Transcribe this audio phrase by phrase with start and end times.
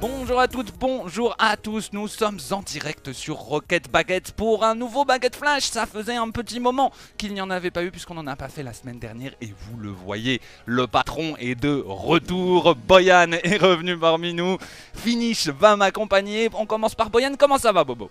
[0.00, 4.76] Bonjour à toutes, bonjour à tous, nous sommes en direct sur Rocket Baguette pour un
[4.76, 5.64] nouveau Baguette Flash.
[5.64, 8.48] Ça faisait un petit moment qu'il n'y en avait pas eu puisqu'on n'en a pas
[8.48, 12.76] fait la semaine dernière et vous le voyez, le patron est de retour.
[12.76, 14.58] Boyan est revenu parmi nous.
[14.94, 16.48] Finish va m'accompagner.
[16.54, 18.08] On commence par Boyan, comment ça va Bobo?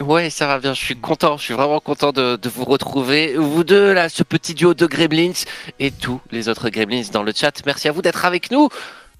[0.00, 3.34] Ouais, ça va bien, je suis content, je suis vraiment content de, de, vous retrouver,
[3.36, 5.32] vous deux, là, ce petit duo de Gremlins
[5.78, 7.52] et tous les autres Gremlins dans le chat.
[7.66, 8.70] Merci à vous d'être avec nous.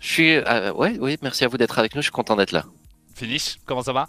[0.02, 2.50] Je suis, euh, ouais, oui, merci à vous d'être avec nous, je suis content d'être
[2.50, 2.64] là.
[3.14, 4.08] Finish, comment ça va?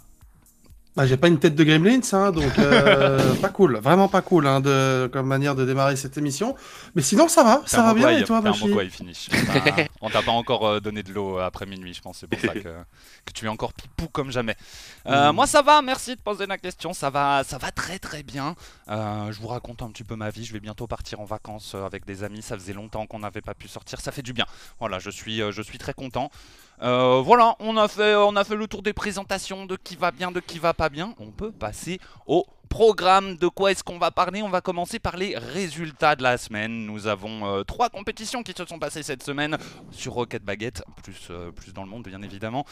[0.96, 4.46] Bah, j'ai pas une tête de Gremlins, hein, donc euh, pas cool, vraiment pas cool
[4.46, 6.54] hein, de, comme manière de démarrer cette émission.
[6.94, 9.28] Mais sinon, ça va, ça va bien et toi, Bachi bon finish.
[10.00, 12.18] On t'a pas encore euh, donné de l'eau après minuit, je pense.
[12.18, 12.60] C'est pour ça que,
[13.24, 14.54] que, tu es encore pipou comme jamais.
[15.06, 15.34] Euh, mm.
[15.34, 16.92] Moi, ça va, merci de poser la question.
[16.92, 18.54] Ça va, ça va très très bien.
[18.88, 20.44] Euh, je vous raconte un petit peu ma vie.
[20.44, 22.42] Je vais bientôt partir en vacances avec des amis.
[22.42, 24.00] Ça faisait longtemps qu'on n'avait pas pu sortir.
[24.00, 24.46] Ça fait du bien.
[24.78, 26.30] Voilà, je suis, je suis très content.
[26.82, 30.58] Euh, voilà, on a, fait, le tour des présentations de qui va bien, de qui
[30.58, 31.14] va pas bien.
[31.18, 33.36] On peut passer au programme.
[33.36, 34.42] De quoi est-ce qu'on va parler?
[34.42, 36.86] On va commencer par les résultats de la semaine.
[36.86, 39.56] Nous avons euh, trois compétitions qui se sont passées cette semaine
[39.90, 42.64] sur Rocket Baguette, plus, euh, plus dans le monde bien évidemment.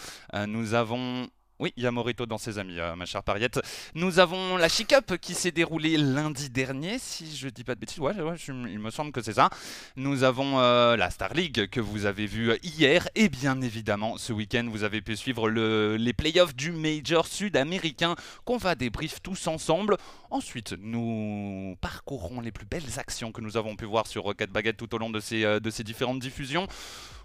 [0.46, 1.28] nous avons
[1.62, 3.60] oui, il y a Morito dans ses amis, euh, ma chère Pariette.
[3.94, 7.80] Nous avons la Chic Up qui s'est déroulée lundi dernier, si je dis pas de
[7.80, 8.00] bêtises.
[8.00, 8.12] Ouais,
[8.48, 9.48] il me semble que c'est ça.
[9.94, 13.08] Nous avons euh, la Star League que vous avez vue hier.
[13.14, 18.56] Et bien évidemment, ce week-end, vous avez pu suivre les playoffs du Major sud-américain qu'on
[18.56, 19.98] va débrief tous ensemble.
[20.32, 24.78] Ensuite, nous parcourrons les plus belles actions que nous avons pu voir sur Rocket Baguette
[24.78, 26.66] tout au long de ces, euh, de ces différentes diffusions.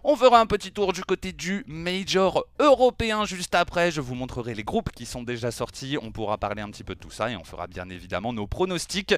[0.04, 3.92] On fera un petit tour du côté du Major européen juste après.
[3.92, 5.98] Je vous montrerai les groupes qui sont déjà sortis.
[6.02, 8.46] On pourra parler un petit peu de tout ça et on fera bien évidemment nos
[8.46, 9.16] pronostics.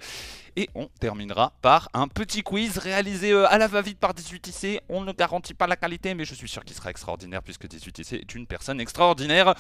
[0.56, 4.82] Et on terminera par un petit quiz réalisé euh, à la va-vite par 18IC.
[4.88, 8.22] On ne garantit pas la qualité, mais je suis sûr qu'il sera extraordinaire puisque 18IC
[8.22, 9.56] est une personne extraordinaire.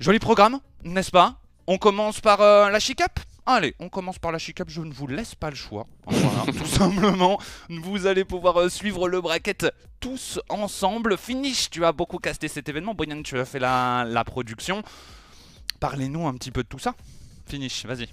[0.00, 1.38] Joli programme, n'est-ce pas?
[1.66, 3.02] On commence par euh, la chic
[3.48, 5.86] Allez, on commence par la chic-up, je ne vous laisse pas le choix.
[6.06, 7.38] Voilà, tout simplement,
[7.68, 9.66] vous allez pouvoir euh, suivre le bracket
[10.00, 11.16] tous ensemble.
[11.16, 12.94] Finish, tu as beaucoup casté cet événement.
[12.94, 14.82] Boyan, tu as fait la, production.
[15.78, 16.96] Parlez-nous un petit peu de tout ça.
[17.46, 18.08] Finish, vas-y.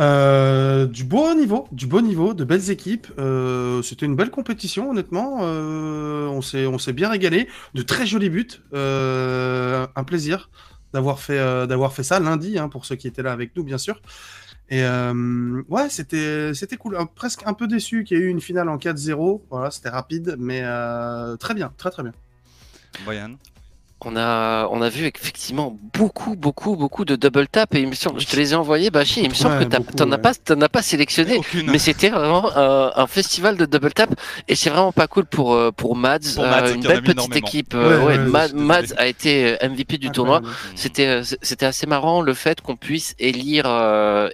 [0.00, 3.08] Euh, du beau niveau, du beau niveau, de belles équipes.
[3.18, 5.40] Euh, c'était une belle compétition, honnêtement.
[5.40, 7.48] on s'est bien régalé.
[7.74, 8.62] De très jolis buts.
[8.72, 10.48] un plaisir
[10.92, 13.78] d'avoir fait, euh, fait ça lundi, hein, pour ceux qui étaient là avec nous, bien
[13.78, 14.00] sûr.
[14.68, 16.96] Et euh, ouais, c'était, c'était cool.
[17.14, 19.42] presque un peu déçu qu'il y ait eu une finale en 4-0.
[19.50, 22.12] Voilà, c'était rapide, mais euh, très bien, très très bien.
[23.04, 23.36] Boyan
[24.04, 27.94] on a, on a vu effectivement beaucoup, beaucoup, beaucoup de double tap et il me
[27.94, 30.32] semble, je te les ai envoyés, Bachi, il me semble que tu n'en as pas,
[30.32, 34.10] as pas sélectionné, mais c'était vraiment un, festival de double tap
[34.48, 37.74] et c'est vraiment pas cool pour euh, pour Mads, euh, une belle petite équipe.
[37.74, 40.40] Ouais, Mads, a été euh, MVP du tournoi.
[40.76, 43.66] C'était c'était assez marrant le fait qu'on puisse élire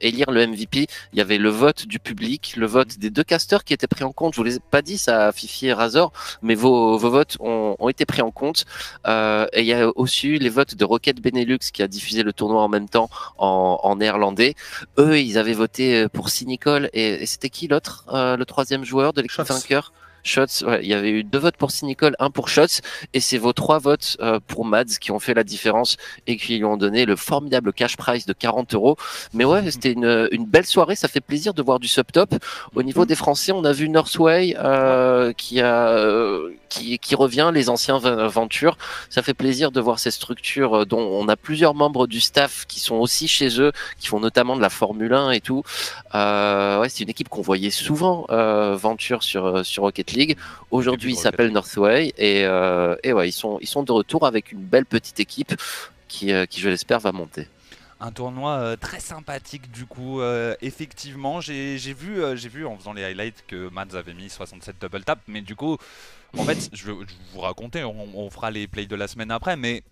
[0.00, 0.86] élire le MVP.
[1.12, 4.04] Il y avait le vote du public, le vote des deux casters qui étaient pris
[4.04, 4.34] en compte.
[4.34, 6.12] Je vous l'ai pas dit ça, Fifi et Razor,
[6.42, 8.64] mais vos, vos votes ont, ont été pris en compte.
[9.58, 12.32] Et il y a aussi eu les votes de Rocket Benelux qui a diffusé le
[12.32, 14.54] tournoi en même temps en, néerlandais.
[14.98, 18.84] Eux, ils avaient voté euh, pour Cynical et, et c'était qui l'autre, euh, le troisième
[18.84, 19.92] joueur de l'équipe vainqueur?
[20.22, 22.80] Shots, ouais, il y avait eu deux votes pour Cynical, un pour Shots,
[23.14, 25.96] et c'est vos trois votes euh, pour Mads qui ont fait la différence
[26.26, 28.96] et qui lui ont donné le formidable cash prize de 40 euros.
[29.32, 29.70] Mais ouais, mhm.
[29.70, 32.34] c'était une, une belle soirée, ça fait plaisir de voir du subtop.
[32.74, 33.06] Au niveau mhm.
[33.06, 37.98] des Français, on a vu Northway euh, qui a euh, qui, qui revient, les anciens
[37.98, 38.76] Ventures.
[39.10, 42.64] Ça fait plaisir de voir ces structures euh, dont on a plusieurs membres du staff
[42.66, 45.62] qui sont aussi chez eux, qui font notamment de la Formule 1 et tout.
[46.14, 50.36] Euh, ouais, c'est une équipe qu'on voyait souvent euh, Venture sur sur Rocket League.
[50.70, 54.52] Aujourd'hui, il s'appelle Northway et, euh, et ouais, ils sont, ils sont de retour avec
[54.52, 55.54] une belle petite équipe
[56.08, 57.48] qui, euh, qui je l'espère, va monter.
[58.00, 60.20] Un tournoi euh, très sympathique du coup,
[60.60, 65.02] effectivement, j'ai vu, j'ai vu en faisant les highlights que Mads avait mis 67 double
[65.02, 65.76] tap, mais du coup,
[66.36, 66.92] en fait, je vais,
[67.32, 69.82] vous raconter, on, on, fera les plays de la semaine après, mais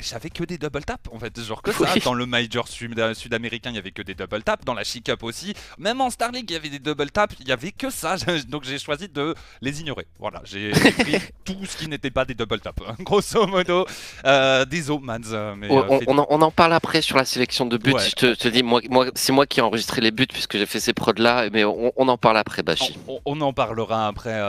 [0.00, 1.86] j'avais que des double tap en fait, genre que ça.
[2.04, 4.64] Dans le Major sud-américain, il y avait que des double tap.
[4.64, 7.32] Dans la Chic Up aussi, même en Star League, il y avait des double tap.
[7.40, 8.16] Il y avait que ça.
[8.48, 10.06] Donc j'ai choisi de les ignorer.
[10.18, 12.80] Voilà, j'ai pris tout ce qui n'était pas des double tap.
[12.86, 13.86] Hein, grosso modo,
[14.24, 15.20] euh, des Mads.
[15.32, 17.94] Euh, mais, euh, on, en, on, en, parle après sur la sélection de buts.
[17.98, 20.80] Je te, dis, moi, moi c'est moi qui ai enregistré les buts puisque j'ai fait
[20.80, 21.48] ces prods là.
[21.52, 22.98] Mais on, en parle après, Bashi.
[23.24, 24.40] On, en parlera après.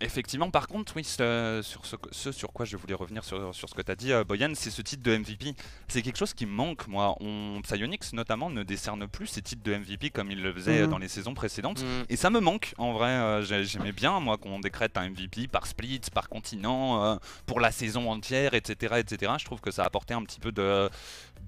[0.00, 3.74] effectivement, par contre, oui, ce, sur ce, sur quoi je voulais revenir sur, sur ce
[3.74, 5.54] que tu as dit, Boyan, c'est c'est ce titre de MVP.
[5.88, 7.16] C'est quelque chose qui manque, moi.
[7.20, 7.60] On...
[7.62, 10.90] Psyonix, notamment, ne décerne plus ces titres de MVP comme il le faisait mhm.
[10.90, 11.82] dans les saisons précédentes.
[11.82, 12.04] Mhm.
[12.08, 13.10] Et ça me manque, en vrai.
[13.10, 17.70] Euh, j'aimais bien, moi, qu'on décrète un MVP par split, par continent, euh, pour la
[17.70, 19.32] saison entière, etc., etc.
[19.38, 20.88] Je trouve que ça a apporté un petit peu de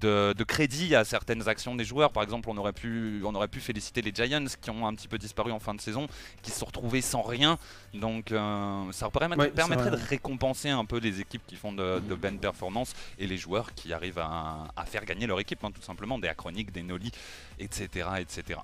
[0.01, 2.11] de, crédit à certaines actions des joueurs.
[2.11, 5.07] Par exemple, on aurait, pu, on aurait pu féliciter les Giants qui ont un petit
[5.07, 6.07] peu disparu en fin de saison,
[6.41, 7.57] qui se sont retrouvés sans rien.
[7.93, 12.39] Donc euh, ça permettrait de récompenser un peu les équipes qui font de, de bonnes
[12.39, 16.27] performances et les joueurs qui arrivent à, faire gagner leur équipe, hein, tout simplement, des
[16.27, 17.11] achroniques, des noli,
[17.59, 18.07] etc.
[18.19, 18.59] etc.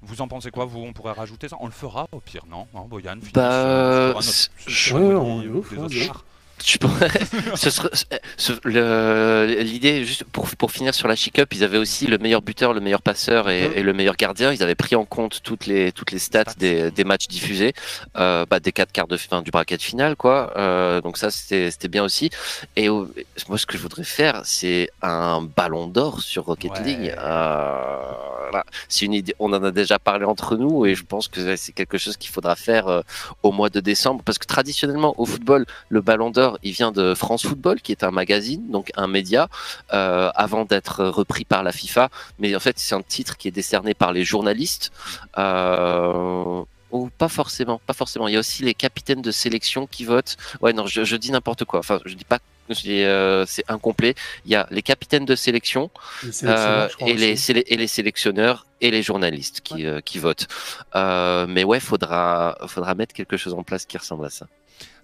[0.00, 1.56] Vous en pensez quoi Vous, on pourrait rajouter ça?
[1.60, 2.66] On le fera au pire, non?
[2.74, 4.14] Hein, Boyan, bah,
[9.62, 12.80] L'idée, juste pour, pour finir sur la chic-up, ils avaient aussi le meilleur buteur, le
[12.80, 13.82] meilleur passeur et, mhm.
[13.82, 14.52] le meilleur gardien.
[14.52, 17.74] Ils avaient pris en compte toutes les, toutes les stats des, des matchs diffusés,
[18.16, 20.52] euh, bah, des quatre quarts de fin du bracket final, quoi.
[20.56, 22.30] Euh, donc ça, c'était bien aussi.
[22.76, 23.06] Et moi,
[23.56, 27.14] ce que je voudrais faire, c'est un ballon d'or sur Rocket League.
[27.18, 27.96] Euh,
[28.88, 29.34] c'est une idée.
[29.38, 32.30] On en a déjà parlé entre nous et je pense que c'est quelque chose qu'il
[32.30, 33.02] faudra faire
[33.42, 37.14] au mois de décembre parce que traditionnellement au football, le ballon d'or il vient de
[37.14, 39.48] France Football, qui est un magazine, donc un média,
[39.92, 42.10] euh, avant d'être repris par la FIFA.
[42.38, 44.92] Mais en fait, c'est un titre qui est décerné par les journalistes.
[45.38, 48.28] Euh, ou pas forcément, pas forcément.
[48.28, 50.36] Il y a aussi les capitaines de sélection qui votent.
[50.60, 51.78] Ouais, non, je, dis n'importe quoi.
[51.78, 52.38] Enfin, je dis pas
[52.86, 54.14] euh, c'est incomplet.
[54.44, 55.90] Il y a les capitaines de sélection
[56.22, 60.48] et, les, et les sélectionneurs et les journalistes qui, qui votent.
[60.94, 64.46] mais ouais, faudra, faudra mettre quelque chose en place qui ressemble à ça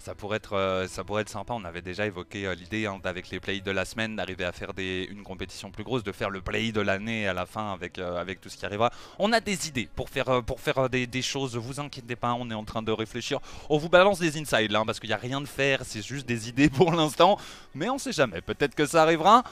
[0.08, 1.52] ça pourrait être, euh, ça pourrait être sympa.
[1.52, 4.52] On avait déjà évoqué euh, l'idée hein, avec les plays de la semaine d'arriver à
[4.52, 7.98] faire une compétition plus grosse, de faire le play de l'année à la fin avec,
[7.98, 8.90] euh, tout ce qui arrivera.
[9.18, 11.56] On a des idées pour faire, des, des, choses.
[11.56, 13.38] Vous inquiétez pas, on est en train de réfléchir.
[13.68, 15.80] On vous balance des insides là, hein, parce qu'il n'y a rien de faire.
[15.84, 17.36] C'est juste des idées pour l'instant,
[17.74, 18.40] mais on sait jamais.
[18.40, 19.44] Peut-être que ça arrivera.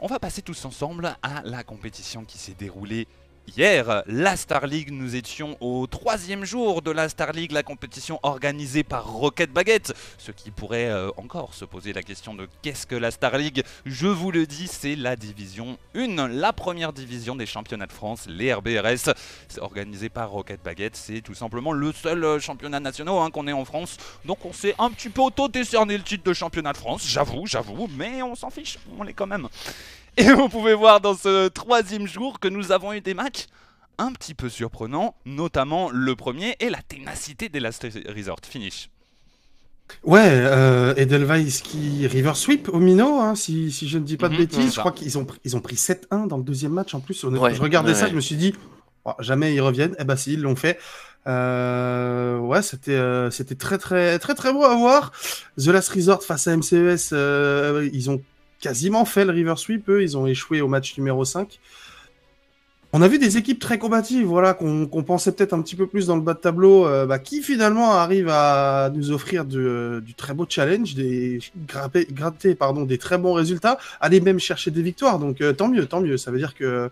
[0.00, 3.06] On va passer tous ensemble à la compétition qui s'est déroulée
[3.46, 8.18] Hier, la Star League, nous étions au troisième jour de la Star League, la compétition
[8.24, 9.94] organisée par Rocket Baguette.
[10.18, 13.62] Ce qui pourrait euh, encore se poser la question de qu'est-ce que la Star League?
[13.84, 18.24] Je vous le dis, c'est la division 1, la première division des championnats de France,
[18.26, 19.12] les RBRS.
[19.48, 23.46] C'est organisé par Rocket Baguette, c'est tout simplement le seul euh, championnat national hein, qu'on
[23.46, 23.98] ait en France.
[24.24, 27.88] Donc on s'est un petit peu auto-décerné le titre de championnat de France, j'avoue, j'avoue,
[27.96, 29.48] mais on s'en fiche, on l'est quand même.
[30.16, 33.46] Et vous pouvez voir dans ce troisième jour que nous avons eu des matchs
[33.98, 37.84] un petit peu surprenants, notamment le premier et la ténacité des Last
[38.14, 38.40] Resort.
[38.48, 38.90] Finish.
[40.04, 44.28] Ouais, euh, Edelweiss qui river sweep au Mino, hein, si, si, je ne dis pas
[44.28, 44.74] de mhm, bêtises.
[44.74, 47.20] Je crois qu'ils ont, ils ont pris 7-1 dans le deuxième match en plus.
[47.20, 48.54] je regardais ça, je me suis dit,
[49.04, 49.96] oh, jamais ils reviennent.
[49.98, 50.78] Eh ben si, ils l'ont fait.
[51.26, 55.12] Euh, ouais, c'était euh, c'était très très très très beau à voir.
[55.58, 58.22] The Last Resort face à MCES, euh, ils ont
[58.60, 59.88] quasiment fait le river sweep.
[59.88, 61.60] Eux, ils ont échoué au match numéro 5.
[62.96, 66.06] On a vu des équipes très combatives, voilà, qu'on pensait peut-être un petit peu plus
[66.06, 70.32] dans le bas de tableau, euh, bah, qui finalement arrivent à nous offrir du très
[70.32, 75.18] beau challenge, des gratter, pardon, des très bons résultats, aller même chercher des victoires.
[75.18, 76.16] Donc euh, tant mieux, tant mieux.
[76.16, 76.88] Ça veut dire que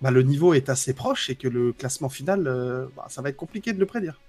[0.00, 3.30] bah, le niveau est assez proche et que le classement final, euh, bah, ça va
[3.30, 4.20] être compliqué de le prédire.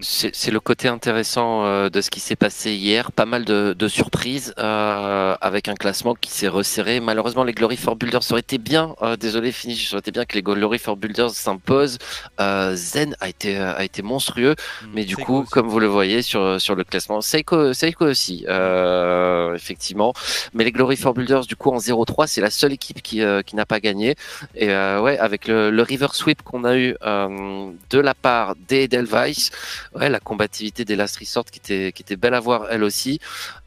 [0.00, 3.12] C'est le côté intéressant euh, de ce qui s'est passé hier.
[3.12, 7.00] Pas mal de, de surprises euh, avec un classement qui s'est resserré.
[7.00, 8.94] Malheureusement, les Glory for Builders auraient été bien.
[9.02, 11.98] Euh, désolé, finish, ça aurait été bien que les Glory for Builders s'imposent.
[12.40, 16.22] Euh, Zen a été a été monstrueux, hmm, mais du coup, comme vous le voyez
[16.22, 18.46] sur sur le classement, Seiko Seiko aussi,
[19.54, 20.12] effectivement.
[20.54, 23.56] Mais les Glory for Builders, du coup, en 0-3, c'est la seule équipe qui qui
[23.56, 24.14] n'a pas gagné.
[24.54, 29.50] Et ouais, avec le, le river sweep qu'on a eu de la part des Edelweiss
[29.94, 33.20] ouais, la combativité des Last Resort qui était, qui était belle à voir elle aussi.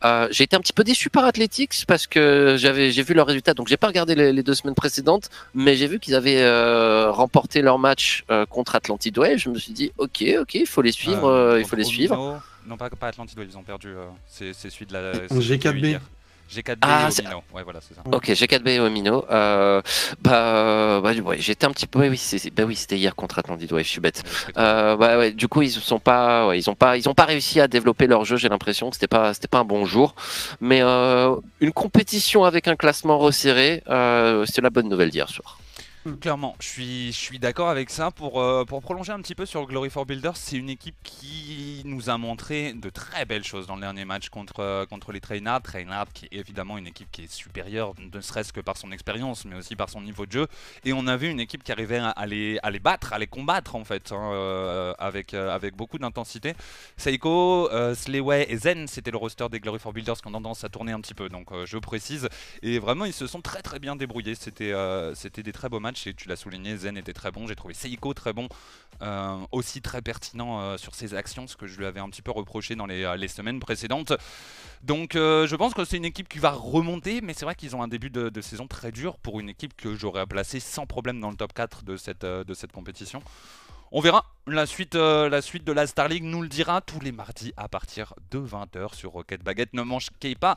[0.04, 3.28] Euh, j'ai été un petit peu déçu par Athletics parce que j'avais, j'ai vu leurs
[3.28, 7.12] résultats, donc j'ai pas regardé les, deux semaines précédentes, mais j'ai vu qu'ils avaient euh,
[7.12, 9.38] remporté leur match euh, contre Atlantid Way.
[9.38, 12.42] Je me suis dit, ok, ok, il faut les suivre, il faut les suivre.
[12.68, 13.94] Non, pas, pas Atlantid Way, ils ont perdu.
[14.28, 15.14] c'est celui de la.
[15.28, 16.00] G4B.
[16.52, 17.44] G4B ah, et Omino.
[17.54, 17.88] Ouais, voilà, ça.
[18.12, 19.26] Ok, G4B et Omino.
[19.32, 19.82] Euh,
[20.22, 22.00] bah, bah ouais, j'étais un petit peu.
[22.00, 22.20] Oui,
[22.56, 23.72] bah oui, c'était hier contre Atlantide.
[23.72, 24.24] Ouais, je suis bête.
[24.58, 27.26] Euh, bah ouais, du coup, ils sont pas, ouais, ils ont pas, ils ont pas
[27.26, 28.36] réussi à développer leur jeu.
[28.36, 30.16] J'ai l'impression que c'était pas, c'était pas un bon jour.
[30.60, 35.61] Mais euh, une compétition avec un classement resserré, euh, c'est la bonne nouvelle d'hier soir.
[36.06, 36.16] Mm.
[36.16, 38.10] Clairement, je suis, je suis d'accord avec ça.
[38.10, 41.84] Pour, euh, pour prolonger un petit peu sur Glory for Builders, c'est une équipe qui
[41.86, 45.20] nous a montré de très belles choses dans le dernier match contre, euh, contre les
[45.20, 45.62] Trainard.
[45.62, 49.46] Trainard qui est évidemment une équipe qui est supérieure, ne serait-ce que par son expérience,
[49.46, 50.48] mais aussi par son niveau de jeu.
[50.86, 53.28] Et on a vu une équipe qui arrivait à les, à les battre, à les
[53.28, 56.56] combattre en fait, hein, euh, avec, avec beaucoup d'intensité.
[56.98, 60.70] Seiko, Slayway et Zen, c'était le roster des Glory for Builders qui ont tendance à
[60.70, 62.28] tourner un petit peu, donc je précise.
[62.64, 64.36] Et vraiment, ils se sont très très bien débrouillés.
[64.36, 64.74] C'était
[65.16, 67.74] c'était des très beaux matchs et tu l'as souligné, Zen était très bon, j'ai trouvé
[67.74, 68.48] Seiko très bon,
[69.02, 72.22] euh, aussi très pertinent euh, sur ses actions, ce que je lui avais un petit
[72.22, 74.14] peu reproché dans les, euh, semaines précédentes.
[74.84, 77.84] Donc je pense que c'est une équipe qui va remonter, mais c'est vrai qu'ils ont
[77.84, 81.30] un début de, saison très dur pour une équipe que j'aurais placée sans problème dans
[81.30, 83.22] le top 4 de cette, de cette compétition.
[83.92, 87.12] On verra, la suite, la suite de la Star League nous le dira tous les
[87.12, 89.74] mardis à partir de 20h sur Rocket Baguette.
[89.74, 90.56] Ne manquez pas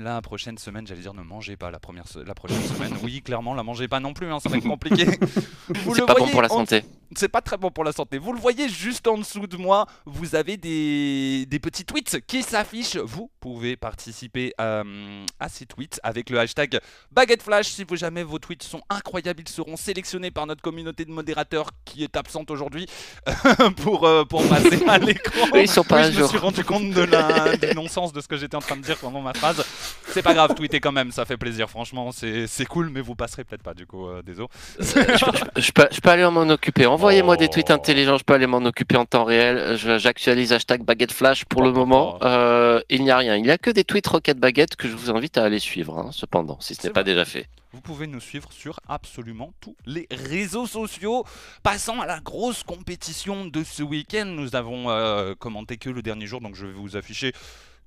[0.00, 2.94] la prochaine semaine, j'allais dire ne mangez pas la, première la prochaine semaine.
[3.02, 5.04] Oui, clairement, la mangez pas non plus, hein, ça va être compliqué.
[5.94, 6.82] C'est pas bon pour la santé.
[7.16, 8.18] C'est pas très bon pour la santé.
[8.18, 12.44] Vous le voyez juste en dessous de moi, vous avez des, des petits tweets qui
[12.44, 12.96] s'affichent.
[12.98, 16.78] Vous pouvez participer euh, à ces tweets avec le hashtag
[17.10, 17.66] Baguette Flash.
[17.66, 21.70] Si vous jamais vos tweets sont incroyables, ils seront sélectionnés par notre communauté de modérateurs
[21.84, 22.86] qui est absente aujourd'hui
[23.78, 25.48] pour, euh, pour passer à l'écran.
[25.52, 28.20] Oui, ils sont pas oui, je me suis rendu compte de la, du non-sens de
[28.20, 29.64] ce que j'étais en train de dire pendant ma phrase.
[30.12, 31.68] C'est pas grave, tweetez quand même, ça fait plaisir.
[31.68, 34.48] Franchement, c'est cool, mais vous passerez peut-être pas du coup, euh, désolé.
[34.80, 35.24] je,
[35.72, 36.86] peux, je, peux, aller m'en occuper.
[36.86, 37.74] Envoyez-moi des tweets oh.
[37.74, 39.76] intelligents, je peux aller m'en occuper en temps réel.
[39.76, 42.18] J'actualise hashtag baguette flash pour le moment.
[42.22, 43.36] Euh, il n'y a rien.
[43.36, 45.98] Il n'y a que des tweets Rocket Baguette que je vous invite à aller suivre,
[45.98, 47.48] hein, cependant, si ce n'est pas déjà fait.
[47.72, 51.24] Vous pouvez nous suivre sur absolument tous les réseaux sociaux.
[51.62, 54.24] Passons à la grosse compétition de ce week-end.
[54.26, 57.32] Nous avons euh, commenté que le dernier jour, donc je vais vous afficher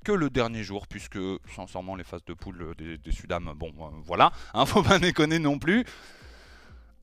[0.03, 1.19] que le dernier jour, puisque
[1.55, 5.39] sincèrement les phases de poule des, des Sudam, bon euh, voilà, hein, faut pas déconner
[5.39, 5.86] non plus.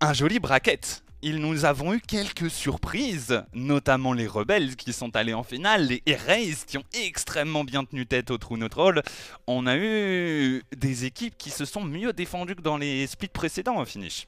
[0.01, 1.03] Un joli bracket.
[1.23, 6.03] Il nous avons eu quelques surprises, notamment les rebelles qui sont allés en finale, les
[6.07, 9.03] Erase qui ont extrêmement bien tenu tête au True Neutral.
[9.47, 13.77] On a eu des équipes qui se sont mieux défendues que dans les splits précédents
[13.77, 14.27] au finish.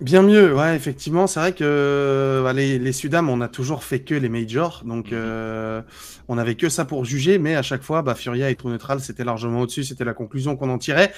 [0.00, 1.26] Bien mieux, ouais, effectivement.
[1.26, 5.06] C'est vrai que bah, les, les Sudam, on a toujours fait que les majors, donc
[5.06, 5.18] mhm.
[5.20, 5.82] euh,
[6.26, 9.00] on avait que ça pour juger, mais à chaque fois, bah, Furia et True Neutral,
[9.00, 11.12] c'était largement au-dessus, c'était la conclusion qu'on en tirait.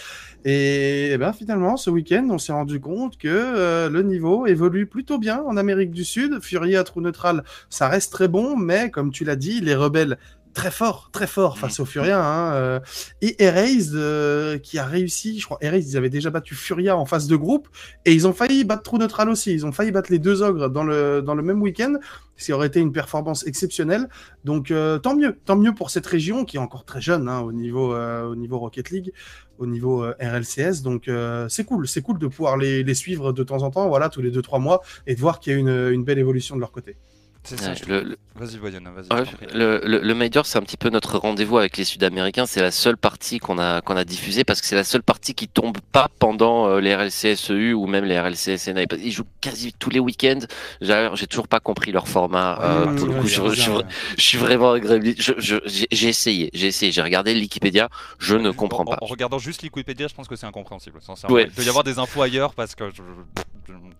[0.44, 5.18] Et, ben, finalement, ce week-end, on s'est rendu compte que euh, le niveau évolue plutôt
[5.18, 6.40] bien en Amérique du Sud.
[6.42, 10.18] Furia, True Neutral, ça reste très bon, mais comme tu l'as dit, les rebelles
[10.52, 11.82] très fort, très fort face mm.
[11.82, 12.24] au Furia.
[12.24, 12.80] Hein, euh,
[13.20, 17.06] et Erased euh, qui a réussi, je crois, Erased, ils avaient déjà battu Furia en
[17.06, 17.68] phase de groupe
[18.04, 19.52] et ils ont failli battre True Neutral aussi.
[19.52, 21.94] Ils ont failli battre les deux ogres dans le, dans le même week-end,
[22.36, 24.08] ce qui aurait été une performance exceptionnelle.
[24.44, 27.40] Donc euh, tant mieux, tant mieux pour cette région qui est encore très jeune hein,
[27.40, 29.12] au, niveau, au niveau Rocket League,
[29.58, 30.82] au niveau RLCS.
[30.82, 31.10] Donc
[31.48, 34.22] c'est cool, c'est cool de pouvoir les, les, suivre de temps en temps, voilà, tous
[34.22, 36.72] les 2-3 mois et de voir qu'il y a une, une belle évolution de leur
[36.72, 36.96] côté.
[37.44, 37.72] C'est ça.
[37.88, 38.78] le, vas-y, vas-y.
[39.52, 42.46] le, le, Major, c'est un petit peu notre rendez-vous avec les Sud-Américains.
[42.46, 45.34] C'est la seule partie qu'on a qu'on a diffusée parce que c'est la seule partie
[45.34, 48.82] qui tombe pas pendant euh, les RLCSEU ou même les RLCSNA.
[49.02, 50.38] Ils jouent quasi tous les week-ends.
[50.80, 52.60] J'ai toujours pas compris leur format.
[52.62, 56.92] Euh, pour le coup, je, je, suis vraiment J'ai essayé, j'ai essayé.
[56.92, 57.88] J'ai regardé Wikipédia.
[58.18, 58.98] Je ne comprends pas.
[59.00, 61.00] En, regardant juste Wikipédia, je pense que c'est incompréhensible.
[61.28, 61.44] Ouais.
[61.44, 62.84] Il peut y avoir des infos ailleurs parce que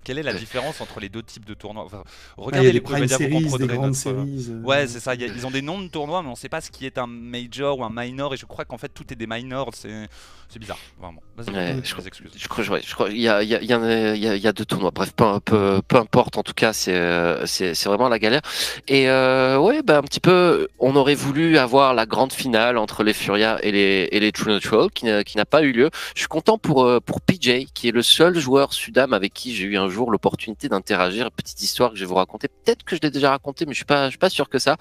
[0.05, 1.89] quelle est la différence entre les deux types de tournois?
[2.37, 4.47] Regardez ah, les Wikipédia des grandes séries.
[4.51, 4.63] Euh.
[4.63, 5.15] Ouais, c'est ça.
[5.15, 7.79] ils ont des noms de tournois, mais on sait pas ce qui est un major
[7.79, 8.35] ou un minor.
[8.35, 9.71] Et je crois qu'en fait, tout est des minors.
[9.75, 10.09] C'est
[10.53, 11.23] c'est bizarre, vraiment.
[11.39, 12.05] Ouais, je, crois,
[12.37, 14.91] je, crois, je crois, il y a, il y, a, il y, a, deux tournois.
[14.91, 16.37] Bref, peu, peu, peu importe.
[16.37, 18.43] En tout cas, c'est, euh, c'est, c'est vraiment la galère.
[18.87, 23.03] Et euh, ouais, bah un petit peu, on aurait voulu avoir la grande finale entre
[23.03, 25.89] les Furia et les, et les True Neutral, qui n'a, qui n'a pas eu lieu.
[26.15, 29.55] Je suis content pour euh, pour PJ, qui est le seul joueur Sudam avec qui
[29.55, 31.33] j'ai eu un jour l'opportunité d'interagir.
[31.33, 32.49] Petite histoire que je vais vous raconter.
[32.49, 34.59] Peut-être que je l'ai déjà raconté, mais je suis pas, je suis pas sûr que
[34.59, 34.77] ça.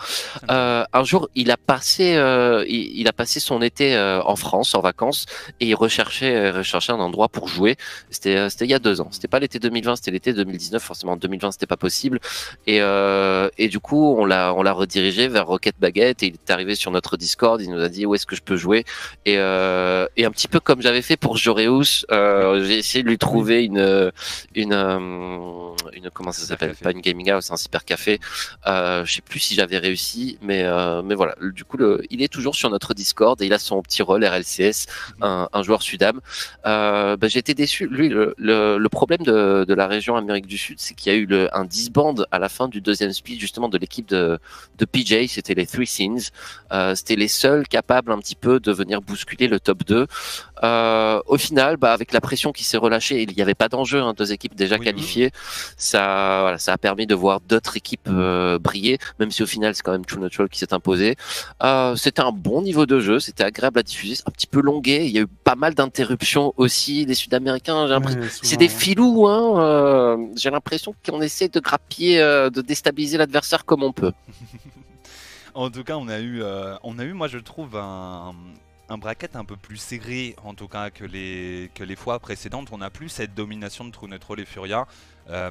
[0.49, 4.75] Euh, un jour, il a passé, euh, il, il, a passé son été en France
[4.75, 5.25] en vacances
[5.59, 7.75] et il recherchait, euh, recherchait un endroit pour jouer.
[8.09, 9.09] C'était, euh, c'était il y a deux ans.
[9.11, 10.81] C'était pas l'été 2020, c'était l'été 2019.
[10.81, 12.19] Forcément, en 2020, c'était pas possible.
[12.67, 16.33] Et, euh, et du coup, on l'a, on l'a redirigé vers Rocket Baguette et il
[16.33, 17.61] est arrivé sur notre Discord.
[17.61, 18.85] Il nous a dit où est-ce que je peux jouer?
[19.25, 23.09] Et, euh, et un petit peu comme j'avais fait pour Joreus, euh, j'ai essayé de
[23.09, 24.11] lui trouver une,
[24.55, 24.73] une,
[25.93, 26.75] une comment ça s'appelle?
[26.75, 28.19] Pas une gaming house, un cyber café.
[28.67, 30.63] Euh, je sais plus si j'avais réussi, mais,
[31.03, 31.35] mais voilà.
[31.41, 34.23] Du coup, le, il est toujours sur notre Discord et il a son petit rôle
[34.25, 34.87] RLCS,
[35.21, 36.19] un, un joueur Sudam.
[36.65, 37.87] Euh, bah, J'étais déçu.
[37.87, 41.17] Lui, le, le, problème de, de, la région Amérique du Sud, c'est qu'il y a
[41.17, 44.39] eu le, un disband à la fin du deuxième speed justement de l'équipe de,
[44.77, 45.27] de PJ.
[45.27, 46.19] C'était les Three Scenes.
[46.71, 50.07] Euh, C'était les seuls capables un petit peu de venir bousculer le top 2.
[50.63, 54.01] Euh, au final, bah, avec la pression qui s'est relâchée, il n'y avait pas d'enjeu.
[54.01, 55.31] Hein, deux équipes déjà qualifiées.
[55.77, 58.07] Ça, voilà, ça a permis de voir d'autres équipes
[58.59, 61.15] briller, même si au final c'est quand même True Natural qui s'est imposé.
[61.95, 65.05] c'était un bon niveau de jeu, c'était agréable à diffuser, c'est un petit peu longué.
[65.05, 67.05] Il y a eu pas mal d'interruptions aussi.
[67.05, 67.87] Les Sud-Américains,
[68.41, 69.27] c'est des filous.
[69.27, 74.13] Hein, j'ai l'impression qu'on essaie de grappiller, de déstabiliser l'adversaire comme on peut.
[75.53, 76.43] en tout cas, on a eu,
[76.83, 78.33] on a eu, moi je trouve un
[78.91, 82.69] un bracket un peu plus serré en tout cas que les, que les fois précédentes.
[82.71, 84.85] On n'a plus cette domination de True Neutral et Furia.
[85.29, 85.49] Euh,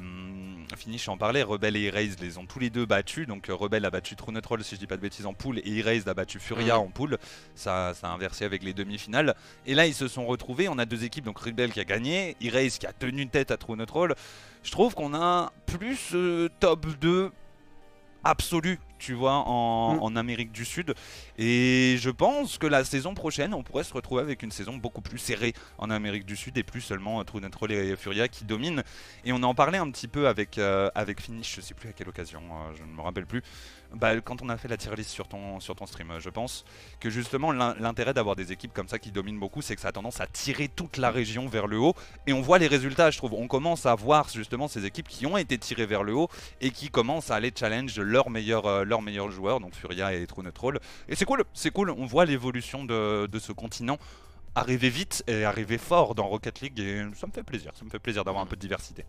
[0.77, 3.27] Finish en parlait, Rebel et Erase les ont tous les deux battus.
[3.27, 5.59] Donc euh, Rebel a battu True Neutral si je dis pas de bêtises en poule
[5.59, 7.17] et Erase a battu Furia en poule.
[7.55, 9.35] Ça, ça a inversé avec les demi-finales.
[9.65, 10.69] Et là ils se sont retrouvés.
[10.69, 13.57] On a deux équipes, donc Rebel qui a gagné, Erase qui a tenu tête à
[13.57, 14.13] True Neutral.
[14.63, 17.31] Je trouve qu'on a plus euh, top 2
[18.23, 19.99] absolu tu vois, mm.
[19.99, 20.93] en, Amérique du Sud.
[21.37, 25.01] Et je pense que la saison prochaine, on pourrait se retrouver avec une saison beaucoup
[25.01, 28.83] plus serrée en Amérique du Sud et plus seulement True Neutral et Furia qui dominent.
[29.25, 31.93] Et on en parlait un petit peu avec, euh, avec Finish, je sais plus à
[31.93, 33.41] quelle occasion, euh, je ne me rappelle plus.
[33.93, 36.63] Bah, quand on a fait la tier list sur ton, sur ton stream, je pense
[36.99, 39.91] que justement l'intérêt d'avoir des équipes comme ça qui dominent beaucoup, c'est que ça a
[39.91, 41.93] tendance à tirer toute la région vers le haut.
[42.27, 43.33] Et on voit les résultats, je trouve.
[43.33, 46.29] On commence à voir justement ces équipes qui ont été tirées vers le haut
[46.61, 50.79] et qui commencent à aller challenge leurs meilleurs, euh, joueurs, donc Furia et True Neutral.
[51.09, 51.89] Et c'est cool, c'est cool.
[51.89, 53.97] On voit l'évolution de, de ce continent
[54.55, 57.89] arriver vite et arriver fort dans Rocket League et ça me fait plaisir, ça me
[57.89, 59.05] fait plaisir d'avoir un peu de diversité.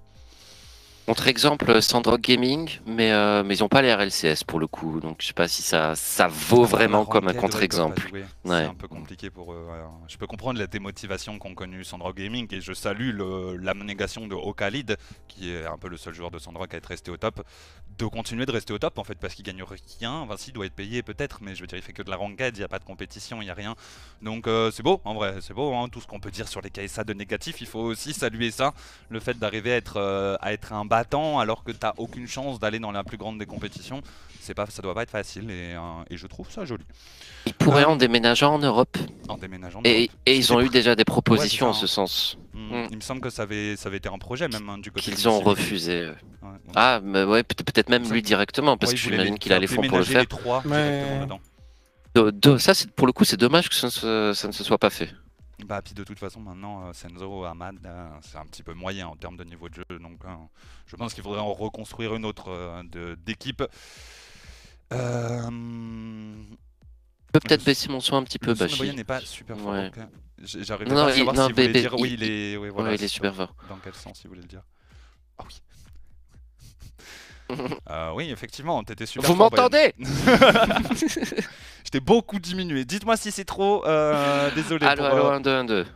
[1.06, 5.16] Contre-exemple, Sandrock Gaming, mais, euh, mais ils n'ont pas les RLCS pour le coup, donc
[5.21, 8.09] je sais pas si ça, ça vaut vraiment comme un contre-exemple.
[8.44, 9.66] C'est un peu compliqué pour eux.
[10.06, 13.18] Je peux comprendre la démotivation qu'ont connu Sandrock Gaming et je salue
[13.61, 17.11] l'abnégation de Okalid, qui est un peu le seul joueur de Sandrock à être resté
[17.11, 17.44] au top,
[17.99, 19.64] de continuer de rester au top en fait parce qu'il gagne
[19.99, 20.25] rien.
[20.26, 22.56] Vinci doit être payé peut-être, mais je veux dire, il fait que de la ranked,
[22.56, 23.75] il n'y a pas de compétition, il n'y a rien.
[24.23, 25.75] Donc euh, c'est beau, en vrai, c'est beau.
[25.75, 25.88] Hein.
[25.90, 28.73] tout ce qu'on peut dire sur les KSA de négatif, il faut aussi saluer ça.
[29.09, 32.29] Le fait d'arriver à être, euh, à être un battant alors que tu n'as aucune
[32.29, 34.03] chance d'aller dans la plus grande des compétitions,
[34.41, 35.81] c'est pas, ça doit pas être facile et, euh,
[36.11, 36.85] je trouve ça joli.
[37.47, 38.99] Ils pourraient en déménageant en Europe.
[39.29, 42.37] En déménageant et, et ils ont eu déjà des propositions en ce sens.
[42.53, 42.89] Hmm, hmm.
[42.91, 45.11] Il me semble que ça avait, ça avait été un projet même hein, du côté.
[45.11, 46.11] Qu'ils ont refusé.
[46.75, 49.97] ah, mais ouais, peut-être même lui directement, parce que j'imagine qu'il a les fonds pour
[49.97, 50.27] le faire.
[52.59, 55.09] ça, pour le coup, c'est dommage que ça ne se soit pas fait.
[55.64, 59.09] Bah, puis de toute façon, maintenant, euh, Senzo, Ahmad, euh, c'est un petit peu moyen
[59.09, 59.99] en termes de niveau de jeu.
[59.99, 60.35] Donc, euh,
[60.87, 62.83] je pense qu'il faudrait en reconstruire une autre
[63.25, 63.62] d'équipe.
[64.92, 65.50] Euh...
[65.50, 68.54] Je peux peut-être baisser mon son un petit peu.
[68.59, 69.73] Le son n'est pas super fort.
[69.73, 69.90] Ouais.
[70.42, 71.95] J'arrive pas à savoir non, si vous dire.
[71.99, 73.54] Oui, il est, oui, voilà, il est super fort.
[73.69, 74.63] Dans quel sens, si vous voulez le dire
[75.39, 75.60] Ah oui.
[77.91, 79.28] Euh, oui, effectivement, t'étais super.
[79.28, 79.93] Vous m'entendez?
[81.84, 82.84] J'étais beaucoup diminué.
[82.84, 83.84] Dites-moi si c'est trop.
[83.86, 84.86] Euh, désolé.
[84.86, 85.86] Allo, allo, 1, 2, 1, 2.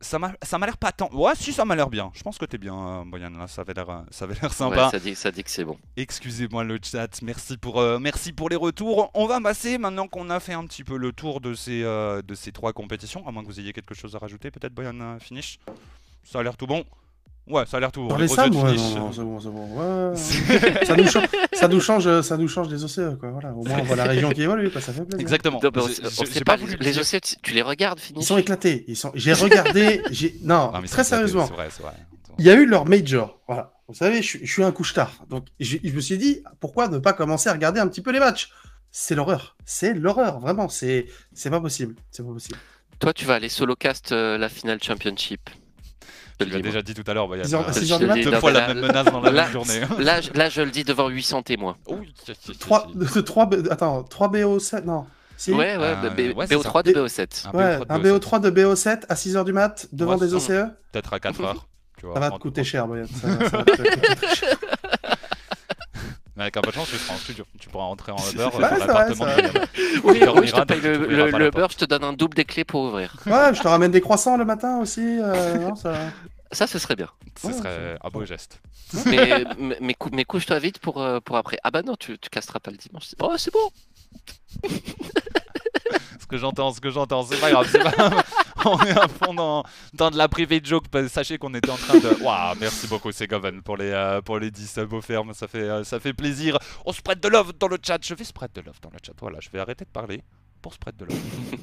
[0.00, 1.08] Ça m'a l'air pas tant.
[1.12, 2.10] Ouais, si, ça m'a l'air bien.
[2.14, 3.30] Je pense que t'es bien, euh, Boyan.
[3.30, 4.86] Là, ça avait l'air sympa.
[4.86, 5.78] Ouais, ça, dit, ça dit que c'est bon.
[5.96, 7.22] Excusez-moi le chat.
[7.22, 9.10] Merci pour, merci pour les retours.
[9.14, 12.34] On va passer maintenant qu'on a fait un petit peu le tour de ces, de
[12.34, 13.26] ces trois compétitions.
[13.28, 15.60] À moins que vous ayez quelque chose à rajouter, peut-être, Boyan Finish?
[16.24, 16.84] Ça a l'air tout bon.
[17.48, 18.06] Ouais, ça a l'air tout.
[18.06, 19.66] Dans les salles, ouais, non, c'est bon, c'est bon.
[19.74, 20.16] Ouais.
[20.86, 23.30] ça, nous change, ça, nous change, ça nous change des OCE, quoi.
[23.30, 24.80] Voilà, au moins on voit la région qui évolue, quoi.
[24.80, 25.20] Ça fait plaisir.
[25.20, 25.58] Exactement.
[25.58, 28.20] pas, les OCE, tu les regardes, fini.
[28.20, 28.84] Ils sont éclatés.
[28.86, 29.10] Ils sont.
[29.14, 30.02] J'ai regardé.
[30.10, 31.46] J'ai non, très sérieusement.
[31.46, 31.92] Vrai, vrai.
[32.38, 33.40] Il y a eu leur major.
[33.46, 33.74] Voilà.
[33.88, 35.12] Vous savez, je, je suis un couche-tard.
[35.28, 38.10] Donc, je, je me suis dit, pourquoi ne pas commencer à regarder un petit peu
[38.10, 38.50] les matchs?
[38.90, 39.56] C'est l'horreur.
[39.64, 40.68] C'est l'horreur, vraiment.
[40.68, 41.96] C'est, c'est pas possible.
[42.10, 42.58] C'est pas possible.
[43.00, 45.50] Toi, tu vas aller solo cast euh, la finale championship.
[46.38, 49.06] Tu l'as déjà dit tout à l'heure, il y a deux fois la même menace
[49.06, 49.80] dans la même journée.
[49.98, 51.76] Là, là, je le dis devant 800 témoins.
[51.86, 52.12] Oui,
[52.58, 52.88] 3,
[53.24, 55.06] 3, attends, 3 BO7, non.
[55.36, 56.10] Si ouais, ouais, euh,
[56.44, 57.48] BO3 de BO7.
[57.52, 61.18] Un ouais, un BO3 de BO7 à 6h du mat devant des OCE Peut-être à
[61.18, 61.56] 4h.
[62.14, 63.06] ça va te coûter cher, Boyan.
[66.36, 67.44] Mais avec un peu de chance, tu seras en studio.
[67.60, 69.26] Tu pourras rentrer en Uber ouais, dans l'appartement.
[70.04, 72.44] Oui, oui, je te paye le, le, le Uber, je te donne un double des
[72.44, 73.16] clés pour ouvrir.
[73.26, 75.02] Ouais, je te ramène des croissants le matin aussi.
[75.02, 75.94] Euh, non, ça...
[76.50, 77.08] ça, ce serait bien.
[77.40, 78.60] Ce serait un beau geste.
[79.06, 81.58] Mais, mais, mais, couche-toi vite pour, euh, pour après.
[81.64, 83.14] Ah bah non, tu, tu casseras pas le dimanche.
[83.20, 83.70] Oh, c'est bon
[86.20, 87.90] ce que j'entends, ce que j'entends, c'est pas grave, c'est pas
[88.64, 90.86] on est à fond dans, dans de la private joke.
[91.08, 92.22] Sachez qu'on était en train de.
[92.22, 95.22] Waouh, merci beaucoup, Segoven, pour les, euh, pour les 10 subs offerts.
[95.34, 96.58] Ça fait, euh, ça fait plaisir.
[96.84, 97.98] On spread de love dans le chat.
[98.02, 99.12] Je vais spread de love dans le chat.
[99.20, 100.22] Voilà, je vais arrêter de parler
[100.60, 101.18] pour spread de love.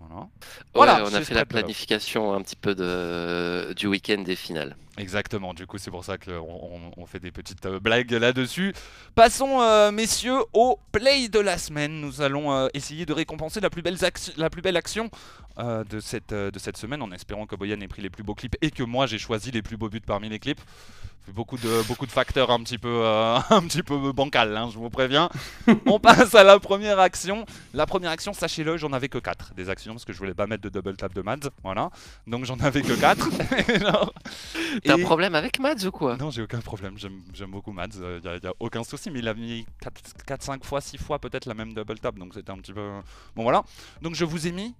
[0.00, 0.28] voilà.
[0.74, 4.76] voilà on a fait la planification un petit peu de, du week-end des finales.
[4.98, 8.74] Exactement, du coup c'est pour ça qu'on on fait des petites euh, blagues là-dessus.
[9.14, 12.00] Passons messieurs au play de la semaine.
[12.00, 13.96] Nous allons essayer de récompenser la plus belle,
[14.36, 15.10] la plus belle action
[15.58, 18.56] de, cette, de cette semaine en espérant que Boyan ait pris les plus beaux clips
[18.60, 20.60] et que moi j'ai choisi les plus beaux buts parmi les clips
[21.30, 24.78] beaucoup de, beaucoup de facteurs un petit peu, euh, un petit peu bancal, hein, je
[24.78, 25.28] vous préviens.
[25.86, 27.46] On passe à la première action.
[27.74, 30.46] La première action, sachez-le, j'en avais que 4 des actions parce que je voulais pas
[30.46, 31.50] mettre de double tap de Mads.
[31.62, 31.90] Voilà.
[32.26, 33.28] Donc j'en avais que 4.
[34.84, 36.16] T'as un problème avec Mads ou quoi?
[36.16, 36.96] Non, j'ai aucun problème.
[36.98, 37.88] J'aime beaucoup Mads.
[37.96, 39.10] Il euh, n'y a, aucun souci.
[39.10, 39.66] Mais il a mis
[40.26, 42.16] 4, 5 fois, 6 fois peut-être la même double tap.
[42.16, 42.90] Donc c'était un petit peu.
[43.36, 43.62] Bon voilà.
[44.00, 44.74] Donc je vous ai mis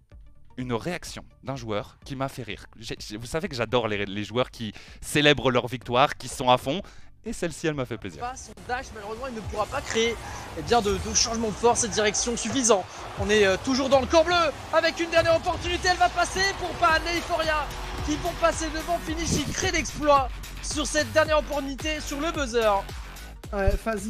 [0.57, 2.67] une réaction d'un joueur qui m'a fait rire.
[2.77, 6.83] Vous savez que j'adore les, joueurs qui célèbrent leur victoire, qui sont à fond.
[7.25, 8.25] Et celle-ci, elle m'a fait plaisir.
[8.35, 10.17] Son dash, malheureusement, il ne pourra pas créer
[10.59, 12.85] eh bien, de, changement de force et de direction suffisant.
[13.21, 14.35] On est euh, toujours dans le corps bleu
[14.73, 15.89] avec une dernière opportunité.
[15.93, 17.65] Elle va passer pour Pan et Euphoria
[18.07, 19.45] qui vont passer devant Finish.
[19.47, 20.29] Il crée l'exploit
[20.63, 22.83] sur cette dernière opportunité sur le buzzer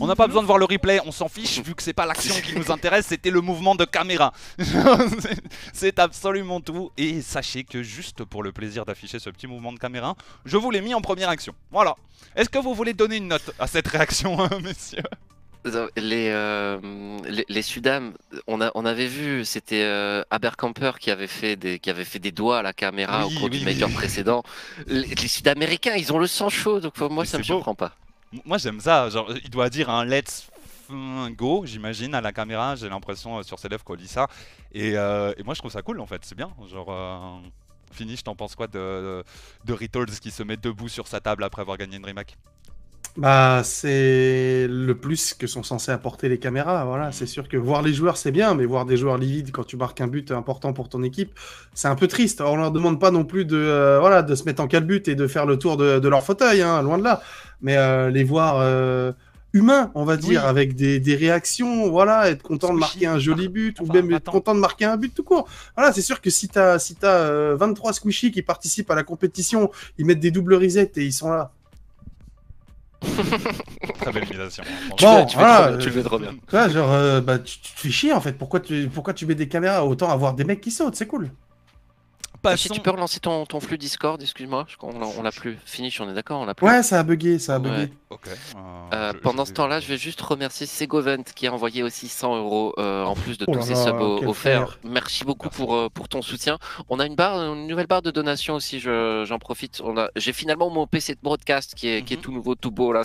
[0.01, 2.07] on n'a pas besoin de voir le replay, on s'en fiche vu que c'est pas
[2.07, 4.33] l'action qui nous intéresse, c'était le mouvement de caméra.
[5.73, 6.93] c'est absolument tout.
[6.97, 10.71] Et sachez que juste pour le plaisir d'afficher ce petit mouvement de caméra, je vous
[10.71, 11.55] l'ai mis en première action.
[11.73, 11.97] Voilà.
[12.37, 15.03] Est-ce que vous voulez donner une note à cette réaction, hein, messieurs?
[15.97, 16.79] Les, euh,
[17.49, 18.13] les, Sudam,
[18.47, 22.19] on, a, on avait vu, c'était euh, Abercamper qui avait, fait des, qui avait fait
[22.19, 24.43] des doigts à la caméra au cours du major précédent.
[24.87, 27.93] Les, Sud-Américains, ils ont le sang chaud, donc moi ça me surprend pas.
[28.45, 30.49] Moi j'aime ça, genre il doit dire un let's
[31.31, 34.29] go, j'imagine, à la caméra, j'ai l'impression euh, sur ses lèvres qu'on lit ça.
[34.77, 36.51] Euh, et, moi je trouve ça cool en fait, c'est bien.
[36.71, 37.41] Genre, euh,
[37.93, 39.25] finish, t'en penses quoi de,
[39.65, 42.37] de, qui se met debout sur sa table après avoir gagné une remake
[43.19, 46.85] bah, c'est le plus que sont censés apporter les caméras.
[46.87, 49.65] Voilà, c'est sûr que voir les joueurs, c'est bien, mais voir des joueurs livides quand
[49.65, 51.39] tu marques un but important pour ton équipe,
[51.75, 52.41] c'est un peu triste.
[52.41, 55.03] On leur demande pas non plus de, euh, voilà, de se mettre en quatre buts
[55.07, 57.23] et de faire le tour de, leur fauteuil, hein, loin de là.
[57.61, 59.13] Mais euh, les voir euh,
[59.53, 63.49] humains, on va dire, avec des, des, réactions, voilà, être content de marquer un joli
[63.49, 65.47] but, ou même être content de marquer un but tout court.
[65.77, 69.03] Voilà, c'est sûr que si tu as, si as 23 squishy qui participent à la
[69.03, 71.53] compétition, ils mettent des doubles resets et ils sont là.
[74.01, 74.65] Très belle imitation.
[74.91, 76.35] Bon, tu, voilà, tu, le fais trop bien.
[76.69, 78.33] genre, euh, bah, tu, tu, te fais chier en fait.
[78.33, 79.85] Pourquoi tu, pourquoi tu mets des caméras?
[79.85, 81.31] Autant avoir des mecs qui sautent, c'est cool.
[82.57, 86.15] Si tu peux relancer ton, ton flux Discord, excuse-moi, on l'a plus fini, on est
[86.15, 86.67] d'accord, on l'a plus.
[86.67, 87.93] Ouais, ça a bugué, ça a bugué.
[88.13, 88.57] Euh,
[88.93, 92.75] euh, pendant ce temps-là, je vais juste remercier Segovent qui a envoyé aussi 100 euros
[92.79, 94.79] euh, en plus de oh tous ses subs offerts.
[94.85, 96.59] Merci beaucoup pour, pour ton soutien.
[96.89, 99.83] On a une barre, une nouvelle barre de donation aussi, j'en profite.
[100.17, 102.23] J'ai finalement mon PC de broadcast qui est, qui est mhm.
[102.23, 103.03] tout nouveau, tout beau là.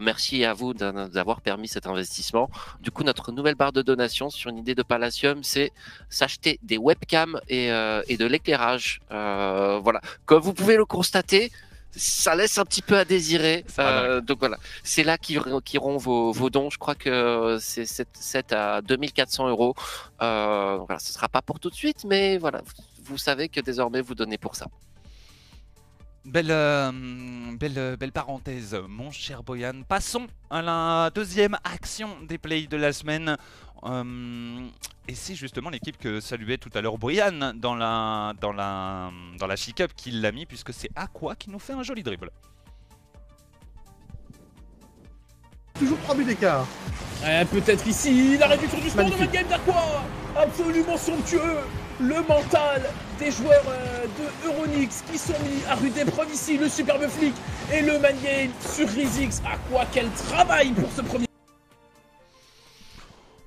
[0.00, 2.50] merci à vous d'avoir permis cet investissement.
[2.80, 5.72] Du coup, notre nouvelle barre de donation sur une idée de Palladium, c'est
[6.08, 7.70] s'acheter des webcams et
[8.08, 9.00] et de l'éclairage.
[9.10, 11.50] Euh, voilà, comme vous pouvez le constater,
[11.94, 13.64] ça laisse un petit peu à désirer.
[13.78, 16.70] Euh, donc voilà, c'est là qu'iront vos, vos dons.
[16.70, 19.74] Je crois que c'est 7 à 2400 euros.
[20.22, 22.62] Euh, voilà, ce sera pas pour tout de suite, mais voilà,
[23.04, 24.66] vous savez que désormais vous donnez pour ça.
[26.24, 26.92] Belle, euh,
[27.58, 29.82] belle, belle parenthèse, mon cher Boyan.
[29.88, 33.36] Passons à la deuxième action des plays de la semaine.
[33.84, 34.66] Euh,
[35.08, 39.46] et c'est justement l'équipe que saluait tout à l'heure Brian dans la, dans la, dans
[39.46, 42.30] la chic-up qui l'a mis, puisque c'est Aqua qui nous fait un joli dribble.
[45.78, 46.66] Toujours 3 buts d'écart.
[47.50, 50.04] Peut-être ici, la réduction du sport de la game d'Aqua
[50.36, 51.58] Absolument somptueux
[52.00, 52.82] Le mental
[53.18, 57.34] des joueurs euh, de Euronix qui sont mis à rude épreuve ici, le superbe flic
[57.72, 59.40] et le man game sur Rizix.
[59.44, 61.26] Aqua, quel travail pour ce premier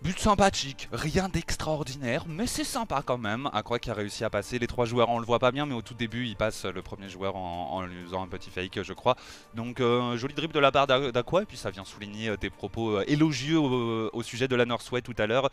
[0.05, 3.49] But sympathique, rien d'extraordinaire, mais c'est sympa quand même.
[3.53, 5.73] Aqua qui a réussi à passer les trois joueurs, on le voit pas bien, mais
[5.73, 8.93] au tout début il passe le premier joueur en, lui faisant un petit fake, je
[8.93, 9.15] crois.
[9.55, 12.51] Donc euh, joli dribble de la part d'Aqua, et puis ça vient souligner euh, des
[12.51, 15.49] propos euh, élogieux au, sujet de la Northway tout à l'heure.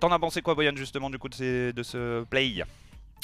[0.00, 2.64] T'en as pensé quoi, Boyan, justement, du coup de, ce play?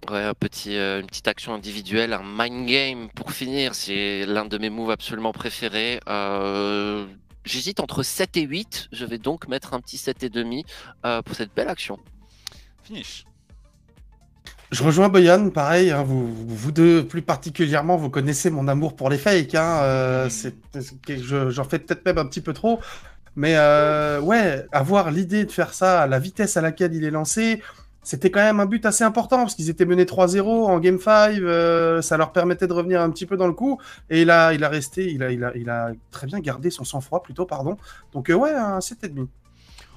[0.09, 4.59] Ouais, un petit, une petite action individuelle, un mind game pour finir, c'est l'un de
[4.59, 5.99] mes moves absolument préférés.
[6.09, 7.07] Euh,
[7.45, 8.89] J'hésite entre 7 et 8.
[8.93, 10.65] Je vais donc mettre un petit 7,5
[11.05, 11.99] euh, pour cette belle action.
[12.83, 13.25] Finish.
[14.71, 19.09] Je rejoins Boyan, pareil, hein, vous, vous, deux plus particulièrement, vous connaissez mon amour pour
[19.09, 19.55] les fakes.
[19.55, 20.29] Hein, euh,
[21.51, 22.81] J'en fais peut-être même un petit peu trop.
[23.37, 27.11] Mais euh, ouais, avoir l'idée de faire ça à la vitesse à laquelle il est
[27.11, 27.63] lancé,
[28.05, 31.39] c'était quand même un but assez important parce qu'ils étaient menés 3-0 en Game 5.
[31.39, 33.81] Euh, ça leur permettait de revenir un petit peu dans le coup.
[34.11, 35.23] Et il a, il a resté, il
[35.71, 37.79] a, très bien gardé son sang-froid plutôt, pardon.
[38.13, 39.27] Donc, euh, ouais, un 7,5.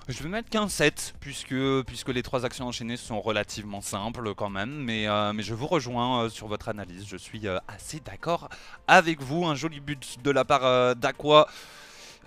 [0.08, 4.72] Je vais mettre qu'un 7, puisque, les trois actions enchaînées sont relativement simples quand même,
[4.86, 8.48] mais, euh, je vous rejoins sur votre analyse, je suis assez d'accord
[8.88, 9.46] avec vous.
[9.46, 11.50] Un joli but de la part d'Aqua,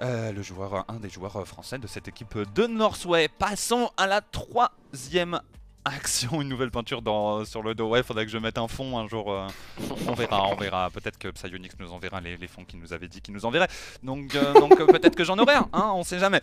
[0.02, 3.28] le joueur, un des joueurs français de cette équipe de Northway.
[3.28, 5.40] Passons à la troisième
[5.84, 7.88] action, une nouvelle peinture dans, sur le dos.
[7.88, 9.32] Ouais, faudrait que je mette un fond un jour.
[9.32, 9.46] Euh,
[10.06, 10.90] on verra, on verra.
[10.90, 13.68] Peut-être que Psyonix nous enverra les, les fonds qu'il nous avait dit qu'il nous enverrait.
[14.02, 16.40] Donc, euh, donc euh, peut-être que j'en aurai un, hein, on sait jamais.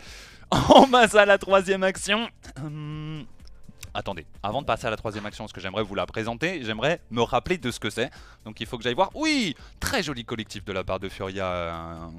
[0.69, 2.29] On passe à la troisième action.
[2.57, 3.25] Hum,
[3.93, 7.01] attendez, avant de passer à la troisième action, ce que j'aimerais vous la présenter, j'aimerais
[7.11, 8.09] me rappeler de ce que c'est.
[8.45, 9.11] Donc il faut que j'aille voir.
[9.13, 12.09] Oui, très joli collectif de la part de Furia.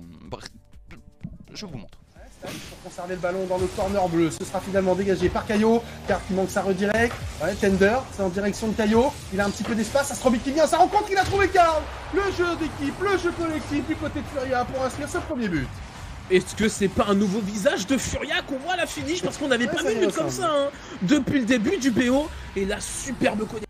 [1.52, 1.97] Je vous montre
[2.40, 4.30] pour conserver le ballon dans le corner bleu.
[4.30, 7.14] Ce sera finalement dégagé par Caillot, car il manque sa redirect.
[7.42, 9.12] Ouais, Tender, c'est en direction de Caillot.
[9.32, 11.82] Il a un petit peu d'espace, Astrobit qui vient, ça rencontre, il a trouvé Karl
[12.14, 15.68] Le jeu d'équipe, le jeu collectif du côté de Furia pour inscrire ce premier but.
[16.30, 19.22] Est-ce que c'est pas un nouveau visage de Furia qu'on voit à la finish?
[19.22, 20.68] Parce qu'on n'avait pas vu but comme ça hein,
[21.02, 22.28] depuis le début du BO.
[22.54, 23.67] Et la superbe connexion.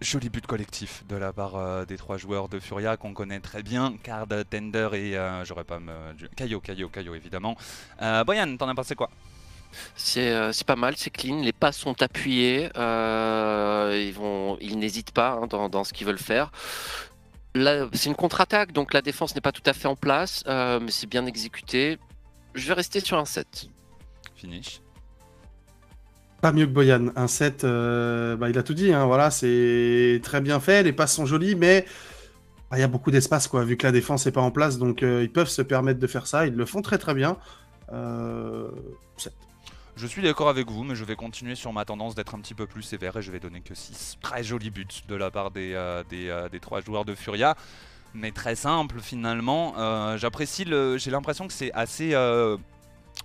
[0.00, 3.64] Joli but collectif de la part euh, des trois joueurs de Furia qu'on connaît très
[3.64, 5.92] bien, Card, Tender et euh, j'aurais pas me...
[6.36, 7.56] Caillot, Caillot, Caillot évidemment.
[8.00, 9.10] Euh, Boyan, t'en as pensé quoi?
[9.96, 15.46] C'est pas mal, c'est clean, les pas sont appuyés, ils, vont, ils n'hésitent pas hein,
[15.46, 16.52] dans, dans, ce qu'ils veulent faire.
[17.54, 21.06] C'est une contre-attaque, donc la défense n'est pas tout à fait en place, mais c'est
[21.06, 21.98] bien exécuté.
[22.54, 23.68] Je vais rester sur un 7.
[24.36, 24.80] Finish.
[26.40, 27.08] Pas mieux que Boyan.
[27.16, 28.92] Un set, euh, bah, il a tout dit.
[28.92, 30.84] Hein, voilà, c'est très bien fait.
[30.84, 31.84] Les passes sont jolies, mais
[32.70, 34.78] bah, il y a beaucoup d'espace, quoi, vu que la défense n'est pas en place.
[34.78, 36.46] Donc, euh, ils peuvent se permettre de faire ça.
[36.46, 37.36] Ils le font très très bien.
[37.92, 38.68] Euh...
[39.96, 42.54] Je suis d'accord avec vous, mais je vais continuer sur ma tendance d'être un petit
[42.54, 44.18] peu plus sévère et je vais donner que 6.
[44.22, 47.56] Très joli but de la part des, euh, des, des trois joueurs de Furia
[48.14, 49.74] mais très simple finalement.
[50.16, 50.64] J'apprécie.
[50.64, 52.14] J'ai l'impression que c'est assez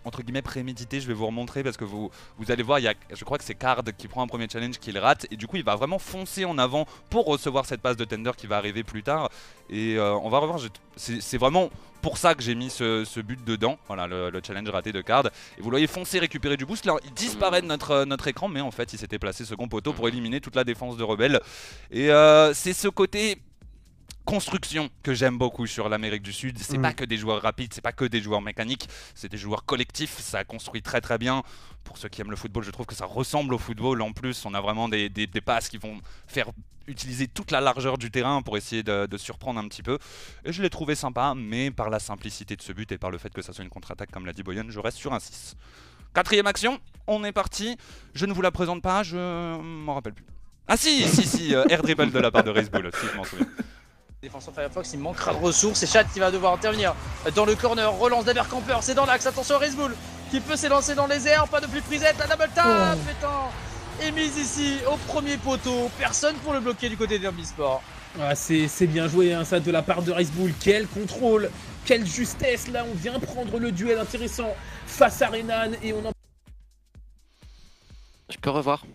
[0.06, 2.88] entre guillemets prémédité, je vais vous remontrer parce que vous, vous allez voir, il y
[2.88, 5.48] a, je crois que c'est Card qui prend un premier challenge qu'il rate et du
[5.48, 8.58] coup il va vraiment foncer en avant pour recevoir cette passe de tender qui va
[8.58, 9.30] arriver plus tard.
[9.70, 10.60] Et euh, on va revoir,
[10.98, 11.70] c'est vraiment
[12.02, 15.28] pour ça que j'ai mis ce, but dedans, voilà le, challenge raté de Card.
[15.58, 18.62] Et vous voyez foncer récupérer du boost, là il disparaît de notre, notre écran mais
[18.62, 21.40] en fait il s'était placé second poteau pour éliminer toute la défense de Rebelle.
[21.92, 23.38] Et euh, c'est ce côté
[24.26, 26.58] construction que j'aime beaucoup sur l'Amérique du Sud.
[26.60, 26.82] C'est mm.
[26.82, 30.20] pas que des joueurs rapides, c'est pas que des joueurs mécaniques, c'est des joueurs collectifs.
[30.20, 31.44] Ça construit très très bien.
[31.84, 34.02] Pour ceux qui aiment le football, je trouve que ça ressemble au football.
[34.02, 35.10] En plus, on a vraiment des,
[35.46, 36.50] passes qui vont faire
[36.88, 39.98] utiliser toute la largeur du terrain pour essayer de, surprendre un petit peu.
[40.46, 43.18] Et je l'ai trouvé sympa, mais par la simplicité de ce but et par le
[43.18, 45.56] fait que ça soit une contre-attaque comme l'a dit Boyan, je reste sur un 6.
[46.14, 47.76] Quatrième action, on est parti.
[48.14, 50.26] Je ne vous la présente pas, je m'en rappelle plus.
[50.68, 53.24] Ah si, si, si, euh, air dribble de la part de Racebull, si je m'en
[53.26, 53.48] souviens.
[54.24, 55.80] Défenseur Firefox, il manquera de ressources.
[55.80, 56.96] C'est Chad qui va devoir intervenir
[57.36, 57.92] dans le corner.
[57.92, 59.26] Relance d'Abercamper, c'est dans l'axe.
[59.26, 59.94] Attention, Bull
[60.32, 61.46] qui peut s'élancer dans les airs.
[61.50, 62.16] Pas de plus prisette.
[62.18, 64.02] La double tap oh.
[64.02, 65.92] est mise ici au premier poteau.
[66.00, 67.84] Personne pour le bloquer du côté d'Herby Sport.
[68.18, 70.54] Ah, c'est bien joué hein, ça de la part de Bull.
[70.62, 71.52] Quel contrôle,
[71.84, 72.70] quelle justesse.
[72.70, 74.56] Là, on vient prendre le duel intéressant
[74.88, 76.14] face à Renan et on en.
[78.30, 78.86] Je peux revoir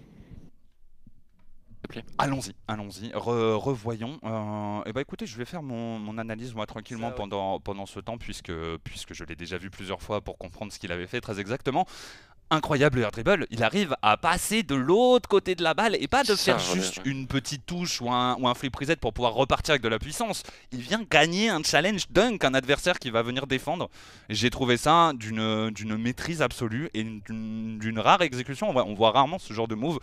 [2.19, 4.19] Allons-y, allons-y, revoyons.
[4.23, 7.87] et euh, eh bah ben, écoutez, je vais faire mon, analyse moi tranquillement pendant, pendant
[7.87, 8.53] ce temps puisque,
[8.85, 11.87] puisque je l'ai déjà vu plusieurs fois pour comprendre ce qu'il avait fait très exactement.
[12.51, 16.25] Incroyable air dribble, il arrive à passer de l'autre côté de la balle et pas
[16.25, 19.73] de faire juste une petite touche ou un, ou un flip reset pour pouvoir repartir
[19.73, 20.45] avec de la puissance.
[20.73, 23.91] Il vient gagner un challenge dunk, un adversaire qui va venir défendre.
[24.31, 28.71] J'ai trouvé ça d'une maîtrise absolue et d'une rare exécution.
[28.71, 29.99] On, on voit rarement ce genre de move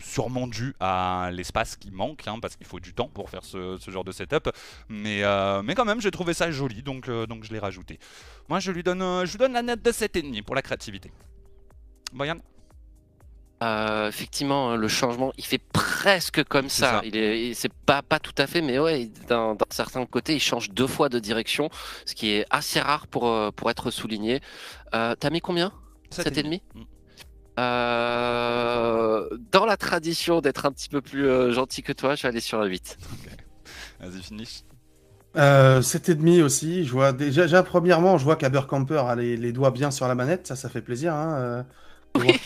[0.00, 3.78] sûrement dû à l'espace qui manque, hein, parce qu'il faut du temps pour faire ce,
[3.88, 4.50] genre de setup.
[4.88, 7.98] Mais, euh, mais quand même, j'ai trouvé ça joli, donc, euh, donc je l'ai rajouté.
[8.48, 11.12] Moi, je lui donne, euh, je lui donne la note de 7,5 pour la créativité.
[12.12, 12.36] Boyan?
[13.60, 17.00] Effectivement, hein, le changement, il fait presque comme ça.
[17.04, 20.70] Il est, c'est pas pas tout à fait, mais ouais, d'un certain côté, il change
[20.70, 21.68] deux fois de direction,
[22.06, 24.40] ce qui est assez rare pour pour être souligné.
[24.92, 25.72] T'as mis combien?
[26.12, 26.60] 7,5
[27.58, 32.28] euh, dans la tradition d'être un petit peu plus euh, gentil que toi, je vais
[32.28, 32.98] aller sur un 8.
[34.00, 34.62] Vas-y, finish.
[35.36, 36.84] Euh, 7,5 aussi.
[36.84, 40.46] Je vois déjà, déjà, premièrement, je vois qu'Abercamper a les, doigts bien sur la manette.
[40.46, 41.14] Ça, ça fait plaisir.
[41.14, 41.62] Hein, euh.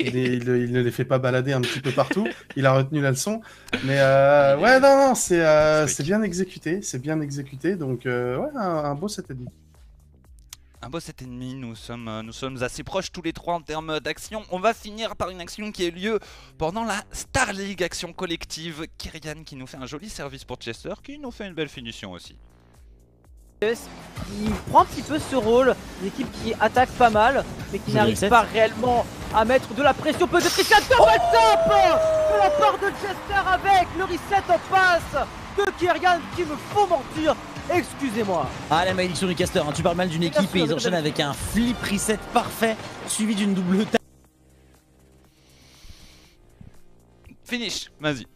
[0.00, 2.26] il, ne les fait pas balader un petit peu partout.
[2.56, 3.42] Il a retenu la leçon.
[3.84, 6.80] Mais ouais, non, non, c'est bien exécuté.
[6.80, 7.76] C'est bien exécuté.
[7.76, 9.36] Donc, ouais, un, un beau 7,5
[10.82, 13.60] un boss est ennemi, nous sommes, euh, nous sommes assez proches tous les trois en
[13.60, 14.42] termes d'action.
[14.50, 16.18] On va finir par une action qui a lieu
[16.58, 18.86] pendant la Star League action collective.
[18.98, 22.10] Kyrian qui nous fait un joli service pour Chester, qui nous fait une belle finition
[22.12, 22.36] aussi.
[23.60, 27.92] qui prend un petit peu ce rôle, une équipe qui attaque pas mal, mais qui
[27.92, 30.26] n'arrive pas réellement à mettre de la pression.
[30.26, 31.70] Peut-être reset de top
[32.32, 36.88] de la part de Chester avec le reset en face de Kyrian qui me faut
[36.88, 37.36] mentir.
[37.70, 38.48] Excusez-moi.
[38.70, 39.72] Ah la malédiction du caster, hein.
[39.74, 43.54] tu parles mal d'une équipe et ils enchaînent avec un flip reset parfait suivi d'une
[43.54, 43.84] double
[47.44, 48.26] Finish, vas-y.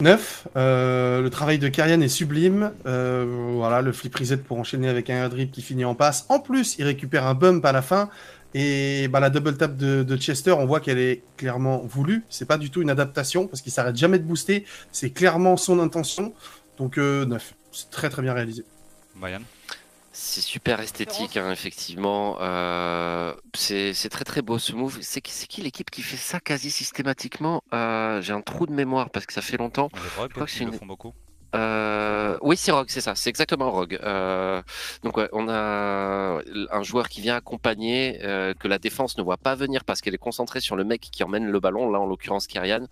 [0.00, 0.48] 9.
[0.56, 2.72] Euh, le travail de Kyrian est sublime.
[2.86, 6.24] Euh, voilà, le flip reset pour enchaîner avec un drip qui finit en passe.
[6.28, 8.08] En plus, il récupère un bump à la fin.
[8.52, 12.24] Et bah, la double tap de, Chester, on voit qu'elle est clairement voulue.
[12.28, 14.64] C'est pas du tout une adaptation parce qu'il s'arrête jamais de booster.
[14.90, 16.32] C'est clairement son intention.
[16.80, 16.98] Donc 9.
[16.98, 17.38] Euh,
[17.72, 18.64] C'est très très bien réalisé.
[19.14, 19.44] Bayern
[20.12, 22.36] c'est super esthétique, hein, effectivement.
[22.40, 24.98] Euh, c'est très très beau ce move.
[25.02, 27.62] C'est qui, l'équipe qui fait ça quasi systématiquement?
[27.72, 29.88] Euh, J'ai un trou de mémoire parce que ça fait longtemps.
[29.94, 30.72] Je crois que une...
[30.72, 31.14] font beaucoup.
[31.56, 33.98] Euh, oui, c'est Rogue, c'est ça, c'est exactement Rogue.
[35.02, 38.18] donc on a un joueur qui vient accompagner,
[38.58, 41.24] que la défense ne voit pas venir parce qu'elle est concentrée sur le mec qui
[41.24, 42.86] emmène le ballon, là en l'occurrence Kyrian.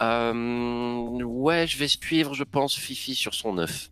[0.00, 3.90] ouais, je vais suivre, je pense, Fifi sur son 9.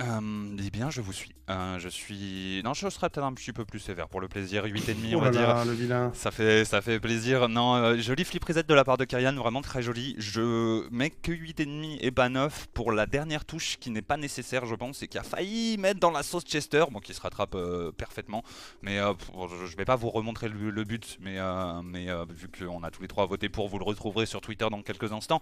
[0.00, 1.37] Euh, eh bien, je vous suis.
[1.50, 2.60] Euh, je suis.
[2.64, 4.66] Non, je serais peut-être un petit peu plus sévère pour le plaisir.
[4.66, 5.64] 8,5, on va dire.
[5.64, 6.10] Le.
[6.12, 7.48] Ça fait, ça fait plaisir.
[7.48, 10.14] Non, euh, joli flip reset de la part de Kyrian, vraiment très joli.
[10.18, 14.66] Je mets que 8,5 et pas 9 pour la dernière touche qui n'est pas nécessaire,
[14.66, 17.56] je pense, et qui a failli mettre dans la sauce Chester, bon, qui se rattrape
[17.96, 18.42] parfaitement.
[18.82, 21.38] Mais je vais pas vous remontrer le, but, mais,
[21.84, 24.82] mais vu qu'on a tous les trois voté pour, vous le retrouverez sur Twitter dans
[24.82, 25.40] quelques instants.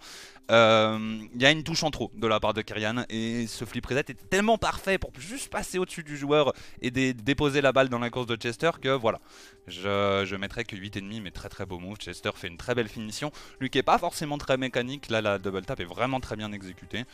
[0.49, 3.87] Il y a une touche en trop de la part de Kyrian, et ce flip
[3.87, 7.99] reset est tellement parfait pour juste passer au-dessus du joueur et déposer la balle dans
[7.99, 9.21] la course de Chester que voilà.
[9.67, 11.97] Je, je mettrais que 8,5 mais très très beau move.
[11.99, 13.33] Chester fait une très belle finition.
[13.61, 16.53] Lui qui est pas forcément très mécanique, là la double tap est vraiment très bien
[16.53, 17.05] exécutée.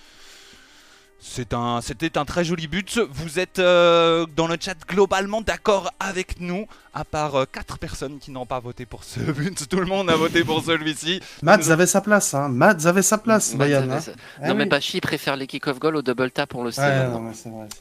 [1.25, 1.79] C'était un,
[2.17, 2.99] un, très joli but.
[3.13, 8.19] Vous êtes euh, dans le chat globalement d'accord avec nous, à part 4 euh, personnes
[8.19, 9.69] qui n'ont pas voté pour ce but.
[9.69, 11.21] Tout le monde a voté pour celui-ci.
[11.43, 12.49] Mads avait sa place, hein.
[12.49, 13.91] Mads avait sa place, Bayern.
[13.93, 14.01] Hein.
[14.41, 17.07] Non, eh mais Bachi préfère les kick-off goal au double tap, on le sait.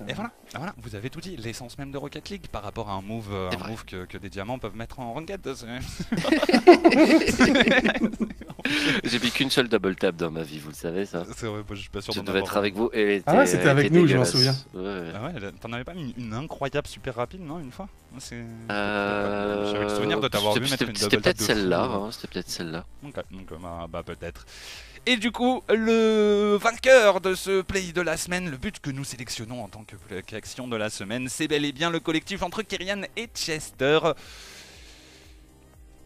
[0.08, 1.38] Et voilà, voilà, vous avez tout dit.
[1.38, 4.18] L'essence même de Rocket League par rapport à un move, euh, un move que, que,
[4.18, 5.40] des diamants peuvent mettre en ranked.
[9.04, 11.26] J'ai vu qu'une seule double tap dans ma vie, vous le savez ça.
[11.36, 13.70] C'est vrai, je suis pas sûr Je devais être avec vous et Ah ouais, c'était
[13.70, 14.56] avec nous, je m'en souviens.
[14.74, 15.12] Ouais.
[15.16, 17.88] Ah ouais, t'en avais pas une, une, incroyable super rapide, non, une fois?
[18.34, 19.72] Euh...
[19.72, 22.50] J'avais le souvenir de t'avoir vu mettre une double C'était peut-être celle-là, hein, c'était peut-être
[22.50, 22.86] celle-là.
[23.06, 24.46] Ok, donc euh, bah, bah peut-être.
[25.08, 29.04] Et du coup, le vainqueur de ce play de la semaine, le but que nous
[29.04, 29.84] sélectionnons en tant
[30.28, 34.00] qu'action de la semaine, c'est bel et bien le collectif entre Kyrian et Chester.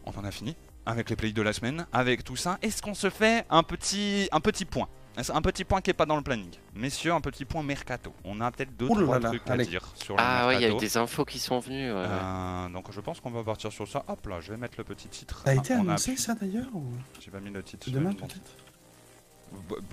[0.06, 0.56] On en a fini
[0.86, 2.58] avec les plays de la semaine, avec tout ça.
[2.62, 4.88] Est-ce qu'on se fait un petit, un petit point?
[5.32, 6.50] Un petit point qui n'est pas dans le planning?
[6.74, 8.14] Messieurs, un petit point mercato.
[8.24, 10.70] On a peut-être deux, trois trucs à dire sur le Ah ouais, il y a
[10.70, 11.90] eu des infos qui sont venues.
[11.90, 14.04] Euh, donc je pense qu'on va partir sur ça.
[14.08, 15.42] Hop là, je vais mettre le petit titre.
[15.44, 16.68] Ça a été annoncé ça d'ailleurs
[17.20, 17.90] J'ai pas mis le titre.
[17.90, 18.65] Demain peut-être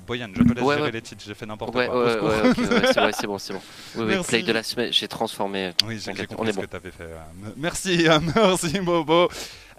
[0.08, 1.88] Boyan, je te laisse gérer les titres, j'ai fait n'importe quoi.
[1.88, 2.50] Ouais, ouais,
[3.02, 3.62] ouais, c'est bon, c'est bon.
[3.96, 5.72] Oui, oui, play de la semaine, j'ai transformé.
[5.88, 6.62] Oui, j'ai compris ce bon.
[6.63, 7.04] que tu avais fait.
[7.04, 7.20] Euh,
[7.58, 9.30] merci, merci Bobo.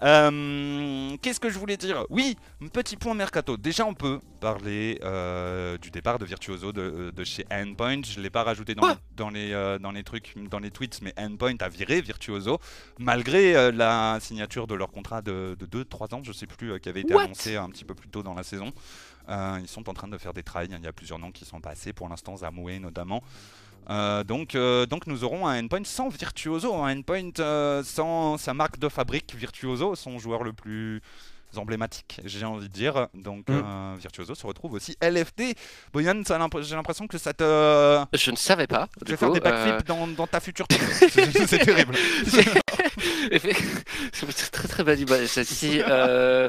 [0.03, 2.05] Euh, qu'est-ce que je voulais dire?
[2.11, 2.37] Oui,
[2.73, 3.57] petit point mercato.
[3.57, 8.03] Déjà, on peut parler euh, du départ de Virtuoso de, chez Endpoint.
[8.03, 10.71] Je ne l'ai pas rajouté dans, les, dans, les, euh, dans les trucs, dans les
[10.71, 12.59] tweets, mais Endpoint a viré Virtuoso
[12.99, 17.01] malgré la signature de leur contrat de, 2-3 ans, je ne sais plus, qui avait
[17.01, 18.73] été annoncé un petit peu plus tôt dans la saison.
[19.29, 20.69] Ils sont en train de faire des trails.
[20.71, 23.23] Il y a plusieurs noms qui sont passés, pour l'instant Zamoué notamment.
[23.91, 28.55] Euh, donc, euh, donc nous aurons un endpoint sans Virtuoso, un endpoint euh, sans sa
[28.55, 31.03] marque de fabrique Virtuoso, son joueur le plus
[31.57, 33.09] emblématique, j'ai envie de dire.
[33.15, 33.97] Donc mm.
[33.99, 35.57] Virtuoso se retrouve aussi LFT.
[35.93, 37.45] Boyan, j'ai l'impression que ça te...
[38.13, 38.89] Je ne savais pas.
[39.05, 40.67] Tu vas faire des backflips dans, dans, ta future
[41.09, 41.95] C'est terrible.
[44.13, 45.81] c'est très très belle image celle-ci.
[45.81, 46.49] Euh,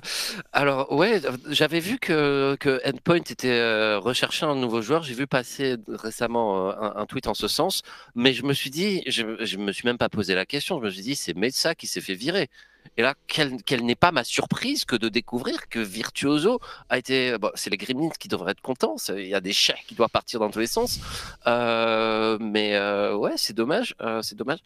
[0.54, 5.04] alors ouais, j'avais vu que, que Endpoint était euh, recherché un nouveau joueur.
[5.04, 7.82] J'ai vu passer récemment euh, un, tweet en ce sens,
[8.16, 10.80] mais je me suis dit, je, je me suis même pas posé la question.
[10.80, 12.50] Je me suis dit, c'est Mesa qui s'est fait virer.
[12.98, 17.36] Et là, quelle, n'est pas ma surprise que de découvrir que Virtuoso a été.
[17.40, 18.96] Bon, c'est les Gremlins qui devraient être contents.
[19.10, 21.00] Il y a des chèques qui doivent partir dans tous les sens.
[21.46, 22.80] mais
[23.12, 23.96] ouais, c'est dommage.
[24.22, 24.60] c'est dommage.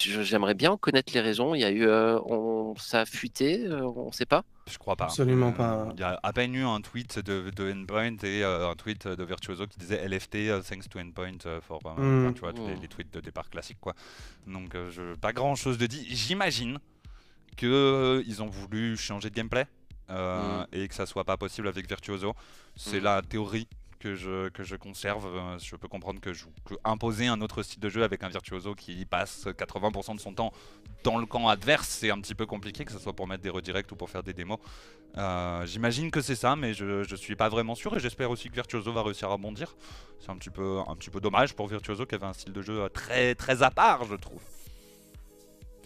[0.00, 1.54] J'aimerais bien connaître les raisons.
[1.54, 4.44] Il y a eu, euh, on, ça a fuité, euh, on ne sait pas.
[4.70, 5.06] Je crois pas.
[5.06, 5.88] Absolument pas.
[5.94, 9.08] Il y a à peine eu un tweet de, de Endpoint et euh, un tweet
[9.08, 12.34] de Virtuoso qui disait LFT thanks to Endpoint for mm.
[12.34, 12.80] tu vois, mm.
[12.80, 13.94] les, tweets de départ classiques quoi.
[14.46, 16.06] Donc je, pas grand chose de dit.
[16.08, 16.78] J'imagine
[17.56, 19.66] que ils ont voulu changer de gameplay
[20.10, 20.66] mm.
[20.72, 22.34] et que ça soit pas possible avec Virtuoso.
[22.76, 23.66] C'est la théorie
[23.98, 25.26] que je, que je conserve.
[25.26, 28.28] Euh, Je peux comprendre que, je, que imposer un autre style de jeu avec un
[28.28, 30.52] virtuoso qui passe 80% de son temps
[31.04, 33.50] dans le camp adverse, c'est un petit peu compliqué, que ce soit pour mettre des
[33.50, 34.58] redirects ou pour faire des démos.
[35.16, 38.48] Euh, J'imagine que c'est ça, mais je, je suis pas vraiment sûr et j'espère aussi
[38.48, 39.74] que Virtuoso va réussir à rebondir.
[40.20, 42.62] C'est un petit peu un petit peu dommage pour Virtuoso qui avait un style de
[42.62, 44.40] jeu très très à part, je trouve.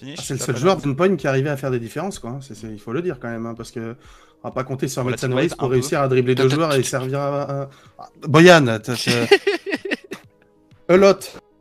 [0.05, 2.41] Ah, C'est le seul joueur d'Endpoint qui arrivait à faire des différences, quoi.
[2.41, 3.97] C'est- il faut le dire quand même, hein, parce que
[4.45, 7.21] on va pas compter sur Reis un pour réussir à dribbler deux joueurs et servir
[7.21, 7.43] à.
[7.63, 7.69] à-
[8.27, 8.67] Boyan,
[10.89, 11.19] Elot,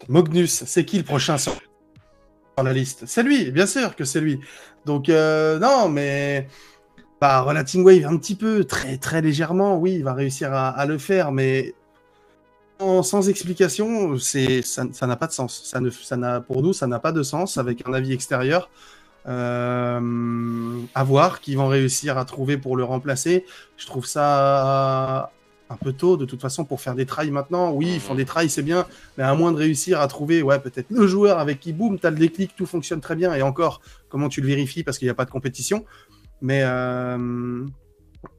[0.08, 1.54] Mognus, c'est qui le prochain sur
[2.64, 3.04] la liste?
[3.06, 4.40] C'est lui, bien sûr que c'est lui.
[4.86, 6.48] Donc, euh, non, mais.
[7.20, 10.88] Bah, Relating Wave, un petit peu, très très légèrement, oui, il va réussir à, à
[10.88, 11.76] le faire, mais
[12.80, 15.62] sans, sans explication, c'est ça ça n'a pas de sens.
[15.66, 18.72] Ça ne, ça n'a, pour nous, ça n'a pas de sens avec un avis extérieur.
[19.28, 23.46] Euh, à voir qui vont réussir à trouver pour le remplacer.
[23.78, 25.32] Je trouve ça
[25.70, 27.72] un peu tôt de toute façon pour faire des trails maintenant.
[27.72, 28.86] Oui, ils font des trails, c'est bien,
[29.18, 32.10] mais à moins de réussir à trouver, ouais, peut-être le joueur avec qui, boum, t'as
[32.10, 33.34] le déclic, tout fonctionne très bien.
[33.36, 35.86] Et encore, comment tu le vérifies parce qu'il n'y a pas de compétition.
[36.42, 37.64] Mais euh,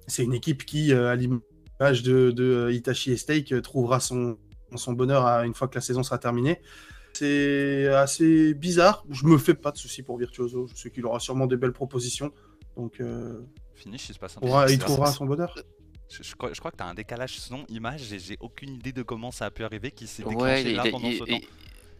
[0.09, 4.37] c'est une équipe qui, euh, à l'image de, de Itachi et Steak, trouvera son,
[4.74, 6.61] son bonheur à- une fois que la saison sera terminée.
[7.14, 9.04] C'est assez bizarre.
[9.10, 10.66] Je me fais pas de soucis pour Virtuoso.
[10.74, 12.32] Je sais qu'il aura sûrement des belles propositions.
[12.76, 13.40] Donc, euh,
[13.74, 15.54] Finish, il se passe un truc il trouvera son bonheur.
[16.08, 18.92] Je, je crois, je crois que tu as un décalage son-image et j'ai aucune idée
[18.92, 20.30] de comment ça a pu arriver, qui s'est Ouais,
[20.62, 21.46] déclenché il- là pendant il- ce il- temps.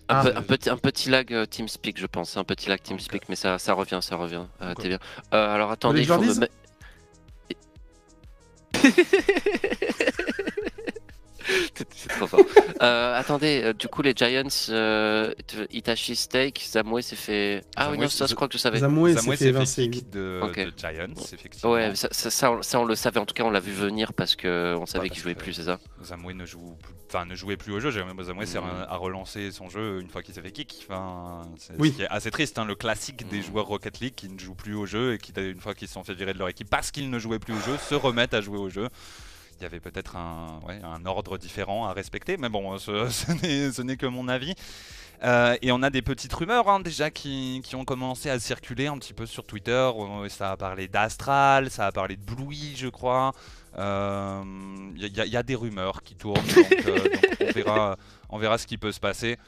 [0.09, 0.23] Un, Ah.
[0.25, 2.37] peu- un petit, un petit lag euh, TeamSpeak, je pense.
[2.37, 4.45] Un petit lag TeamSpeak, mais ça, ça revient, ça revient.
[4.61, 4.75] Euh.
[4.75, 4.99] T'es bien.
[5.33, 6.33] Euh, alors attendez, il faut me
[11.97, 12.41] C'est trop fort.
[12.83, 15.33] Euh, attendez, euh, du coup, les Giants, euh,
[15.71, 17.63] Itachi Steak, Zamoué s'est fait.
[17.77, 18.79] Ah oui, non, ça, je crois que je savais.
[18.79, 20.41] Zamoué s'est fait fait kick de,
[20.77, 21.73] Giants, effectivement.
[21.73, 23.21] Ouais, ça, ça, ça, on, ça, on le savait.
[23.21, 25.65] En tout cas, on l'a vu venir parce que on savait qu'il jouait plus, c'est
[25.65, 25.79] ça?
[26.03, 27.91] Zamoué ne, joue plus- enfin, ne jouait plus au jeu.
[27.91, 28.65] J'ai- Zamoué s'est Mhm.
[28.67, 30.87] re- a relancé son jeu une fois qu'il s'est fait kick.
[30.89, 31.95] Enfin, c'est Oui.
[31.99, 33.43] ce assez triste, hein, le classique des Mhm.
[33.45, 35.95] joueurs Rocket League qui ne jouent plus au jeu et qui, une fois qu'ils se
[35.95, 38.35] sont fait virer de leur équipe parce qu'ils ne jouaient plus au jeu, se remettent
[38.35, 38.89] à jouer au jeu.
[39.63, 43.31] Il y avait peut-être un, ouais, un ordre différent à respecter, mais bon, ce, ce
[43.31, 44.55] n'est- ce n'est que mon avis.
[45.23, 48.89] Euh, et on a des petites rumeurs hein, déjà qui, qui ont commencé à circuler
[48.89, 49.71] un petit peu sur Twitter.
[49.97, 53.33] Euh, Ça a parlé d'Astral, ça a parlé de Bluey, je crois.
[53.79, 54.43] Euh,
[54.97, 57.97] Il y, a- il y a des rumeurs qui tournent, donc, euh, donc on, verra,
[58.31, 59.39] on verra ce qui peut se passer.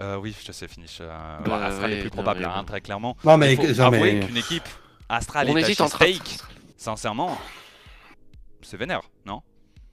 [0.00, 0.98] Euh, oui, je sais, finish.
[1.00, 3.16] euh, Bah, Astral est plus probable, hein, très clairement.
[3.24, 4.68] Non, mais, Il faut avouer mais- qu'une équipe
[5.08, 6.04] Astral On et hésite entre.
[6.76, 7.38] Sincèrement,
[8.60, 9.40] c'est vénère, non?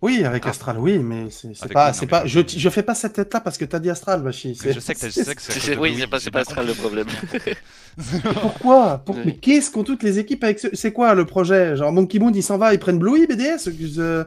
[0.02, 3.42] Oui, avec Astral, oui, mais c'est pas, c'est pas, je, je fais pas cette tête-là
[3.42, 4.58] parce que t'as dit Astral, Bachi.
[4.66, 5.76] Mais Je sais que, je sais que c'est.
[5.78, 7.08] oui, Bluey, c'est pas, Astral le problème.
[8.42, 9.00] Pourquoi?
[9.06, 9.22] Pour- Oui.
[9.26, 10.68] Mais qu'est-ce qu'ont toutes les équipes avec ce...
[10.74, 11.76] C'est quoi le projet?
[11.76, 14.24] Genre Monkey Moon, il s'en va, ils prennent Bluey, BDS Je-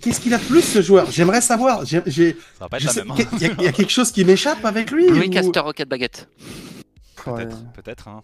[0.00, 1.10] Qu'est-ce qu'il a de plus ce joueur?
[1.10, 1.84] J'aimerais savoir.
[1.84, 3.16] J'ai, j'ai- Ça va pas être je la sais- même.
[3.34, 5.60] Il y, a- il y a quelque chose qui m'échappe avec lui Louis ou- Caster
[5.60, 6.26] Rocket Baguette.
[7.26, 7.44] Ouais.
[7.44, 8.08] Peut-être, peut-être.
[8.08, 8.22] Hein.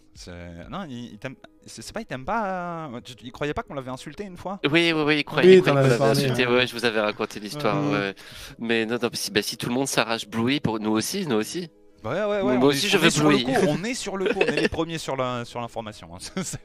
[0.70, 1.36] Non, il, il t'aime.
[1.66, 2.86] C'est pas, il t'aime pas.
[2.94, 4.61] euh, tu- Il croyait pas qu'on l'avait insulté une fois?
[4.64, 6.46] Oui, oui, oui, il croyait, Oui, l'avez parlé, insulté.
[6.46, 6.55] ouais.
[6.57, 7.82] Ouais, je vous avais raconté l'histoire.
[7.84, 7.90] Ouais.
[7.98, 8.14] ouais.
[8.59, 11.36] Mais non, non, si, bah, si tout le monde s'arrache Bluey, pour nous aussi, nous
[11.36, 11.68] aussi.
[12.03, 12.42] Ouais, ouais, ouais.
[12.42, 13.51] Moi on aussi, est, je est sur le coup.
[13.68, 14.38] On est sur le coup.
[14.40, 16.09] On est les premiers sur la sur l'information.
[16.14, 16.18] hein.
[16.42, 16.59] C'est-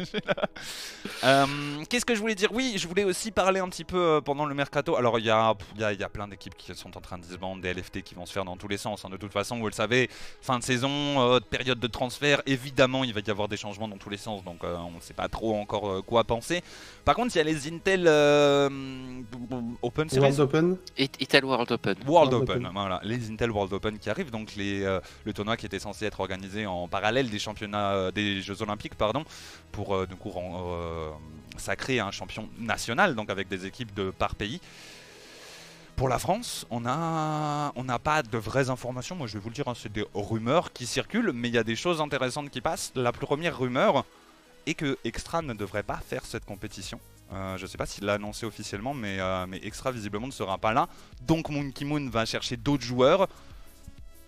[1.24, 1.46] Euh,
[1.90, 2.50] Qu'est-ce que je voulais dire?
[2.54, 4.96] Oui, je voulais aussi parler un petit peu euh, pendant le mercato.
[4.96, 7.02] Alors, il y a, il y, a, il y a plein d'équipes qui sont en
[7.02, 9.04] train de se vendre, des LFT qui vont se faire dans tous les sens.
[9.06, 9.10] hein.
[9.10, 10.10] De toute façon, vous le savez,
[10.42, 13.98] fin de saison, euh, période de transfert, évidemment, il va y avoir des changements dans
[13.98, 14.44] tous les sens.
[14.44, 16.62] Donc, euh, on ne sait pas trop encore euh, quoi penser.
[17.04, 18.70] Par contre, il y a les Intel euh,
[19.82, 20.22] Open Series.
[20.22, 20.78] World Open.
[20.98, 21.96] Ital World Open.
[22.08, 22.72] World World Open, Open.
[22.74, 26.06] voilà, les Intel World Open qui arrivent, donc les, euh, le tournoi qui était censé
[26.06, 28.94] être organisé en parallèle des championnats, euh, des Jeux Olympiques,
[29.72, 31.12] pour euh, du coup euh,
[31.58, 34.62] sacrer un champion national, donc avec des équipes de par pays.
[35.96, 39.16] Pour la France, on a, on n'a pas de vraies informations.
[39.16, 41.58] Moi, je vais vous le dire, hein, c'est des rumeurs qui circulent, mais il y
[41.58, 42.92] a des choses intéressantes qui passent.
[42.96, 44.04] La première rumeur
[44.68, 47.00] est que Extra ne devrait pas faire cette compétition.
[47.32, 50.74] Je ne sais pas s'il l'a annoncé officiellement, mais, mais Extra visiblement ne sera pas
[50.74, 50.90] là.
[51.22, 53.30] Donc Monkey Moon va chercher d'autres joueurs.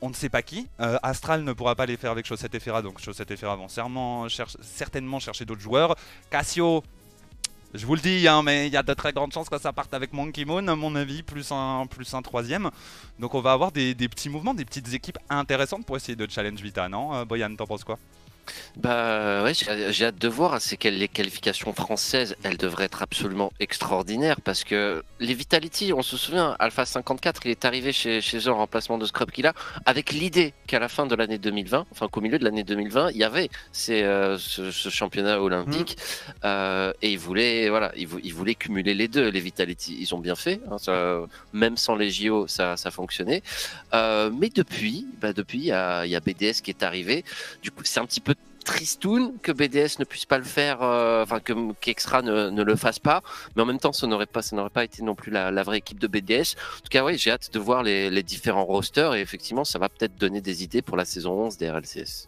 [0.01, 0.67] On ne sait pas qui.
[0.79, 3.55] Euh, Astral ne pourra pas les faire avec Chaussette et Ferra, donc Chaussette et Ferra
[3.55, 5.95] vont certainement chercher d'autres joueurs.
[6.29, 6.83] Cassio,
[7.73, 9.73] je vous le dis, hein, mais il y a de très grandes chances que ça
[9.73, 12.69] parte avec Monkey Moon, à mon avis, plus un, plus un troisième.
[13.19, 16.29] Donc on va avoir des, des petits mouvements, des petites équipes intéressantes pour essayer de
[16.29, 17.97] challenge Vita, non Euh, Boyan, t'en penses quoi?
[18.75, 20.61] Bah ouais, j'ai hâte de voir.
[20.61, 26.01] C'est que les qualifications françaises, elles devraient être absolument extraordinaires parce que les Vitality, on
[26.01, 29.53] se souvient, Alpha 54, il est arrivé chez, chez eux en remplacement de Scrub Killa
[29.85, 33.17] avec l'idée qu'à la fin de l'année 2020, enfin qu'au milieu de l'année 2020, il
[33.17, 35.97] y avait ces, euh, ce, ce championnat olympique
[36.45, 39.97] euh, et ils voulaient, voilà, ils, ils voulaient cumuler les deux, les Vitality.
[39.99, 41.21] Ils ont bien fait, hein, ça,
[41.53, 43.41] même sans les JO, ça, ça fonctionnait.
[43.93, 47.23] Euh, mais depuis, bah depuis, il y a, il y a BDS qui est arrivé.
[47.61, 48.35] Du coup, c'est un petit peu
[48.67, 52.75] tristoun que BDS ne puisse pas le faire, euh, enfin que qu'Extra ne, ne le
[52.75, 53.23] fasse pas.
[53.55, 54.41] Mais en même temps, ça n'aurait pas,
[54.73, 56.55] pas été non plus la, la vraie équipe de BDS.
[56.77, 59.79] En tout cas, oui, j'ai hâte de voir les, les différents rosters et effectivement, ça
[59.79, 62.27] va peut-être donner des idées pour la saison 11 des RLCS.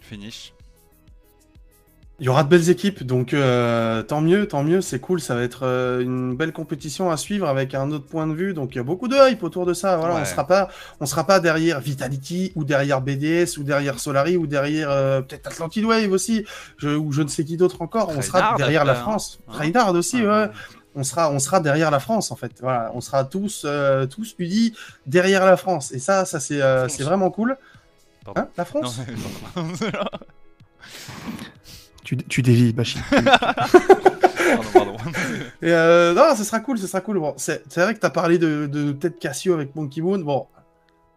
[0.00, 0.55] Finish.
[2.18, 5.34] Il y aura de belles équipes, donc euh, tant mieux, tant mieux, c'est cool, ça
[5.34, 8.74] va être euh, une belle compétition à suivre avec un autre point de vue, donc
[8.74, 9.98] il y a beaucoup de hype autour de ça.
[9.98, 10.20] Voilà, Ouais.
[10.22, 10.68] on sera pas,
[11.00, 15.48] on sera pas derrière Vitality ou derrière BDS ou derrière Solari ou derrière euh, peut-être
[15.48, 16.46] Atlantid Wave aussi,
[16.78, 18.10] je, ou je ne sais qui d'autre encore.
[18.16, 19.52] On sera derrière la peut-être, France, hein.
[19.52, 20.50] Treinard aussi, Ah, ouais.
[20.94, 22.52] On sera, on sera derrière la France en fait.
[22.62, 24.72] Voilà, on sera tous, euh, tous unis
[25.04, 25.92] derrière la France.
[25.92, 27.58] Et ça, ça c'est, euh, c'est vraiment cool.
[28.34, 29.00] Hein, la France?
[32.06, 32.98] tu, tu dévis, Bachi.
[34.72, 34.96] pardon.
[35.62, 37.18] Et euh, non, ce sera cool, ce sera cool.
[37.18, 40.18] Bon, c'est vrai que tu as parlé de, de peut-être Cassio avec Monkey Moon.
[40.20, 40.46] Bon,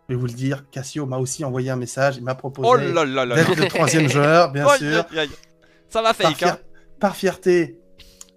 [0.08, 2.76] je vais vous le dire, Cassio m'a aussi envoyé un message, il m'a proposé Oh
[2.76, 5.06] là là là d'être le troisième joueur, bien sûr.
[5.90, 6.48] Ça va Par, fake, hein.
[6.48, 6.58] fier-
[7.00, 7.80] par fierté,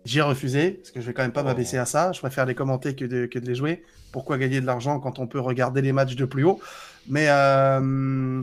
[0.04, 1.44] j'ai refusé, parce que je vais quand même pas Oh.
[1.44, 2.12] m'abaisser à ça.
[2.12, 3.82] Je préfère les commenter que de, que de les jouer.
[4.12, 6.60] Pourquoi gagner de l'argent quand on peut regarder les matchs de plus haut?
[7.08, 8.42] Mais euh,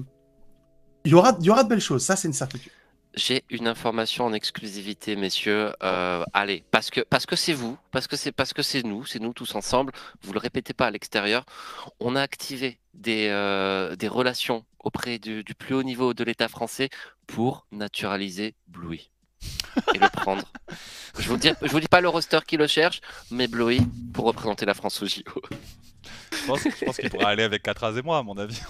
[1.05, 2.71] il y, aura, il y aura de belles choses, ça c'est une certitude.
[3.15, 5.73] J'ai une information en exclusivité, messieurs.
[5.83, 9.05] Euh, allez, parce que parce que c'est vous, parce que c'est parce que c'est nous,
[9.05, 9.91] c'est nous tous ensemble.
[10.21, 11.45] Vous le répétez pas à l'extérieur.
[11.99, 16.89] On a activé des euh, des relations auprès du, plus haut niveau de l'État français
[17.27, 19.01] pour naturaliser Bluey
[19.93, 20.43] et le prendre.
[21.17, 23.01] Je vous dis, vous dis pas le roster qui le cherche,
[23.31, 23.79] mais Bluey
[24.13, 25.41] pour représenter la France au JO.
[26.57, 28.59] Je pense, je pense qu'il pourrait aller avec 4 et moi, à mon avis.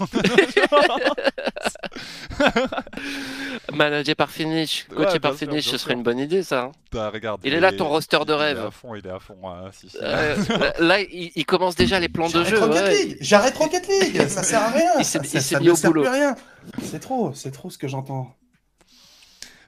[3.72, 6.62] Manager par finish, coaché par sûr, finish, ce serait une bonne idée, ça.
[6.64, 6.72] hein.
[6.92, 7.40] Bah, regarde.
[7.44, 8.64] Il est là ton roster de Il est rêve.
[8.66, 9.36] à fond, il est à fond.
[9.72, 9.96] si, si.
[10.02, 10.36] Euh,
[10.80, 12.60] là, il, il commence déjà les plans de jeu.
[12.68, 13.16] Ouais.
[13.20, 15.76] J'arrête Rocket League Ça sert à rien Il s'est- Ça, ça- ça mis ne au
[15.76, 16.02] sert boulot.
[16.02, 16.34] plus rien
[16.82, 18.34] C'est trop, c'est trop ce que j'entends.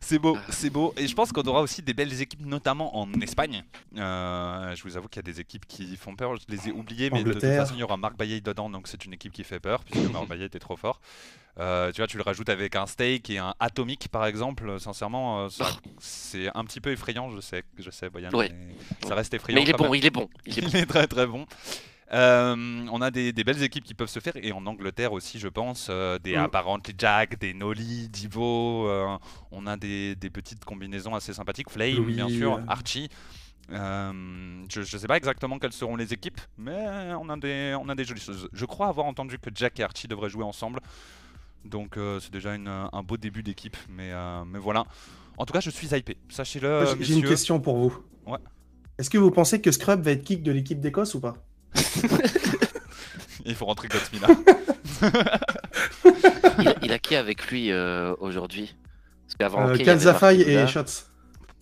[0.04, 0.92] C'est beau, c'est beau.
[0.96, 3.62] Et je pense qu'on aura aussi des belles équipes, notamment en Espagne.
[3.96, 6.34] Euh, je vous avoue qu'il y a des équipes qui font peur.
[6.36, 8.88] Je les ai oubliées, mais de toute façon, il y aura Marc Baillet dedans, donc
[8.88, 11.00] c'est une équipe qui fait peur, puisque Marc Baillet était trop fort.
[11.60, 14.80] Euh, tu vois, tu le rajoutes avec un Steak et un Atomic, par exemple.
[14.80, 18.50] Sincèrement, euh, ça- c'est un petit peu effrayant, je sais, je sais, Boyan, Ouais.
[18.52, 18.74] mais
[19.08, 19.56] ça reste effrayant.
[19.58, 19.94] Mais il est bon, même.
[19.94, 20.28] il est bon.
[20.46, 20.68] Il est bon.
[20.72, 21.46] Il est très très bon.
[22.14, 25.38] Euh, on a des, des belles équipes qui peuvent se faire et en Angleterre aussi
[25.38, 26.40] je pense euh, des Mm.
[26.44, 29.16] Apparently Jack, des Nolly, Divo, euh,
[29.50, 32.60] on a des, des petites combinaisons assez sympathiques, Flame bien sûr.
[32.68, 33.08] Archie.
[33.70, 36.84] Je ne sais pas exactement quelles seront les équipes, mais
[37.18, 38.48] on a des, on a des jolies choses.
[38.52, 40.80] Je crois avoir entendu que Jack et Archie devraient jouer ensemble,
[41.64, 44.10] donc c'est déjà une- un beau début d'équipe, mais,
[44.46, 44.84] mais voilà.
[45.38, 47.96] En tout cas, je suis hypé, sachez-le, J'ai- une question pour vous.
[48.26, 48.38] Ouais.
[48.98, 51.34] Est-ce que vous pensez que Scrub va être kick de l'équipe d'Écosse ou pas?
[53.44, 54.22] Il faut rentrer Godsmith
[56.60, 58.74] Il, a- il a qui avec lui euh, aujourd'hui?
[59.26, 60.66] Parce qu'avant, euh, ok, il y avait Kalzafai Marc et.
[60.68, 61.06] Shots.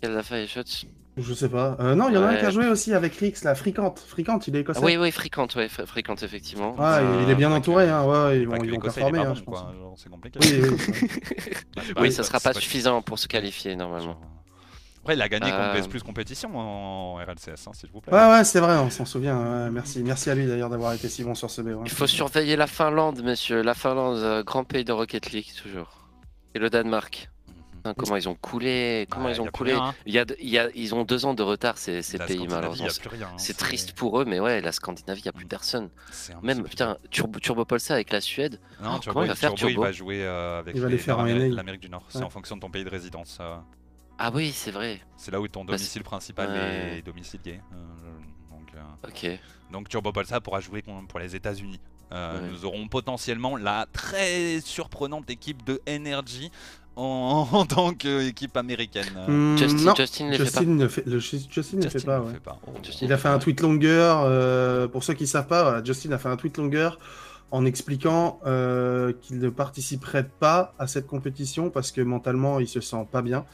[0.02, 0.86] Kalzafai et Shots.
[1.16, 1.76] Je sais pas.
[1.80, 2.38] Euh, non, il y en a un Ouais.
[2.38, 3.98] qui a joué aussi avec Rix, la Fricante.
[4.06, 4.84] Fricante, il est Ah, écossais.
[4.84, 6.74] oui, oui, fréquente, ouais, fr- fréquente, effectivement.
[6.78, 8.04] Ouais, il- il est bien entouré, hein.
[8.04, 9.60] ouais, ils vont, que ils vont l'Écossais, il est performer, pas hein, bon, je pense.
[9.60, 10.38] quoi, genre, c'est compliqué.
[10.42, 10.68] Oui, oui.
[11.76, 14.18] Bah, c'est Oui, pas- ça sera c'est pas suffisant pour se qualifier, normalement.
[15.02, 18.12] Après, il a gagné contre Euh, Plus compétition en RLCS, hein, s'il vous plaît.
[18.12, 19.38] Ouais, ouais, c'est vrai, on s'en souvient.
[19.64, 20.02] ouais, merci.
[20.02, 21.68] merci à lui d'ailleurs d'avoir été si bon sur ce B.
[21.68, 21.76] ouais.
[21.84, 23.62] Il faut surveiller la Finlande, messieurs.
[23.62, 26.06] La Finlande, euh, grand pays de Rocket League, toujours.
[26.54, 27.30] Et le Danemark.
[27.48, 27.54] Mhm.
[27.76, 29.94] Putain, comment ils ont coulé Comment Ouais, ils ont coulé rien, hein.
[30.04, 32.46] il y a, de- il y a, Ils ont deux ans de retard, ces, pays,
[32.46, 32.86] malheureusement.
[32.88, 35.48] hein, C'est triste pour eux, mais ouais, la Scandinavie, il n'y a plus Mm.
[35.48, 35.88] personne.
[36.42, 38.60] Même, putain, Turbo, Turbopolsa avec la Suède.
[38.82, 41.88] Non, Oh, Turbo, comment il va faire, Turbo, il va jouer euh, avec l'Amérique- du
[41.88, 42.04] Nord.
[42.10, 43.38] C'est en fonction de ton pays de résidence.
[43.40, 43.56] euh,
[44.22, 45.00] Ah oui, c'est vrai.
[45.16, 46.98] C'est là où ton domicile principal ouais.
[46.98, 47.60] est domicilié.
[47.72, 49.40] euh, donc, euh, Ok.
[49.72, 51.80] donc Turbo Polsa pourra jouer pour les États-Unis.
[52.12, 52.48] Euh, Ouais.
[52.50, 56.50] Nous aurons potentiellement la très surprenante équipe de Energy
[56.96, 59.06] en, en tant qu'équipe américaine.
[59.28, 62.18] Hmm, Justin, non, Justin ne les fait Justin ne fait, le- Justin ne fait pas.
[62.18, 62.32] ne ouais.
[62.34, 62.58] fait pas.
[62.66, 62.72] Oh.
[62.82, 63.06] Justin.
[63.06, 64.22] Il a fait un tweet longueur.
[64.24, 66.98] euh, pour ceux qui savent pas, voilà, Justin a fait un tweet longueur
[67.52, 72.80] en expliquant euh, qu'il ne participerait pas à cette compétition parce que mentalement il se
[72.80, 73.44] sent pas bien.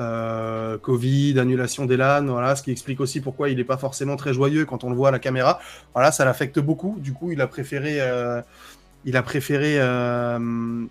[0.00, 4.16] Euh, Covid, annulation des LAN, voilà, ce qui explique aussi pourquoi il n'est pas forcément
[4.16, 5.60] très joyeux quand on le voit à la caméra.
[5.92, 6.96] Voilà, ça l'affecte beaucoup.
[6.98, 8.42] Du coup, il a préféré, euh,
[9.04, 10.84] il a préféré euh,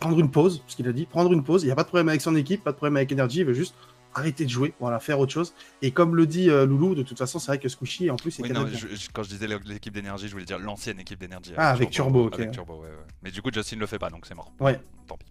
[0.00, 1.62] prendre une pause, ce qu'il a dit, prendre une pause.
[1.62, 3.44] Il n'y a pas de problème avec son équipe, pas de problème avec Energy, il
[3.46, 3.74] veut juste
[4.14, 5.52] arrêter de jouer, voilà, faire autre chose.
[5.82, 8.30] Et comme le dit euh, Loulou, de toute façon, c'est vrai que Squishy, en plus,
[8.32, 11.20] c'est Oui, non, je- je- quand je disais l'équipe d'énergie, je voulais dire l'ancienne équipe
[11.20, 11.52] d'énergie.
[11.56, 12.30] Ah, avec Turbo.
[12.32, 13.06] Avec Turbo, ouais, ouais.
[13.22, 14.50] Mais du coup, Justin le fait pas, donc c'est mort.
[14.58, 14.80] Ouais.
[15.06, 15.26] Tant pis.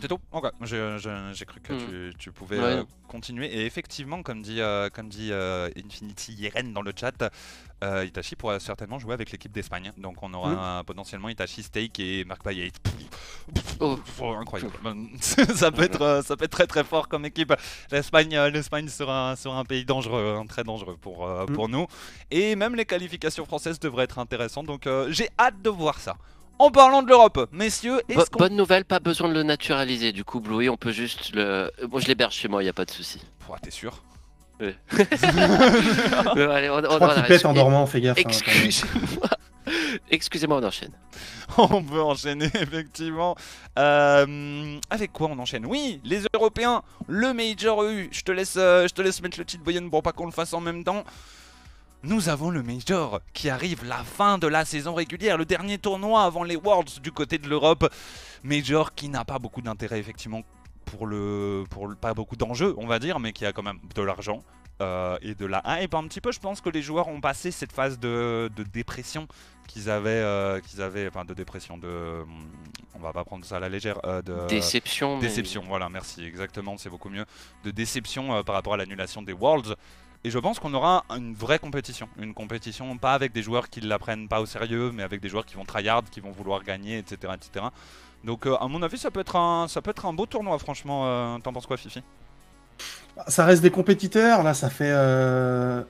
[0.00, 1.78] C'est tout Ok, j'ai cru que Mm.
[2.10, 2.64] tu, tu pouvais Ouais.
[2.64, 3.46] euh, continuer.
[3.46, 7.12] Et effectivement, comme dit, euh, comme dit euh, Infinity Yeren dans le chat,
[7.82, 9.92] Itachi pourra certainement jouer avec l'équipe d'Espagne.
[9.98, 12.70] Donc on aura euh, potentiellement Itachi, Steak et Mark Payet.
[13.80, 13.98] Oh.
[14.40, 14.72] incroyable.
[15.20, 17.52] ça, peut être, ça peut être très très fort comme équipe.
[17.90, 21.46] L'Espagne l'Espagne sera, sera un pays dangereux, hein, très dangereux pour, Mm.
[21.54, 21.86] pour nous.
[22.30, 24.66] Et même les qualifications françaises devraient être intéressantes.
[24.66, 26.16] Donc j'ai hâte de voir ça.
[26.62, 30.12] En parlant de l'Europe, messieurs, est-ce qu'on bonne nouvelle, pas besoin de le naturaliser.
[30.12, 31.70] Du coup, Bluey, on peut juste le.
[31.90, 33.20] Moi, je l'héberge chez moi, il a pas de souci.
[33.48, 34.00] Ouah, T'es sûr?
[34.60, 34.72] Euh,
[36.52, 37.26] allez, on, on- Je crois qu'il arrête.
[37.26, 38.16] pète en dormant, fais gaffe.
[38.18, 38.22] hein.
[38.24, 39.28] Excusez-moi.
[40.10, 40.92] Excusez-moi, on enchaîne.
[41.58, 43.34] On peut enchaîner effectivement.
[43.78, 45.66] Euh, avec quoi on enchaîne?
[45.66, 48.08] Oui, les Européens, le Major EU.
[48.10, 50.32] Je te laisse, euh, je te laisse mettre le titre Boyen pour pas qu'on le
[50.32, 51.04] fasse en même temps.
[52.04, 56.24] Nous avons le Major qui arrive la fin de la saison régulière, le dernier tournoi
[56.24, 57.88] avant les Worlds du côté de l'Europe.
[58.42, 60.42] Major qui n'a pas beaucoup d'intérêt effectivement
[60.84, 63.78] pour le, pour le- pas beaucoup d'enjeux on va dire, mais qui a quand même
[63.94, 64.42] de l'argent.
[64.80, 67.52] euh, et de la hype un petit peu, je pense que les joueurs ont passé
[67.52, 69.28] cette phase de, de dépression
[69.68, 72.24] qu'ils avaient, euh, qu'ils avaient, enfin de dépression, de,
[72.94, 75.16] on va pas prendre ça à la légère, euh, de Déception.
[75.16, 75.62] mais- déception.
[75.68, 77.24] Voilà, merci, exactement, c'est beaucoup mieux,
[77.62, 79.76] de déception par rapport à l'annulation des Worlds.
[80.24, 83.80] Et je pense qu'on aura une vraie compétition, une compétition pas avec des joueurs qui
[83.80, 86.62] la prennent pas au sérieux, mais avec des joueurs qui vont tryhard, qui vont vouloir
[86.62, 87.66] gagner, etc., etc.
[88.22, 90.56] Donc euh, à mon avis, ça peut être un, ça peut être un beau tournoi,
[90.58, 91.02] franchement.
[91.06, 92.02] Euh, T'en penses quoi, Fifi?
[93.26, 94.44] Ça reste des compétiteurs.
[94.44, 95.82] Là, ça fait euh,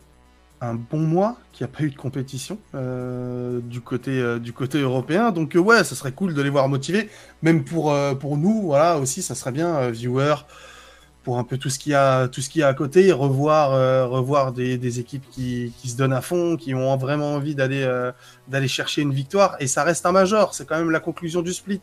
[0.63, 5.31] un bon mois qu'il n'y a pas eu de compétition du, côté, du côté européen.
[5.31, 7.11] Donc, ouais, ça serait cool de les voir motivés.
[7.43, 10.45] Même pour, pour nous, voilà, aussi, ça serait bien, viewers,
[11.23, 12.29] pour un peu tout ce qu'il y a,
[12.67, 17.35] à côté, revoir, euh, revoir des, équipes qui, se donnent à fond, qui ont vraiment
[17.35, 18.13] envie d'aller euh,
[18.49, 19.57] d'aller chercher une victoire.
[19.61, 20.55] Et ça reste un major.
[20.55, 21.81] C'est quand même la conclusion du split.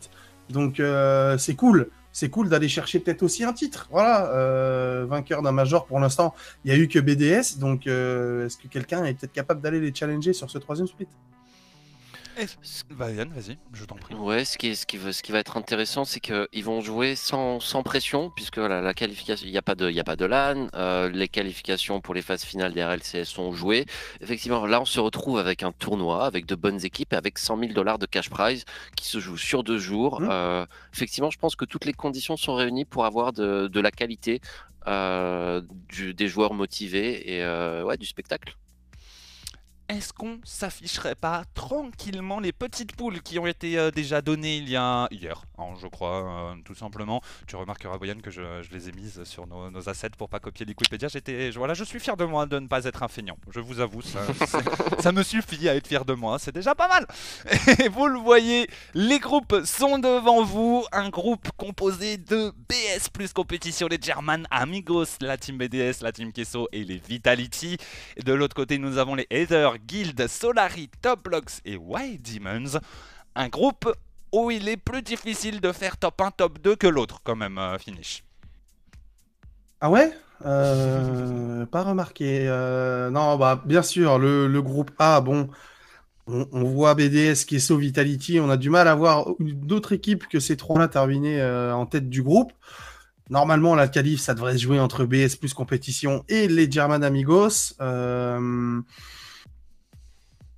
[0.50, 3.86] Donc, euh, c'est cool c'est cool d'aller chercher peut-être aussi un titre.
[3.92, 6.34] Voilà, vainqueur d'un major pour l'instant,
[6.64, 9.94] il y a eu que BDS, donc est-ce que quelqu'un est peut-être capable d'aller les
[9.94, 11.06] challenger sur ce troisième split?
[12.90, 14.14] Bah Yann, vas-y, je t'en prie.
[14.14, 17.14] Ouais, ce qui, ce, qui va, ce qui va être intéressant, c'est qu'ils vont jouer
[17.14, 20.04] sans, sans pression, puisque voilà, la qualification, il n'y a pas de, il y a
[20.04, 23.86] pas de LAN, euh, les qualifications pour les phases finales des RLCS sont jouées.
[24.20, 27.72] Effectivement, là, on se retrouve avec un tournoi, avec de bonnes équipes, avec 100 000
[27.72, 28.64] dollars de cash prize
[28.96, 30.20] qui se joue sur deux jours.
[30.20, 30.28] Mmh.
[30.30, 33.90] Euh, effectivement, je pense que toutes les conditions sont réunies pour avoir de, de la
[33.90, 34.40] qualité,
[34.86, 37.44] euh, du, des joueurs motivés et
[37.84, 38.56] ouais, du spectacle.
[39.90, 44.68] Est-ce qu'on s'afficherait pas tranquillement les petites poules qui ont été euh, déjà données il
[44.70, 47.20] y a hier, hein, je crois, euh, tout simplement.
[47.48, 51.08] Tu remarqueras, Boyan, que je, les ai mises sur nos, assets pour pas copier Wikipédia.
[51.08, 53.36] J'étais, je- voilà, je suis fier de moi de ne pas être un feignant.
[53.50, 54.00] Je vous avoue,
[55.00, 56.38] ça, me suffit à être fier de moi.
[56.38, 57.04] C'est déjà pas mal.
[57.80, 60.86] Et vous le voyez, les groupes sont devant vous.
[60.92, 66.32] Un groupe composé de BS plus compétition, les German Amigos, la team BDS, la team
[66.32, 67.76] Kesso et les Vitality.
[68.24, 72.78] De l'autre côté, nous avons les Ether, Guild, Solari, Top Blocks et White Demons.
[73.34, 73.92] Un groupe
[74.32, 77.58] où il est plus difficile de faire top 1, top 2 que l'autre, quand même,
[77.58, 78.22] euh, finish.
[79.80, 80.12] Ah ouais?
[80.44, 82.46] Euh, Pas remarqué.
[82.48, 85.48] Euh, non, bah bien sûr, le, groupe A, bon,
[86.26, 90.56] on, voit BDS, Kesso, Vitality, on a du mal à voir d'autres équipes que ces
[90.56, 92.52] trois-là terminer en tête du groupe.
[93.30, 97.74] Normalement, la qualif, ça devrait se jouer entre BS plus compétition et les German Amigos.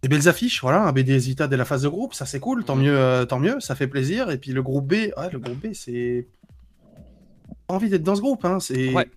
[0.03, 2.65] Des belles affiches, voilà, un BDS Vita dès la phase de groupe, ça c'est cool,
[2.65, 4.31] tant mieux, euh, tant mieux, ça fait plaisir.
[4.31, 6.27] Et puis le groupe B, ouais, le groupe B, c'est
[7.69, 8.59] pas envie d'être dans ce groupe, hein.
[8.59, 9.09] c'est Ouais.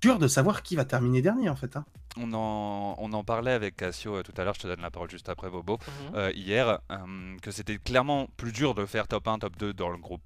[0.00, 1.76] dur de savoir qui va terminer dernier en fait.
[1.76, 1.84] hein.
[2.16, 4.90] On en, on en parlait avec Cassio euh, tout à l'heure, je te donne la
[4.90, 5.78] parole juste après Bobo,
[6.14, 6.96] euh, hier, euh,
[7.42, 10.22] que c'était clairement plus dur de faire top 1, top 2 dans le groupe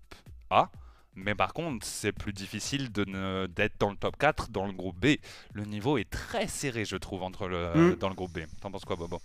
[0.51, 0.70] A.
[1.16, 5.16] Mais par contre, c'est plus difficile d'être dans le top 4 dans le groupe B.
[5.55, 7.96] Le niveau est très serré, je trouve, entre le, Mm.
[7.96, 8.42] dans le groupe B.
[8.61, 9.20] T'en penses quoi, Bobo?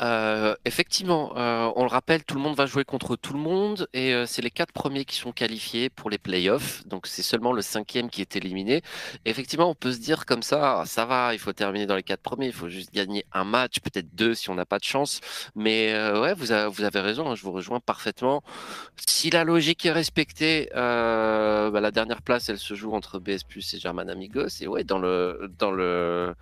[0.00, 3.88] Euh, effectivement, euh, on le rappelle, tout le monde va jouer contre tout le monde
[3.92, 6.86] et euh, c'est les quatre premiers qui sont qualifiés pour les playoffs.
[6.86, 8.82] Donc c'est seulement le cinquième qui est éliminé.
[9.24, 12.02] Effectivement, on peut se dire comme ça, ah, ça va, il faut terminer dans les
[12.02, 14.84] quatre premiers, il faut juste gagner un match, peut-être deux si on n'a pas de
[14.84, 15.20] chance.
[15.54, 18.42] Mais ouais, vous, avez raison, hein, je vous rejoins parfaitement.
[19.06, 23.74] Si la logique est respectée, bah, la dernière place, elle se joue entre BS Plus
[23.74, 24.60] et German Amigos.
[24.60, 26.34] Et ouais, dans le dans le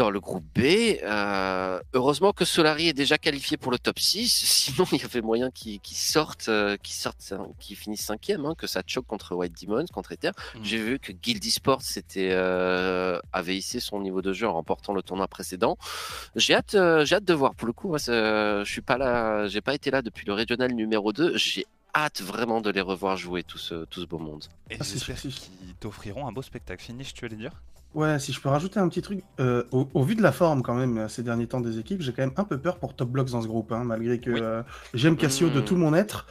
[0.00, 4.30] dans le groupe B, euh, heureusement que Solari est déjà qualifié pour le top 6.
[4.30, 8.66] Sinon, il y avait moyen qu'il sorte, euh, qu'il sorte, qu'il finisse cinquième, hein, que
[8.66, 10.30] ça choque contre White Demons, contre Ether.
[10.54, 10.58] Mm.
[10.62, 11.82] J'ai vu que Guildy Sports
[12.16, 15.76] euh, avait hissé son niveau de jeu en remportant le tournoi précédent.
[16.34, 16.74] J'ai hâte,
[17.04, 17.54] j'ai hâte de voir.
[17.54, 21.12] Pour le coup, je suis pas là, j'ai pas été là depuis le régional numéro
[21.12, 21.36] 2.
[21.36, 24.44] J'ai hâte vraiment de les revoir jouer tout ce, tout ce beau monde.
[24.70, 26.82] Et ah, j'espère qu'ils t'offriront un beau spectacle.
[26.82, 27.52] Finish, tu veux dire?
[27.92, 30.74] Ouais, si je peux rajouter un petit truc, euh, au, vu de la forme quand
[30.74, 33.30] même ces derniers temps des équipes, j'ai quand même un peu peur pour Top Blocks
[33.30, 34.62] dans ce groupe, hein, malgré que euh,
[34.94, 35.64] j'aime Cassio de mmh.
[35.64, 36.26] tout mon être.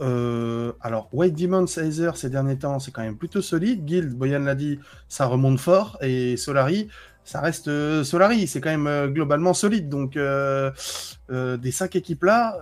[0.00, 3.84] Euh, alors, White Demon, Aether ces derniers temps, c'est quand même plutôt solide.
[3.84, 4.78] Guild, Boyan l'a dit,
[5.08, 5.98] ça remonte fort.
[6.02, 6.86] Et Solari,
[7.24, 7.64] ça reste
[8.04, 9.88] Solari, c'est quand même globalement solide.
[9.88, 12.58] Donc, des cinq équipes-là,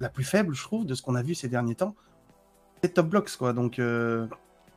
[0.00, 1.94] la plus faible, je trouve, de ce qu'on a vu ces derniers temps,
[2.82, 3.52] c'est Top Blocks, quoi.
[3.52, 3.80] Donc,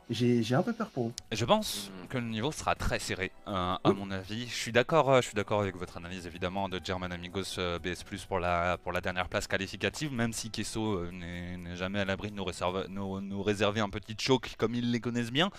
[0.09, 1.13] j'ai un peu peur pour vous.
[1.31, 4.47] Je pense que le niveau sera très serré, euh, à mon avis.
[4.47, 7.77] Je suis d'accord euh, je suis d'accord avec votre analyse évidemment de German Amigos euh,
[7.77, 12.05] BS Plus pour la, pour la dernière place qualificative, même si Kesso n'est jamais à
[12.05, 12.45] l'abri de nous,
[12.89, 15.51] nous, nous, réserver un petit choc comme ils les connaissent bien.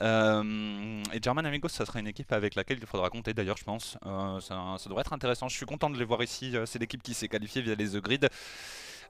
[0.00, 3.96] et German Amigos, ça sera une équipe avec laquelle il faudra compter d'ailleurs, je pense.
[4.02, 5.48] Ça, ça, devrait être intéressant.
[5.48, 6.54] Je suis content de les voir ici.
[6.66, 8.28] C'est l'équipe qui s'est qualifiée via les The Grid.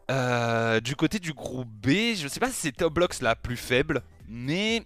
[0.09, 4.02] Du côté du groupe B, je sais pas si c'est Top Blocks la plus faible.
[4.28, 4.82] Mais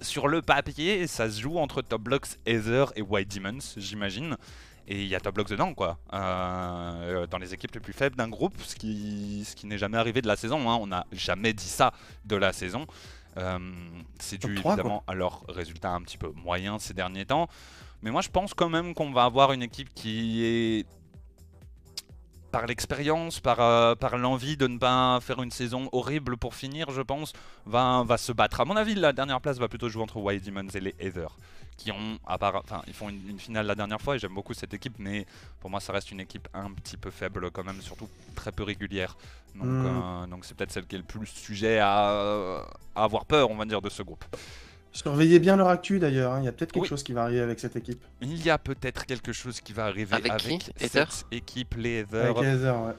[0.00, 4.36] sur le papier, ça se joue entre Top Blocks, Ether et White Demons, j'imagine.
[4.88, 5.98] Et il y a Top Blocks dedans, quoi.
[6.12, 9.96] Euh, dans les équipes les plus faibles d'un groupe, ce qui, ce qui n'est jamais
[9.96, 10.68] arrivé de la saison.
[10.68, 10.76] Hein.
[10.80, 11.92] On n'a jamais dit ça
[12.24, 12.86] de la saison.
[13.38, 13.58] Euh,
[14.18, 17.48] c'est dû évidemment à leurs résultats un petit peu moyens ces derniers temps.
[18.02, 20.86] Mais moi, je pense quand même qu'on va avoir une équipe qui est
[22.52, 26.90] par l'expérience, par, euh, par l'envie de ne pas faire une saison horrible pour finir,
[26.90, 27.32] je pense,
[27.66, 28.60] va, va se battre.
[28.60, 31.28] À mon avis, la dernière place va plutôt jouer entre White Demons et les Heather,
[31.78, 34.52] qui ont, à part, enfin, ils font une, finale la dernière fois et j'aime beaucoup
[34.52, 35.26] cette équipe, mais
[35.60, 38.62] pour moi, ça reste une équipe un petit peu faible quand même, surtout très peu
[38.62, 39.16] régulière.
[39.54, 39.86] Donc, hmm.
[39.86, 43.56] euh, donc c'est peut-être celle qui est le plus sujet à, à avoir peur, on
[43.56, 44.24] va dire, de ce groupe.
[44.92, 46.40] Surveillez bien leur actu d'ailleurs, hein.
[46.40, 48.04] il y a peut-être quelque chose qui va arriver avec cette équipe.
[48.20, 52.24] Il y a peut-être quelque chose qui va arriver avec, cette équipe, les Heather.
[52.24, 52.92] Avec les Heather, ouais.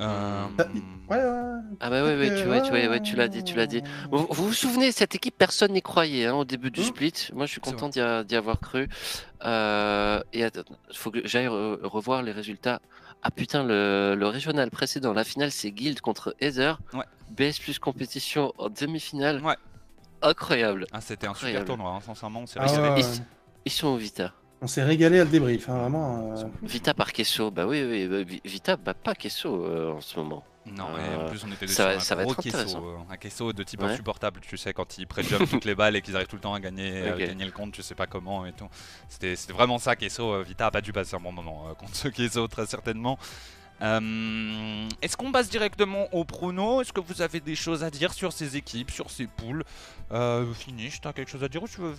[0.00, 0.46] Euh...
[1.08, 1.60] Ouais, ouais.
[1.80, 3.82] Ah bah ouais, ouais, tu, ouais, tu, ouais, tu l'as dit, tu l'as dit.
[4.10, 6.84] Vous, vous, souvenez, cette équipe, personne n'y croyait hein, au début du mmh.
[6.84, 7.28] split.
[7.34, 8.88] Moi, je suis content d'y avoir cru.
[9.44, 12.80] Euh, et il faut que j'aille revoir les résultats.
[13.22, 16.78] Ah putain, le, le, régional précédent, la finale, c'est Guild contre Heather.
[16.92, 17.04] Ouais.
[17.30, 19.42] BS plus compétition en demi-finale.
[19.42, 19.56] Ouais
[20.22, 20.86] incroyable.
[20.92, 22.44] Ah, c'était un super tournoi, hein, sincèrement.
[22.56, 23.04] Ah, ils,
[23.64, 24.32] ils, sont Vita.
[24.60, 26.36] On s'est régalé à le débrief, hein, vraiment.
[26.36, 26.44] Euh.
[26.62, 30.44] Vita par Kesso, bah oui, oui, bah, Vita, bah pas Kesso euh, en ce moment.
[30.66, 33.52] Non, mais en euh, plus on était dessus ça, ça un gros Kesso, un Kesso
[33.54, 36.36] de type insupportable, tu sais, quand ils pré-jump toutes les balles et qu'ils arrivent tout
[36.36, 38.68] le temps à gagner, gagner le compte, tu sais pas comment et tout.
[39.08, 40.42] C'était vraiment ça, Kesso.
[40.42, 43.18] Vita a pas dû passer un bon moment contre ce Kesso, très certainement.
[43.80, 48.12] Euh, est-ce qu'on passe directement au prono Est-ce que vous avez des choses à dire
[48.12, 49.64] sur ces équipes, sur ces poules
[50.12, 51.94] euh, Finish, t'as quelque chose à dire ou tu veux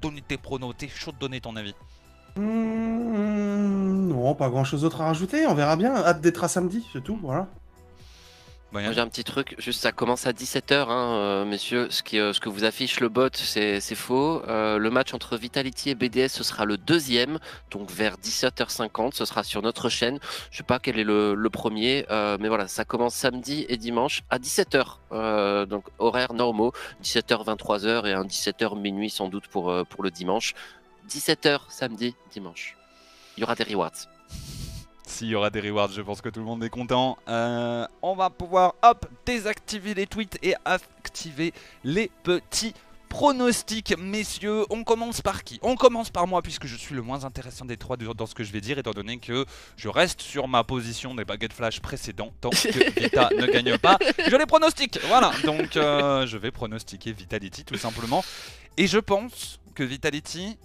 [0.00, 1.74] donner tes pronos T'es chaud de donner ton avis
[2.36, 5.94] mmh, Non, pas grand chose d'autre à rajouter, on verra bien.
[5.94, 7.48] Hâte d'être à samedi, c'est tout, voilà.
[8.74, 11.88] J'ai un petit truc, juste ça commence à 17h, hein, euh, messieurs.
[11.90, 14.42] Ce, qui, euh, ce que vous affiche le bot, c'est faux.
[14.48, 17.38] Euh, le match entre Vitality et BDS, ce sera le deuxième,
[17.70, 19.12] donc vers 17h50.
[19.14, 20.18] Ce sera sur notre chaîne.
[20.50, 24.38] Je sais pas quel est le, premier, mais voilà, ça commence samedi et dimanche à
[24.38, 25.66] 17h.
[25.66, 30.54] donc horaires normaux, 17h, 23h et un 17h minuit sans doute pour, pour le dimanche.
[31.10, 32.76] 17h samedi, dimanche.
[33.36, 34.08] Il y aura des rewards.
[35.06, 37.18] S'il y aura des rewards, je pense que tout le monde est content.
[37.28, 41.52] Euh, on va pouvoir, hop, désactiver les tweets et activer
[41.84, 42.74] les petits
[43.12, 44.64] pronostics, messieurs.
[44.70, 45.58] On commence par qui?
[45.62, 48.42] On commence par moi, puisque je suis le moins intéressant des trois dans ce que
[48.42, 49.44] je vais dire, étant donné que
[49.76, 53.98] je reste sur ma position des baguettes flash précédents, tant que Vita ne gagne pas.
[54.26, 58.24] Je les pronostique Voilà, donc euh, je vais pronostiquer Vitality, tout simplement.
[58.78, 60.56] Et je pense que Vitality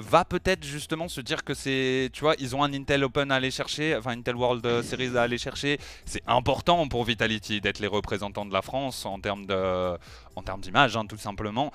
[0.00, 3.36] va peut-être justement se dire que c'est, tu vois, ils ont un Intel Open à
[3.36, 5.78] aller chercher, enfin Intel World Series à aller chercher.
[6.04, 9.98] C'est important pour Vitality d'être les représentants de la France en termes de,
[10.36, 11.72] en termes d'image, hein, tout simplement.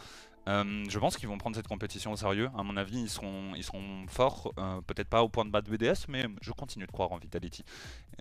[0.48, 2.50] Euh, je pense qu'ils vont prendre cette compétition au sérieux.
[2.58, 4.52] À mon avis, ils seront, ils seront forts.
[4.58, 7.64] Euh, peut-être pas au point de battre BDS, mais je continue de croire en Vitality.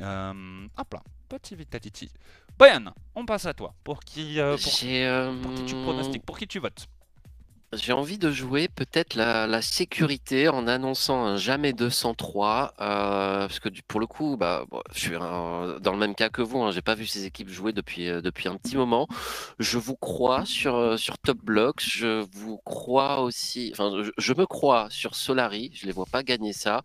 [0.01, 2.11] Euh, hop là, petit Vitality.
[2.59, 3.75] Boyan, on passe à toi.
[3.83, 4.61] Pour qui, pour,
[5.43, 6.87] pour qui tu pronostiques Pour qui tu votes?
[7.75, 13.61] J'ai envie de jouer peut-être la, la sécurité en annonçant un jamais 203, euh, parce
[13.61, 16.61] que du- pour le coup, bah, bon, je suis dans le même cas que vous.
[16.63, 19.09] Hein, j'ai pas vu ces équipes jouer depuis euh, depuis un petit moment.
[19.59, 21.81] Je vous crois sur euh, sur Top Blocks.
[21.83, 23.71] Je vous crois aussi.
[23.73, 25.71] Enfin, je, me crois sur Solari.
[25.75, 26.83] Je les vois pas gagner ça.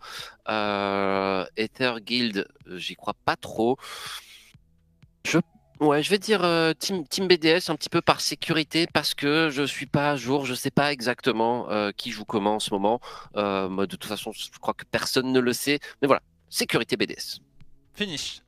[0.48, 3.78] Euh, Ether Guild, j'y crois pas trop.
[5.26, 5.40] Je
[5.80, 9.50] Ouais, je vais dire euh, team, team BDS un petit peu par sécurité parce que
[9.52, 12.74] je suis pas à jour, je sais pas exactement euh, qui joue comment en ce
[12.74, 13.00] moment.
[13.36, 15.80] Euh, moi, de toute façon, je crois que personne ne le sait.
[16.02, 17.42] Mais voilà, sécurité BDS.
[17.94, 18.42] Finish.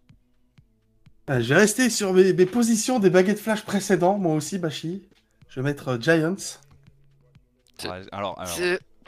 [1.30, 5.08] Euh, je vais rester sur mes, mes positions des baguettes flash précédents, moi aussi, Bashi.
[5.50, 6.36] Je vais mettre euh, Giants.
[8.12, 8.42] Alors,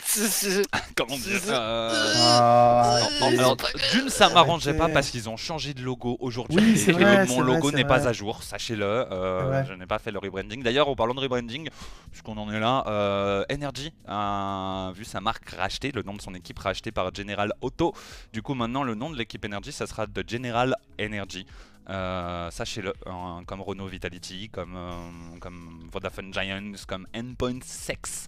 [0.96, 3.58] comment dire euh, Ah, Non, et- alors,
[3.94, 6.58] d'une, ça m'arrangeait pas parce qu'ils ont changé de logo aujourd'hui.
[6.60, 8.84] Oui, et vrai, mon logo n'est pas à jour, sachez-le.
[8.86, 10.64] euh, je n'ai pas fait le rebranding.
[10.64, 11.70] D'ailleurs, en parlant de rebranding,
[12.12, 16.34] puisqu'on en est là, euh, Energy a vu sa marque rachetée, le nom de son
[16.34, 17.94] équipe racheté par General Auto.
[18.34, 21.46] Du coup, maintenant, le nom de l'équipe Energy, ça sera de General Energy.
[21.92, 22.94] Euh, Sachez-le,
[23.46, 28.28] comme Renault Vitality, comme, euh, comme Vodafone Giants, comme Endpoint Sex,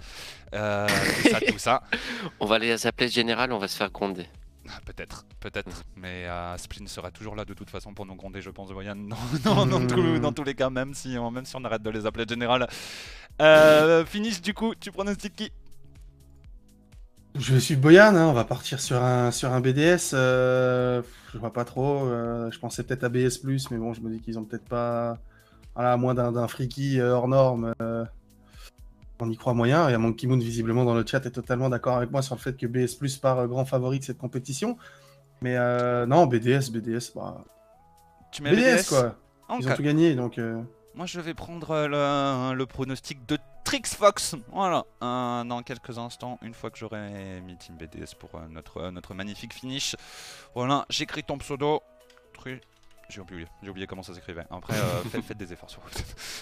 [0.54, 0.88] euh,
[1.24, 1.84] tout ça, tout ça.
[2.40, 4.28] On va les appeler général, on va se faire gronder.
[4.70, 8.42] Ah, Peut-être, peut-être, mais euh, Splin sera toujours là de toute façon pour nous gronder,
[8.42, 8.96] je pense, Voyan.
[8.96, 11.84] Non, non, dans, tous- dans tous les cas, même si, on- même si on arrête
[11.84, 12.68] de les appeler général.
[13.42, 15.52] Euh, finish, du coup, tu pronostiques qui?
[17.36, 20.12] Je suis Boyan, hein, on va partir sur un, sur un BDS.
[20.14, 21.02] euh,
[21.34, 22.06] je vois pas trop.
[22.06, 23.40] euh, je pensais peut-être à BS,
[23.72, 25.18] mais bon, je me dis qu'ils ont peut-être pas.
[25.74, 27.74] Voilà, à moins d'un freaky euh, hors norme.
[27.82, 28.06] euh,
[29.20, 29.90] on y croit moyen.
[29.90, 32.56] Et Monkey Moon, visiblement, dans le chat, est totalement d'accord avec moi sur le fait
[32.56, 34.78] que BS part grand favori de cette compétition.
[35.42, 35.58] Mais
[36.06, 37.44] non, BDS, BDS, bah.
[38.32, 39.16] Tu mets BDS, BDS quoi.
[39.60, 40.40] Ils ont tout gagné, donc.
[40.96, 44.36] Moi, je vais prendre euh, le, pronostic de Trix Fox.
[44.52, 48.48] Voilà, euh, dans quelques instants, une fois que j'aurai mis Team BDS pour euh,
[48.92, 49.96] notre, magnifique finish.
[50.54, 51.82] Voilà, j'écris ton pseudo.
[53.10, 54.46] J'ai oublié, j'ai oublié comment ça s'écrivait.
[54.50, 55.82] Après, euh, faites, faites des efforts sur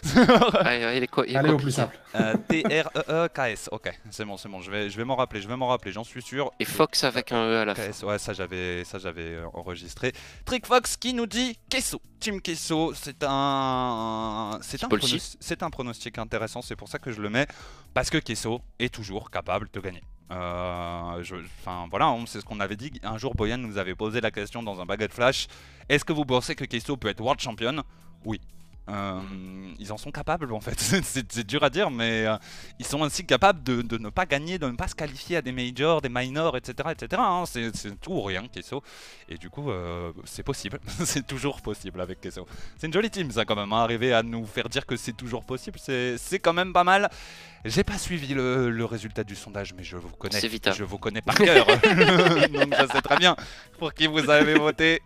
[0.05, 1.97] il est il est Allez au plus simple.
[2.15, 3.69] Euh, T-R-E-E-K-S.
[3.71, 4.61] Ok, c'est bon, c'est bon.
[4.61, 6.51] Je vais, je vais m'en rappeler, je vais m'en rappeler, j'en suis sûr.
[6.59, 8.05] Et Fox avec un E à la fin.
[8.05, 10.13] Ouais, ça j'avais, ça j'avais euh, enregistré.
[10.45, 12.01] Trick Fox qui nous dit Kesso.
[12.19, 16.61] Team Kesso, c'est un, c'est un, pronos- c'est un pronostic intéressant.
[16.61, 17.47] C'est pour ça que je le mets
[17.93, 20.03] parce que Kesso est toujours capable de gagner.
[20.31, 21.23] Euh,
[21.59, 22.91] Enfin voilà, c'est ce qu'on avait dit.
[23.03, 25.47] Un jour, Boyan nous avait posé la question dans un baguette flash.
[25.89, 27.83] Est-ce que vous pensez que Kesso peut être world champion?
[28.25, 28.39] Oui.
[28.89, 29.21] Euh,
[29.79, 30.79] ils en sont capables en fait.
[31.03, 32.35] c'est dur à dire, mais euh,
[32.79, 35.41] ils sont aussi capables de, de ne pas gagner, de ne pas se qualifier à
[35.41, 36.89] des majors, des minors, etc.
[36.91, 37.21] etc.
[37.23, 37.43] hein.
[37.45, 37.71] C'est
[38.01, 38.81] tout ou rien, Kesso.
[39.29, 40.79] Et du coup, euh, c'est possible.
[41.05, 42.45] c'est toujours possible avec Kesso.
[42.77, 43.71] C'est une jolie team, ça, quand même.
[43.71, 43.81] hein.
[43.83, 47.09] Arriver à nous faire dire que c'est toujours possible, c'est quand même pas mal.
[47.63, 50.39] J'ai pas suivi le, le résultat du sondage, mais je vous connais.
[50.47, 50.71] Vita.
[50.71, 51.65] Je vous connais par cœur.
[52.47, 53.35] Donc je sais très bien
[53.77, 55.01] pour qui vous avez voté.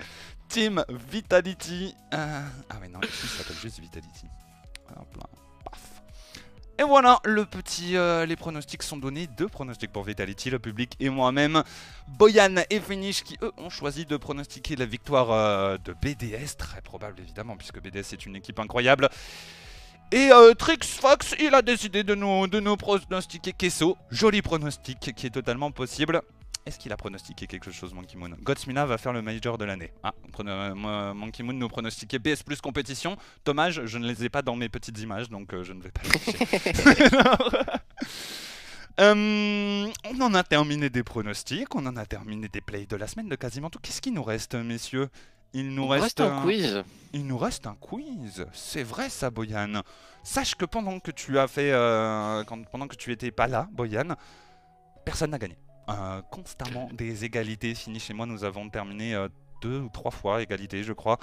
[0.48, 1.96] Team Vitality.
[2.14, 4.28] Euh, Ah mais non, ici ça s'appelle juste Vitality.
[6.78, 9.28] Et voilà, le petit, euh, les pronostics sont donnés.
[9.38, 11.64] Deux pronostics pour Vitality, le public et moi-même.
[12.10, 16.82] Boyan et Finish qui eux ont choisi de pronostiquer la victoire euh, de BDS, très
[16.82, 19.10] probable évidemment puisque BDS est une équipe incroyable.
[20.12, 23.98] Et euh, Trix Fox, il a décidé de nous, de nous pronostiquer Kesso.
[24.12, 26.22] Joli pronostic qui est totalement possible.
[26.66, 28.32] Est-ce qu'il a pronostiqué quelque chose, Monkey Moon?
[28.41, 29.91] Godsmina va faire le major de l'année.
[30.01, 33.18] Ah, euh, Monkey Moon nous pronostiquait BS plus compétition.
[33.45, 35.91] Dommage, je ne les ai pas dans mes petites images, donc euh, je ne vais
[35.91, 36.01] pas.
[39.01, 43.07] Euh, on en a terminé des pronostics, on en a terminé des plays de la
[43.07, 43.80] semaine de quasiment tout.
[43.82, 45.09] Qu'est-ce qu'il nous reste, messieurs?
[45.51, 46.84] Il nous Il reste, reste un quiz.
[47.11, 48.45] il nous reste un quiz.
[48.53, 49.82] C'est vrai ça, Boyan.
[50.24, 53.68] Sache que pendant que tu as fait, euh, quand- pendant que tu étais pas là,
[53.74, 54.16] Boyan,
[55.03, 55.57] personne n'a gagné.
[55.88, 57.75] Euh, constamment des égalités.
[57.75, 59.27] Fini chez moi, nous avons terminé euh,
[59.61, 61.19] deux ou trois fois égalité, je crois.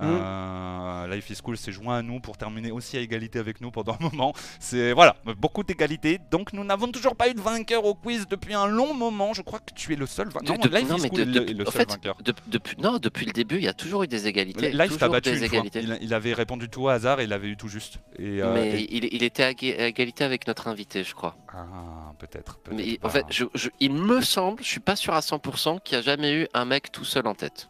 [0.00, 3.70] Euh, Life is Cool s'est joint à nous pour terminer aussi à égalité avec nous
[3.70, 4.32] pendant un moment.
[4.58, 6.18] C'est voilà, beaucoup d'égalité.
[6.30, 9.32] Donc nous n'avons toujours pas eu de vainqueur au quiz depuis un long moment.
[9.34, 10.56] Je crois que tu es le seul vainqueur.
[10.58, 12.16] De- Non, de- Life non, is Cool de- est le, seul fait, vainqueur.
[12.46, 14.72] depuis, non, depuis le début, il y a toujours eu des égalités.
[14.72, 15.62] Life t'a battu une fois.
[15.74, 17.98] Il, il avait répondu tout au hasard et il avait eu tout juste.
[18.18, 21.14] Et, euh, Mais et- il, il était à éga- à égalité avec notre invité, je
[21.14, 21.36] crois.
[21.52, 22.58] Ah, peut-être.
[22.72, 23.08] Mais pas.
[23.08, 26.00] en fait, je- je- il me semble, je suis pas sûr à 100% qu'il y
[26.00, 27.68] a jamais eu un mec tout seul en tête.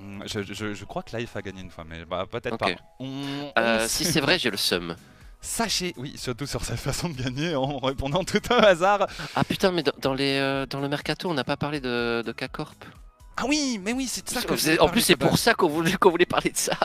[0.00, 2.66] Hmm, Je, je- je crois que Life a gagné une fois, mais bah, peut-être pas.
[3.00, 4.96] On- Euh, si c'est vrai, j'ai le seum.
[5.40, 9.06] Sachez, oui, surtout sur sa façon de gagner en répondant tout au hasard.
[9.36, 12.22] Ah putain, mais dans, dans les, euh, dans le mercato, on n'a pas parlé de,
[12.24, 12.82] de K-Corp.
[13.36, 16.10] Ah oui, mais oui, c'est ça que En plus, c'est pour ça qu'on voulait, qu'on
[16.10, 16.78] voulait parler de ça.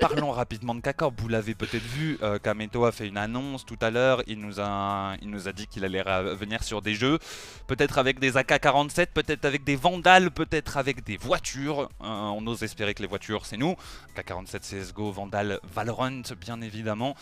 [0.00, 1.14] Parlons rapidement de K-Corp.
[1.18, 4.22] Vous l'avez peut-être vu, euh, Kameto a fait une annonce tout à l'heure.
[4.26, 7.18] Il, nous a, il nous a dit qu'il allait revenir sur des jeux.
[7.66, 11.88] Peut-être avec des AK-47, peut-être avec des Vandales, peut-être avec des voitures.
[12.02, 13.76] Euh, on ose espérer que les voitures, c'est nous.
[14.16, 17.14] K-47, CSGO, Vandal, Valorant, bien évidemment.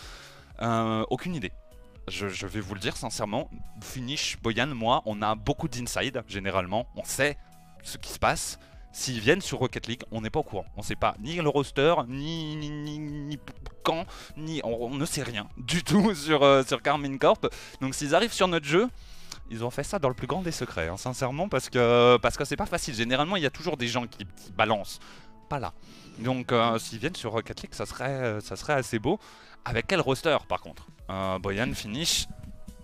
[0.61, 1.51] Euh, aucune idée.
[2.09, 3.49] Je, je, vais vous le dire sincèrement,
[3.81, 6.85] Finish, Boyan, moi, on a beaucoup d'inside généralement.
[6.97, 7.37] On sait
[7.81, 8.59] ce qui se passe.
[8.95, 10.65] S'ils viennent sur Rocket League, on n'est pas au courant.
[10.77, 13.39] On ne sait pas ni le roster, ni, ni,
[13.81, 14.05] quand,
[14.37, 14.61] ni.
[14.63, 17.49] On, ne sait rien du tout sur, euh, sur Carmine Corp.
[17.81, 18.87] Donc s'ils arrivent sur notre jeu,
[19.49, 22.37] ils ont fait ça dans le plus grand des secrets, hein, sincèrement, parce que parce
[22.37, 22.93] que c'est pas facile.
[22.93, 24.99] Généralement, il y a toujours des gens qui, balancent.
[25.49, 25.73] Pas là.
[26.19, 29.19] Donc euh, s'ils viennent sur Rocket League, euh, ça serait assez beau.
[29.65, 30.87] Avec quel roster, par contre?
[31.39, 32.27] Boyan finish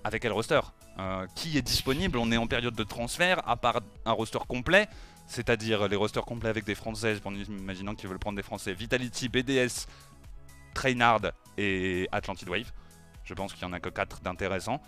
[0.04, 0.62] avec quel roster?
[1.36, 2.18] Qui est disponible?
[2.18, 4.90] On est en période de transfert, à part un roster complet
[5.30, 9.30] c'est-à-dire les rosters complets avec des Français, en imaginant qu'ils veulent prendre des Français, Vitality,
[9.30, 9.86] BDS,
[10.74, 11.22] Trainard
[11.58, 12.72] et Atlantid Wave.
[13.24, 14.82] Je pense qu'il n'y en a que 4 d'intéressants.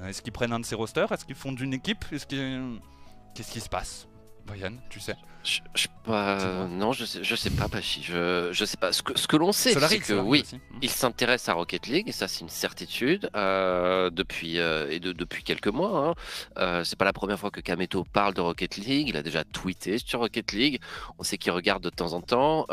[0.00, 1.10] Euh, est-ce qu'ils prennent un de ces rosters?
[1.10, 2.04] Est-ce qu'ils font d'une équipe?
[2.10, 4.06] Qu'est-ce qui se passe?
[4.48, 5.60] Brian, tu sais je,
[6.06, 8.02] Non, je sais, je sais pas, Bachi.
[8.02, 8.92] Je, je sais pas.
[8.92, 10.78] Ce que, ce que l'on sait, c'est que oui, hmm.
[10.82, 15.12] il s'intéresse à Rocket League, et ça, c'est une certitude euh, depuis euh, et de,
[15.12, 16.08] depuis quelques mois.
[16.08, 16.14] Hein.
[16.58, 19.08] Euh, c'est pas la première fois que Kameto parle de Rocket League.
[19.08, 20.80] Il a déjà tweeté sur Rocket League.
[21.18, 22.66] On sait qu'il regarde de temps en temps.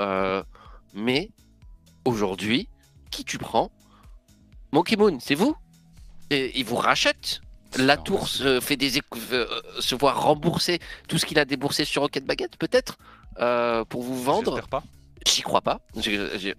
[0.94, 1.30] mais
[2.06, 2.70] aujourd'hui,
[3.12, 3.72] qui tu prends?
[4.72, 5.56] Monkey Moon, c'est vous?
[6.30, 7.42] Et il vous rachète?
[7.78, 9.00] La tour se fait des
[9.32, 9.46] euh,
[9.80, 12.98] se voit rembourser tout ce qu'il a déboursé sur Rocket Baguette, peut-être,
[13.40, 14.62] euh, pour vous vendre.
[14.68, 14.84] pas.
[15.26, 15.80] J'y crois pas.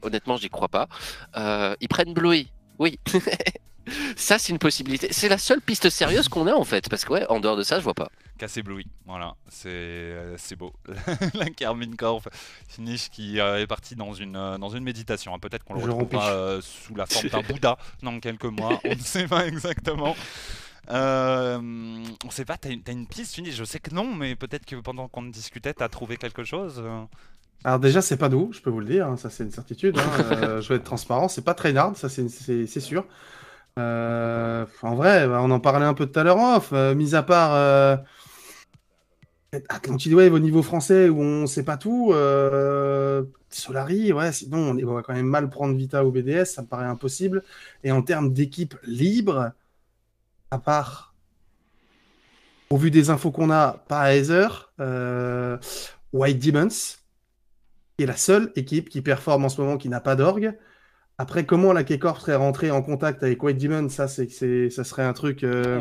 [0.03, 0.89] honnêtement, j'y crois pas.
[1.37, 2.49] Euh, ils prennent Bluey.
[2.79, 2.99] Oui.
[4.17, 5.09] ça, c'est une possibilité.
[5.13, 6.89] C'est la seule piste sérieuse qu'on a en fait.
[6.89, 8.09] Parce que, ouais, en dehors de ça, je vois pas.
[8.39, 8.85] Casser Bluey.
[9.07, 9.35] Voilà.
[9.49, 10.73] C'est beau.
[11.35, 12.29] la Carmine Corp
[12.67, 15.33] finish qui est parti dans une, dans une méditation.
[15.33, 15.39] Hein.
[15.39, 18.81] Peut-être qu'on le retrouvera sous la forme d'un Bouddha dans quelques mois.
[18.85, 20.17] On ne sait pas exactement.
[20.91, 21.59] Euh,
[22.25, 24.77] on sait pas, t'as une, une, piste finie Je sais que non, mais peut-être que
[24.77, 27.03] pendant qu'on discutait, t'as trouvé quelque chose euh.
[27.65, 29.99] Alors déjà, c'est pas nous, je peux vous le dire, hein, ça c'est une certitude.
[29.99, 33.05] Hein, euh, je vais être transparent, c'est pas Trainard, ça c'est sûr.
[33.77, 37.99] en vrai, bah, on en parlait un peu tout à l'heure off, mis à part
[39.69, 42.13] Atlantid Wave au niveau français où on sait pas tout,
[43.51, 46.87] Solari, ouais, sinon on va quand même mal prendre Vita ou BDS, ça me paraît
[46.87, 47.43] impossible.
[47.83, 49.53] Et en termes d'équipe libre,
[50.51, 51.15] à part,
[52.71, 55.59] au vu des infos qu'on a, pas Heather, euh,
[56.13, 60.17] White Demons, qui est la seule équipe qui performe en ce moment, qui n'a pas
[60.17, 60.57] d'orgue.
[61.19, 64.85] Après, comment la K-Corp serait rentrée en contact avec White Demon, ça, c'est, c'est, ça
[64.85, 65.45] serait un truc.
[65.45, 65.81] Euh,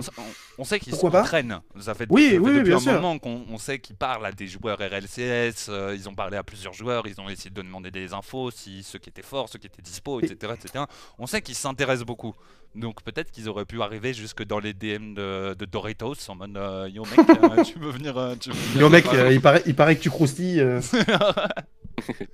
[0.58, 1.60] on, sait qu'ils se traînent.
[1.78, 2.94] Ça fait, oui, oui, depuis bien un sûr.
[2.94, 5.68] moment qu'on sait qu'ils parlent à des joueurs RLCS.
[5.68, 7.06] Euh, ils ont parlé à plusieurs joueurs.
[7.06, 9.82] Ils ont essayé de demander des infos, si ceux qui étaient forts, ceux qui étaient
[9.82, 10.86] dispo, etc., etc.
[11.20, 12.34] On sait qu'ils s'intéressent beaucoup.
[12.74, 16.90] Donc peut-être qu'ils auraient pu arriver jusque dans les DM de, Doritos en mode euh,
[16.90, 18.38] Yo mec, tu veux venir.
[18.78, 20.66] Yo mec, il, paraît, il paraît que tu croustilles.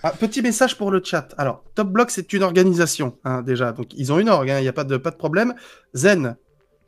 [0.03, 1.33] Ah, petit message pour le chat.
[1.37, 3.71] Alors, Top Block, c'est une organisation, hein, déjà.
[3.71, 5.53] Donc, ils ont une orgue, hein, il n'y a pas de, pas de problème.
[5.93, 6.35] Zen,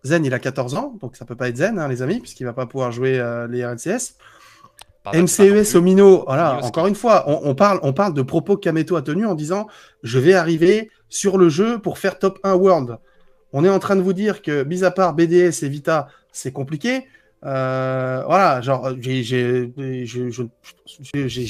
[0.04, 2.46] Zen, il a 14 ans, donc ça peut pas être Zen, hein, les amis, puisqu'il
[2.46, 4.16] va pas pouvoir jouer euh, les RLCS.
[5.14, 9.02] MCES Omino, voilà, encore une fois, on, parle, on parle de propos que Kameto a
[9.02, 9.68] tenus en disant
[10.02, 12.98] Je vais arriver sur le jeu pour faire top 1 World.
[13.52, 16.54] On est en train de vous dire que, mis à part BDS et Vita, c'est
[16.54, 17.06] compliqué.
[17.46, 19.72] Euh, voilà, genre, j'ai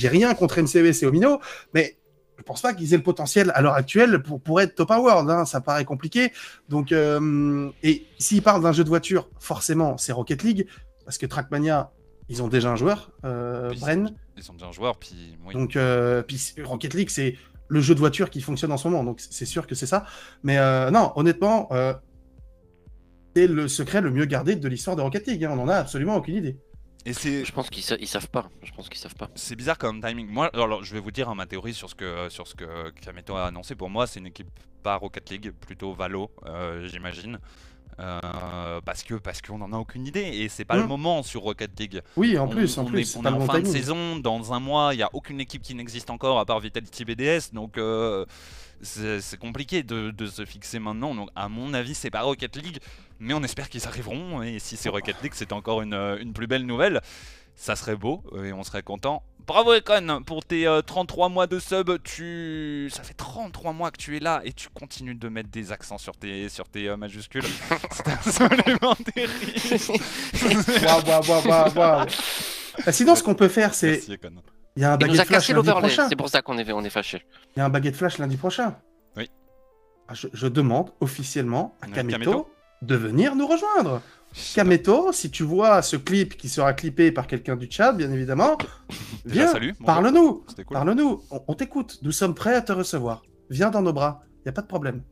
[0.08, 1.40] rien contre MCES et Omino,
[1.74, 1.98] mais
[2.38, 4.98] je pense pas qu'ils aient le potentiel à l'heure actuelle pour, pour être top 1
[5.00, 5.30] world.
[5.30, 6.32] Hein, ça paraît compliqué.
[6.68, 10.68] Donc, euh, et s'ils parlent d'un jeu de voiture, forcément, c'est Rocket League,
[11.06, 11.92] parce que Trackmania,
[12.30, 14.14] ils ont déjà un joueur, euh, Bren.
[14.38, 15.38] Ils ont déjà un joueur, puis.
[15.54, 17.36] Donc, euh, puis Rocket League, c'est
[17.68, 20.06] le jeu de voiture qui fonctionne en ce moment, donc c'est sûr que c'est ça.
[20.44, 21.94] Mais euh, non, honnêtement, euh,
[23.36, 25.44] c'est le secret le mieux gardé de l'histoire de Rocket League.
[25.44, 25.56] Hein.
[25.58, 26.58] On en a absolument aucune idée.
[27.06, 27.44] Et c'est...
[27.44, 28.50] Je pense qu'ils savent pas.
[28.62, 29.30] Je pense qu'ils savent pas.
[29.36, 30.28] C'est bizarre comme timing.
[30.28, 32.92] Moi, alors, je vais vous dire hein, ma théorie sur ce que sur ce que
[33.02, 33.76] Kameto a annoncé.
[33.76, 34.48] Pour moi, c'est une équipe
[34.84, 37.40] pas Rocket League, plutôt Valo, euh, j'imagine.
[38.00, 40.88] Euh, parce que parce qu'on en a aucune idée et c'est pas le mmh.
[40.88, 42.02] moment sur Rocket League.
[42.18, 44.18] Oui, en plus, en plus, on est en fin de saison.
[44.18, 47.54] Dans un mois, il y a aucune équipe qui n'existe encore à part Vitality BDS,
[47.54, 47.78] donc.
[47.78, 48.26] Euh,
[48.82, 51.16] c'est compliqué de, se fixer maintenant.
[51.16, 52.80] Donc, à mon avis, c'est pas Rocket League,
[53.20, 54.42] mais on espère qu'ils arriveront.
[54.42, 57.02] Et si c'est Rocket League, c'est encore une, plus belle nouvelle.
[57.56, 59.24] Ça serait beau et on serait content.
[59.46, 62.02] Bravo Econ pour tes 33 euh, mois de sub.
[62.04, 62.90] Tu...
[62.92, 65.98] Ça fait 33 mois que tu es là et tu continues de mettre des accents
[65.98, 67.44] sur tes, sur tes euh, majuscules.
[67.92, 69.94] c'est absolument terrible.
[70.84, 72.08] waouh, waouh, waouh.
[72.90, 74.02] Sinon, ce qu'on peut faire, c'est
[74.76, 76.10] Il y a un Il nous baguette a flash cassé lundi l'overlay, prochain.
[76.10, 77.24] c'est pour ça qu'on est, on est fâché.
[77.56, 78.76] Il y a un baguette flash lundi prochain.
[79.16, 79.30] Oui.
[80.08, 82.50] Ah, Je, je demande officiellement à Kameto, Kameto
[82.82, 84.02] de venir nous rejoindre.
[84.56, 88.58] Kameto, si tu vois ce clip qui sera clippé par quelqu'un du chat, bien évidemment,
[89.26, 89.54] viens,
[89.86, 90.44] parle-nous.
[90.56, 90.66] Cool.
[90.72, 92.00] Parle-nous, on, on t'écoute.
[92.02, 93.22] Nous sommes prêts à te recevoir.
[93.52, 94.24] Viens dans nos bras.
[94.44, 95.04] Il y a pas de problème.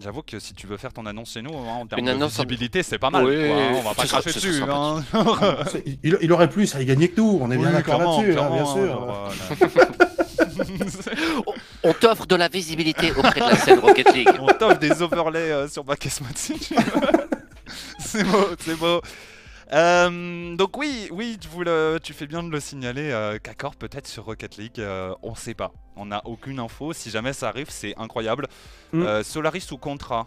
[0.00, 2.10] J'avoue que si tu veux faire ton annonce chez nous, hein, en termes Une de
[2.12, 3.24] annonce en- visibilité, c'est pas mal.
[3.26, 4.62] Oui, quoi, hein, on va pas cracher dessus.
[4.62, 5.04] hein.
[5.70, 7.38] C'est- il, il aurait plus à y gagner que nous.
[7.42, 8.86] On est bien Oui, d'accord clairement, là-dessus, hein, bien clairement, sûr.
[8.86, 9.30] genre,
[9.62, 11.40] euh,
[11.82, 14.28] On t'offre de la visibilité auprès de la scène Rocket League.
[14.40, 16.80] On t'offre des overlays euh, sur Back si tu veux.
[17.98, 19.00] c'est beau, c'est beau.
[19.72, 23.10] Euh, donc oui, oui, tu, vous le- tu fais bien de le signaler.
[23.10, 25.72] Euh, Kakor peut-être sur Rocket League, euh, on sait pas.
[25.96, 26.92] On n'a aucune info.
[26.92, 28.48] Si jamais ça arrive, c'est incroyable.
[28.92, 29.02] Mm.
[29.02, 30.26] Euh, Solaris sous contrat.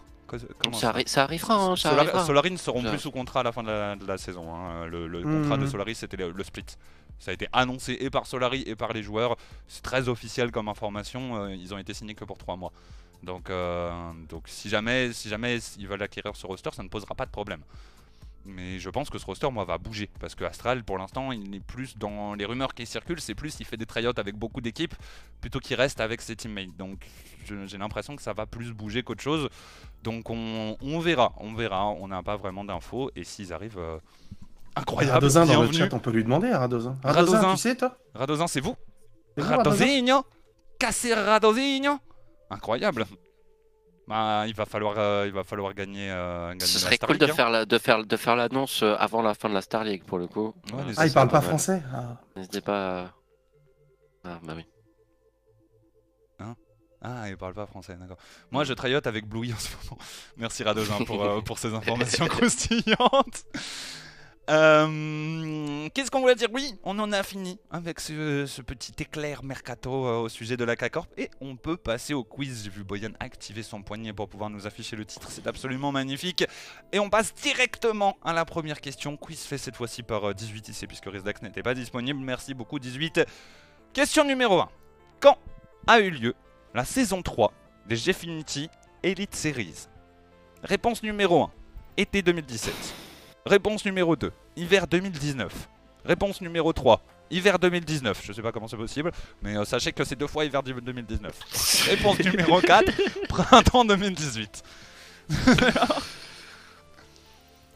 [0.57, 2.25] Comment Ça, arri- ça arrivera, hein, ça Solari- arrivera.
[2.25, 4.53] Solaris ne seront Ça- plus sous contrat à la fin de la, de la saison.
[4.55, 4.85] hein.
[4.87, 5.41] Le, le Mhm.
[5.41, 6.65] contrat de Solaris, c'était le, le split.
[7.19, 9.35] Ça a été annoncé et par Solari et par les joueurs.
[9.67, 11.43] C'est très officiel comme information.
[11.43, 12.71] euh, ils ont été signés que pour 3 mois.
[13.23, 13.91] Donc, euh,
[14.29, 17.31] donc si, jamais, si jamais ils veulent acquérir ce roster, ça ne posera pas de
[17.31, 17.61] problème.
[18.45, 20.09] Mais je pense que ce roster, moi, va bouger.
[20.19, 23.19] Parce que Astral, pour l'instant, il est plus dans les rumeurs qui circulent.
[23.19, 24.93] C'est plus, il fait des tryouts avec beaucoup d'équipes
[25.41, 26.75] plutôt qu'il reste avec ses teammates.
[26.77, 27.05] Donc
[27.45, 29.49] je- j'ai l'impression que ça va plus bouger qu'autre chose.
[30.03, 31.87] Donc on, on verra, on verra.
[31.87, 33.09] On n'a pas vraiment d'infos.
[33.15, 33.97] Et s'ils arrivent, euh,
[34.75, 35.13] incroyable.
[35.15, 36.95] Radozin dans le chat, on peut lui demander à Radozin.
[37.03, 37.53] Radozin, Radozin.
[37.55, 37.97] tu sais, toi?
[38.13, 38.75] Radozin, c'est vous?
[39.37, 40.21] Radozin
[40.77, 41.97] Casser Radozinho
[42.49, 43.05] Incroyable.
[44.07, 46.11] Bah, il va falloir, euh, il va falloir gagner.
[46.11, 47.35] euh, gagner Ce serait Star cool de League, hein.
[47.35, 50.03] faire la- de faire de faire l'annonce euh, avant la fin de la Star League
[50.03, 50.53] pour le coup.
[50.71, 51.47] Ouais, Euh, Ah, il parle pas mal.
[51.49, 52.17] français Ah.
[52.35, 52.99] N'hésitez pas.
[53.01, 53.13] à-
[54.25, 54.65] Ah bah oui.
[57.07, 58.17] Ah, il parle pas français, d'accord.
[58.49, 60.01] Moi, je tryote avec Bluey en ce moment.
[60.37, 63.43] Merci Radozin pour, euh, pour ces informations croustillantes.
[64.49, 70.07] Euh, Qu'est-ce qu'on voulait dire Oui, on en a fini avec ce, petit éclair mercato
[70.07, 71.09] euh, au sujet de la K-Corp.
[71.17, 72.63] Et on peut passer au quiz.
[72.63, 75.29] J'ai vu Boyan activer son poignet pour pouvoir nous afficher le titre.
[75.31, 76.45] C'est absolument magnifique.
[76.91, 79.17] Et on passe directement à la première question.
[79.17, 82.19] Quiz fait cette fois-ci par euh, 18 ici, puisque Rizdax n'était pas disponible.
[82.19, 83.21] Merci beaucoup, 18.
[83.93, 84.69] Question numéro 1.
[85.19, 85.37] Quand
[85.87, 86.35] a eu lieu
[86.73, 87.53] la saison 3
[87.87, 88.69] des Gfinity
[89.03, 89.87] Elite Series?
[90.63, 91.51] Réponse numéro 1,
[91.97, 93.04] été 2017.
[93.47, 95.69] Réponse numéro 2, hiver 2019.
[96.03, 98.21] Réponse numéro 3, hiver 2019.
[98.23, 99.11] Je sais pas comment c'est possible,
[99.43, 101.85] mais euh, sachez que c'est deux fois hiver 2019.
[101.89, 102.91] Réponse numéro 4,
[103.29, 104.63] printemps 2018.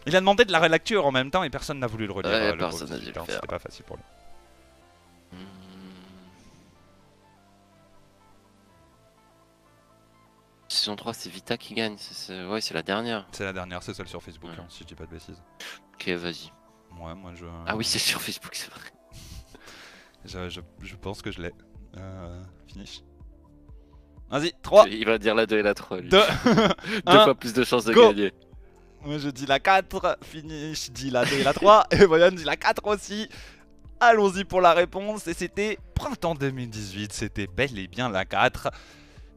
[0.07, 2.32] Il a demandé de la relecture en même temps et personne n'a voulu le relire.
[2.32, 3.26] Ouais, euh, le personne n'a dû le faire.
[3.28, 4.03] C'était pas facile pour lui.
[10.80, 11.95] Saison 3, c'est Vita qui gagne.
[11.97, 13.27] c'est- c'est- Ouais, c'est la dernière.
[13.32, 14.57] C'est la dernière, c'est celle sur Facebook, Ouais.
[14.59, 15.41] hein, si je dis pas de bêtises.
[15.93, 16.51] Ok, vas-y.
[16.99, 17.45] Ouais, moi je.
[17.67, 18.82] Ah oui, c'est sur Facebook, c'est vrai.
[20.25, 21.53] Je, je, je pense que je l'ai.
[21.97, 23.01] Euh, finish.
[24.30, 26.01] Vas-y, 3, Il va dire la 2 et la 3.
[26.01, 26.09] Lui.
[26.09, 26.23] 2, Deux
[27.23, 28.09] fois plus de chances de go.
[28.09, 28.34] gagner.
[29.01, 32.43] Moi je dis la 4, finish dit la 2 et la 3, et Boyan dit
[32.43, 33.30] la 4 aussi.
[34.01, 38.69] Allons-y pour la réponse, et c'était printemps 2018, c'était bel et bien la 4.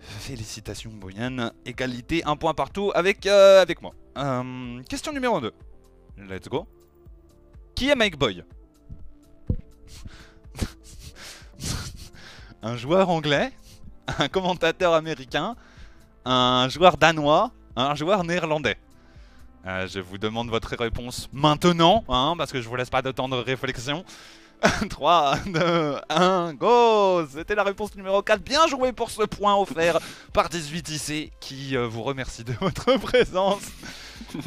[0.02, 3.92] Félicitations Boyan, égalité, un point partout avec, euh, avec moi.
[4.18, 5.52] Euh, question numéro 2.
[6.28, 6.66] Let's go.
[7.74, 8.44] Qui est Mike Boy?
[12.62, 13.52] Un joueur anglais,
[14.06, 15.56] un commentateur américain,
[16.24, 18.76] un joueur danois, un joueur néerlandais.
[19.66, 23.10] Euh, je vous demande votre réponse maintenant, hein, parce que je vous laisse pas de
[23.10, 24.04] temps de réflexion.
[24.90, 28.40] 3, 2, 1, go C'était la réponse numéro 4.
[28.42, 29.98] Bien joué pour ce point offert
[30.32, 33.62] par 18 IC, qui euh, vous remercie de votre présence.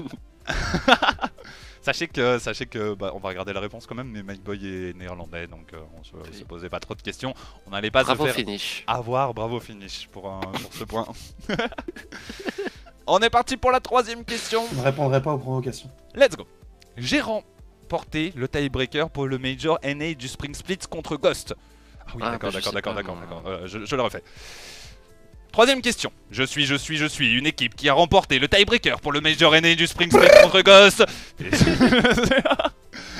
[1.81, 4.65] sachez que, sachez que bah, on va regarder la réponse quand même, mais Mike Boy
[4.65, 7.33] est néerlandais, donc euh, on se, se posait pas trop de questions.
[7.67, 8.83] On n'allait pas Bravo se faire finish.
[8.87, 9.33] avoir.
[9.33, 11.05] Bravo finish pour, un- pour ce point.
[13.07, 14.63] on est parti pour la troisième question.
[14.71, 15.89] Je ne répondrai pas aux provocations.
[16.15, 16.47] Let's go.
[16.97, 17.21] J'ai
[17.85, 21.53] remporté le tiebreaker pour le Major NA du Spring Split contre Ghost.
[21.99, 23.43] Ah oui, Ah, d'accord, bah, d'accord, d'accord, d'accord.
[23.45, 24.23] Euh, je, je le refais.
[25.51, 26.11] Troisième question.
[26.31, 29.21] Je suis, je suis, je suis une équipe qui a remporté le tiebreaker pour le
[29.21, 31.05] Major NA du Spring Split contre Ghost.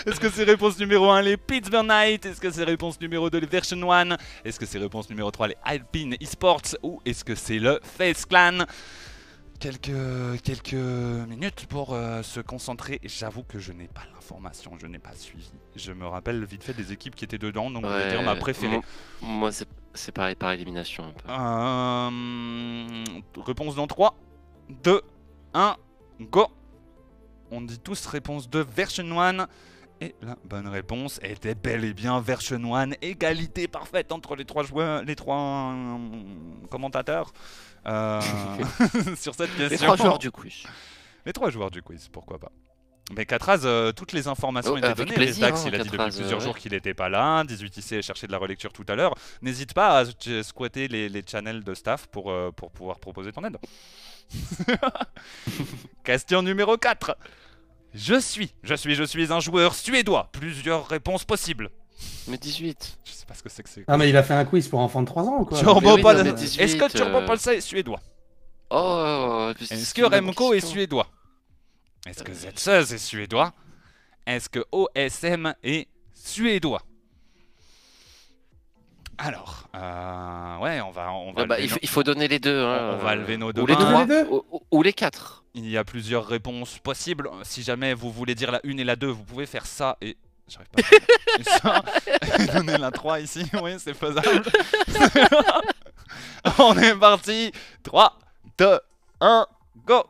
[0.07, 2.26] Est-ce que c'est réponse numéro 1 les Pittsburgh Knights?
[2.26, 5.47] Est-ce que c'est réponse numéro 2 les Version 1 Est-ce que c'est réponse numéro 3
[5.49, 6.76] les Alpine Esports?
[6.84, 8.66] Ou est-ce que c'est le Face Clan?
[9.66, 12.99] Quelques, quelques minutes pour euh, se concentrer.
[13.01, 15.49] Et J'avoue que je n'ai pas l'information, je n'ai pas suivi.
[15.76, 18.34] Je me rappelle vite fait des équipes qui étaient dedans, donc je vais dire ma
[18.34, 18.80] Ouais, préférée.
[19.22, 19.49] Moi,
[19.93, 21.30] c'est pareil par élimination un peu.
[21.30, 23.03] Euh,
[23.43, 24.16] réponse dans 3,
[24.84, 25.01] 2,
[25.53, 25.78] 1,
[26.22, 26.47] go
[27.49, 29.47] On dit tous réponse 2, version 1.
[30.02, 32.96] Et la bonne réponse était bel et bien Verchenoine.
[33.02, 35.98] Égalité parfaite entre les trois joueurs, les trois euh,
[36.70, 37.32] commentateurs
[37.88, 38.22] euh,
[39.16, 39.70] sur cette question.
[39.70, 40.64] Les trois joueurs du quiz.
[41.26, 42.52] Les trois joueurs du quiz, pourquoi pas.
[43.16, 45.14] Mais Catraz, euh, toutes les informations Oh, étaient données.
[45.14, 47.43] plaisir, Rizdax, hein, il a dit depuis plusieurs jours qu'il n'était pas là.
[47.43, 49.14] 18IC a cherché de la relecture tout à l'heure.
[49.43, 50.06] N'hésite pas à
[50.43, 53.58] squatter les, les channels de staff pour, euh, pour pouvoir proposer ton aide.
[56.04, 57.16] Question numéro 4.
[57.96, 60.30] Je suis, je suis, je suis un joueur suédois.
[60.34, 61.69] Plusieurs réponses possibles.
[62.28, 62.98] Mais 18.
[63.06, 63.86] Je sais pas ce que c'est que c'est.
[63.88, 65.80] Ah, mais il a fait un quiz pour enfants de 3 ans ou quoi Turbo
[65.82, 67.99] Mais oui, Pal- non, mais 18, Est-ce que Turbo euh, Palsa est suédois?
[68.69, 71.07] Oh, Est-ce que Remco est suédois?
[72.06, 73.53] Est-ce que Zetsus est suédois?
[74.28, 76.82] Est-ce que OSM est suédois?
[79.18, 82.28] Alors, euh, ouais, on va, on va Ah bah, il, faut, nos- il faut donner
[82.28, 82.60] les deux.
[82.65, 84.02] hein, On va euh, lever nos deux Ou les trois.
[84.02, 84.28] Les deux?
[84.30, 85.44] ou, ou- ou les quatre.
[85.57, 87.30] Il y a plusieurs réponses possibles.
[87.44, 90.18] Si jamais vous voulez dire la 1 et la 2, vous pouvez faire ça et.
[90.48, 91.86] J'arrive pas à faire
[92.27, 92.44] ça.
[92.44, 94.44] Et donner la 3 ici, oui, c'est faisable.
[96.60, 97.53] On est parti.
[97.84, 98.19] 3,
[98.57, 98.80] 2,
[99.22, 99.48] 1,
[99.88, 100.03] go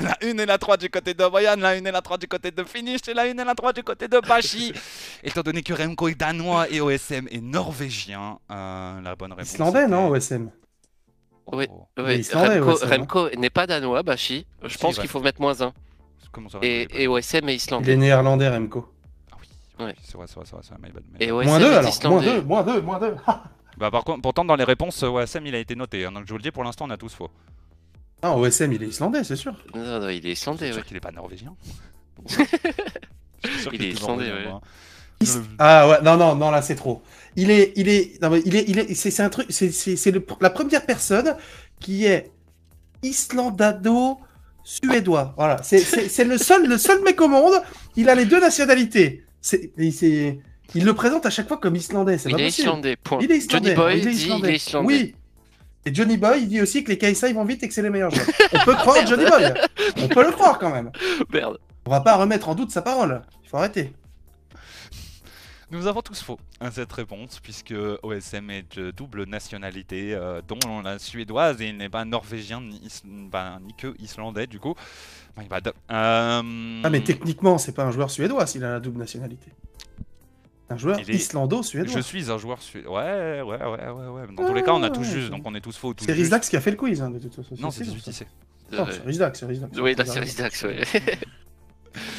[0.00, 2.28] La 1 et la 3 du côté de Boyan, la 1 et la 3 du
[2.28, 4.72] côté de Finish, et la 1 et la 3 du côté de Bashi.
[5.22, 9.52] Étant donné que Remco est danois et OSM est norvégien, euh, la bonne réponse.
[9.52, 10.50] Islandais, non, OSM
[11.52, 11.66] Oui.
[11.70, 12.96] Oh, Oui, Remco, ouais.
[12.96, 14.46] Remco n'est pas danois, Bashi.
[14.62, 15.00] Je Si, pense ouais.
[15.02, 15.72] qu'il faut mettre moins un.
[16.32, 17.92] Comment ça va Et, et OSM est Il islandais.
[17.92, 18.92] est néerlandais, Remco.
[19.32, 19.46] Ah oui,
[19.78, 19.94] oui, Ouais.
[20.02, 21.46] c'est vrai, c'est vrai, c'est vrai, c'est vrai, my bad, my Et bad.
[21.46, 22.26] Moins 2 est alors, moins islandais.
[22.34, 23.16] 2, moins 2, moins 2.
[23.78, 26.04] Bah, par contre, pourtant, dans les réponses, euh, OSM il a été noté.
[26.04, 27.30] hein, donc je vous le dis, pour l'instant, on a tous faux.
[28.24, 29.52] Non, OSM, il est islandais, c'est sûr.
[29.72, 30.72] Non, non, il est Je islandais, suis ouais.
[30.80, 31.54] sûr qu'il est pas norvégien.
[32.28, 34.46] Je suis sûr Il est islandais, ouais.
[35.58, 37.02] Ah ouais, non, non, non, là c'est trop.
[37.40, 40.12] Il est, il est, non, mais il est, il est, c'est un truc, c'est c'est-
[40.40, 41.36] la première personne
[41.78, 42.32] qui est
[43.04, 45.34] islandado-suédois.
[45.36, 47.54] Voilà, c'est- le seul, le seul mec au monde.
[47.96, 49.24] Il a les deux nationalités.
[49.40, 50.40] C'est, il,
[50.74, 52.18] il le présente à chaque fois comme islandais.
[52.18, 52.96] C'est Il pas est islandais.
[53.20, 53.74] Il est islandais.
[53.74, 54.48] Johnny Boy il est dit islandais.
[54.48, 54.86] il est islandais.
[54.94, 55.14] Oui.
[55.86, 57.90] Et Johnny Boy, il dit aussi que les KSI vont vite et que c'est les
[57.90, 58.26] meilleurs joueurs.
[58.52, 59.54] On peut croire Johnny Boy.
[60.02, 60.90] On peut le croire quand même.
[61.32, 61.58] Merde.
[61.86, 63.22] On va pas remettre en doute sa parole.
[63.44, 63.92] Il faut arrêter.
[65.70, 70.80] Nous avons tous faux à cette réponse, puisque OSM est de double nationalité, euh, dont
[70.82, 74.74] la suédoise, et il n'est pas norvégien ni, is- bah, ni que islandais, du coup.
[75.36, 75.68] My bad.
[75.68, 75.72] Euh,
[76.84, 79.50] Ah, mais techniquement, c'est pas un joueur suédois s'il a la double nationalité.
[80.70, 81.94] Un joueur est- islando-suédois.
[81.94, 83.00] Je suis un joueur suédois.
[83.04, 84.34] Ouais, ouais, ouais, ouais, ouais.
[84.34, 85.94] Dans tous les cas, on a tous Ouais, juste, donc on est tous faux.
[85.98, 86.12] C'est.
[86.12, 87.54] Rizdax qui a fait le quiz, hein, de toute façon.
[87.58, 88.10] Non, c'est sûr, 18 ça.
[88.10, 88.24] ici.
[88.72, 89.78] Non, c'est Rizdax, c'est Rizdax.
[89.78, 90.82] Oui, la série Dax, ouais.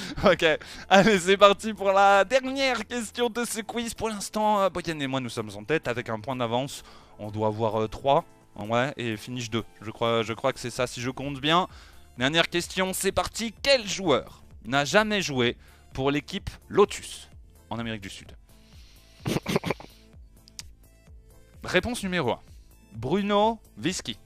[0.23, 0.45] Ok,
[0.89, 3.93] allez, c'est parti pour la dernière question de ce quiz.
[3.93, 6.83] Pour l'instant, euh, Boyan et moi, nous sommes en tête avec un point d'avance.
[7.19, 8.25] On doit avoir 3,
[8.67, 9.63] ouais, et finish 2.
[9.81, 10.23] Je crois,
[10.53, 11.67] que c'est ça, si je compte bien.
[12.17, 13.53] Dernière question, c'est parti.
[13.61, 15.57] Quel joueur n'a jamais joué
[15.93, 17.29] pour l'équipe Lotus
[17.69, 18.31] en Amérique du Sud?
[21.63, 22.39] Réponse numéro 1.
[22.93, 24.17] Bruno Visky.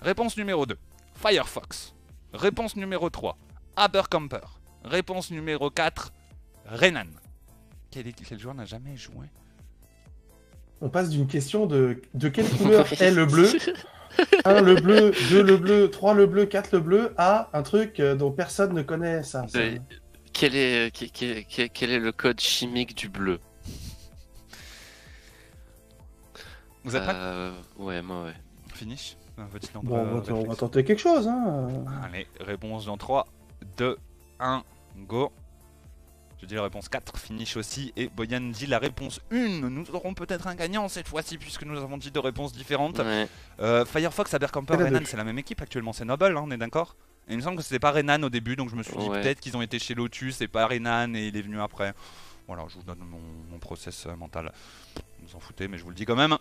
[0.00, 0.78] Réponse numéro 2.
[1.14, 1.94] Firefox.
[2.32, 3.36] Réponse numéro 3.
[3.78, 4.40] Abercamper.
[4.84, 6.12] Réponse numéro 4.
[6.66, 7.04] Renan.
[7.90, 9.26] Quel, quel joueur n'a jamais joué?
[10.80, 13.48] On passe d'une question de de quelle couleur est le bleu?
[14.44, 18.00] 1 le bleu, 2 le bleu, 3 le bleu, 4 le bleu, à un truc
[18.00, 19.46] euh, dont personne ne connaît ça.
[20.32, 23.38] Quel est, quel, quel- quel- quel est le code chimique du bleu?
[26.84, 27.12] Vous êtes prêts?
[27.14, 28.34] Euh, Ouais, moi, ouais.
[28.74, 29.16] Finish?
[29.36, 31.28] Un petit temps de Bon, on va, on va tenter quelque chose.
[31.28, 31.68] Hein.
[32.04, 33.26] Allez, réponse dans 3,
[33.78, 33.96] 2,
[34.40, 34.62] 1,
[35.06, 35.32] go.
[36.40, 37.92] Je dis la réponse 4, finish aussi.
[37.96, 39.36] Et Boyan dit la réponse 1.
[39.70, 42.98] Nous aurons peut-être un gagnant cette fois-ci, puisque nous avons dit deux réponses différentes.
[42.98, 43.26] Ouais.
[43.60, 46.96] Euh, Firefox, Abercamper, Renan, c'est la même équipe actuellement, c'est Noble, hein, on est d'accord?
[47.28, 49.08] Et il me semble que c'était pas Renan au début, donc je me suis dit
[49.08, 49.20] Ouais.
[49.20, 51.92] peut-être qu'ils ont été chez Lotus et pas Renan et il est venu après.
[52.46, 54.52] Voilà, je vous donne mon, mon process euh, mental.
[55.22, 56.36] Vous en foutez, mais je vous le dis quand même.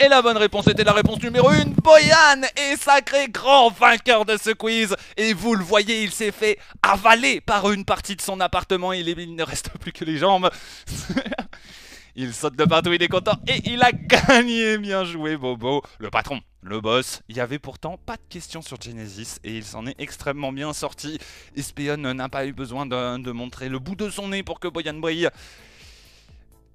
[0.00, 1.64] Et la bonne réponse était la réponse numéro 1.
[1.82, 4.94] Boyan est sacré grand vainqueur de ce quiz.
[5.16, 8.92] Et vous le voyez, il s'est fait avaler par une partie de son appartement.
[8.92, 10.50] Il, il ne reste plus que les jambes.
[12.14, 13.38] il saute de partout, il est content.
[13.48, 14.78] Et il a gagné.
[14.78, 15.82] Bien joué, Bobo.
[15.98, 17.22] Le patron, le boss.
[17.28, 19.38] Il y avait pourtant pas de questions sur Genesis.
[19.42, 21.18] Et il s'en est extrêmement bien sorti.
[21.56, 24.68] Espion n'a pas eu besoin de, de montrer le bout de son nez pour que
[24.68, 25.28] Boyan brille.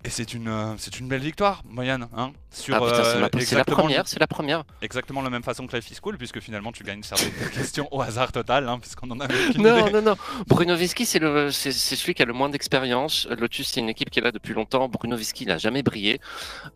[0.06, 3.30] Et c'est une, euh, c'est une belle victoire, Boyan, hein, sur Ah putain, euh, la
[3.64, 4.64] première, c'est la première.
[4.82, 8.02] exactement la même façon que Life is Cool, puisque finalement tu gagnes certaines questions au
[8.02, 9.92] hasard total, hein, puisqu'on en aucune Non, idée.
[9.94, 10.16] non, non.
[10.48, 13.28] Bruno Visky, c'est le, c'est celui qui a le moins d'expérience.
[13.40, 14.90] Lotus, c'est une équipe qui est là depuis longtemps.
[14.90, 16.20] Bruno Visky, il n'a jamais brillé.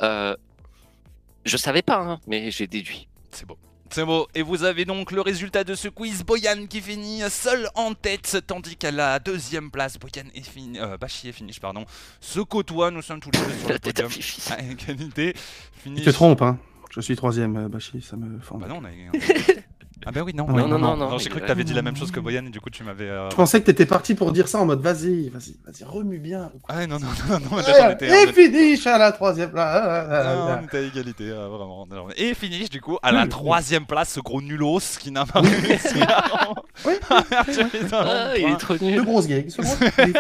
[0.02, 0.34] Euh,
[1.44, 3.10] je savais pas, hein, mais j'ai déduit.
[3.32, 3.58] C'est beau.
[3.90, 4.28] C'est beau.
[4.36, 6.24] Et vous avez donc le résultat de ce quiz.
[6.24, 10.98] Boyan qui finit seul en tête, tandis qu'à la deuxième place, Boyan est fini, euh,
[10.98, 11.86] Bachi est finish, pardon,
[12.20, 12.92] se côtoie.
[12.92, 14.22] Nous sommes tous les deux sur La le tête à podium.
[14.52, 15.34] À égalité.
[15.84, 16.58] Tu te trompes, hein.
[16.92, 18.62] Je suis troisième, euh, Bachi, ça me forme.
[18.62, 18.90] Bah non, on a...
[20.06, 20.46] Ah bah oui, non.
[20.48, 22.12] Ah ouais, non, non, non, non, J'ai il- cru que t'avais dit la même chose
[22.12, 23.10] que Boyan et du coup tu m'avais...
[23.10, 26.20] euh, Je pensais que t'étais parti pour dire ça en mode vas-y, vas-y, vas-y, remue
[26.20, 26.52] bien.
[26.70, 28.10] Ah non, non, non, non, là, on était...
[28.10, 29.84] on Et était- finish à la troisième place.
[29.84, 31.86] Ah, on était à égalité, euh, vraiment.
[31.88, 35.42] Non, Et finish du coup à la troisième place, ce gros nulos qui n'a pas
[35.42, 36.50] réussi à
[36.86, 36.94] Oui,
[37.92, 39.00] Ah, il est trop Le nul.
[39.50, 39.76] ce gros-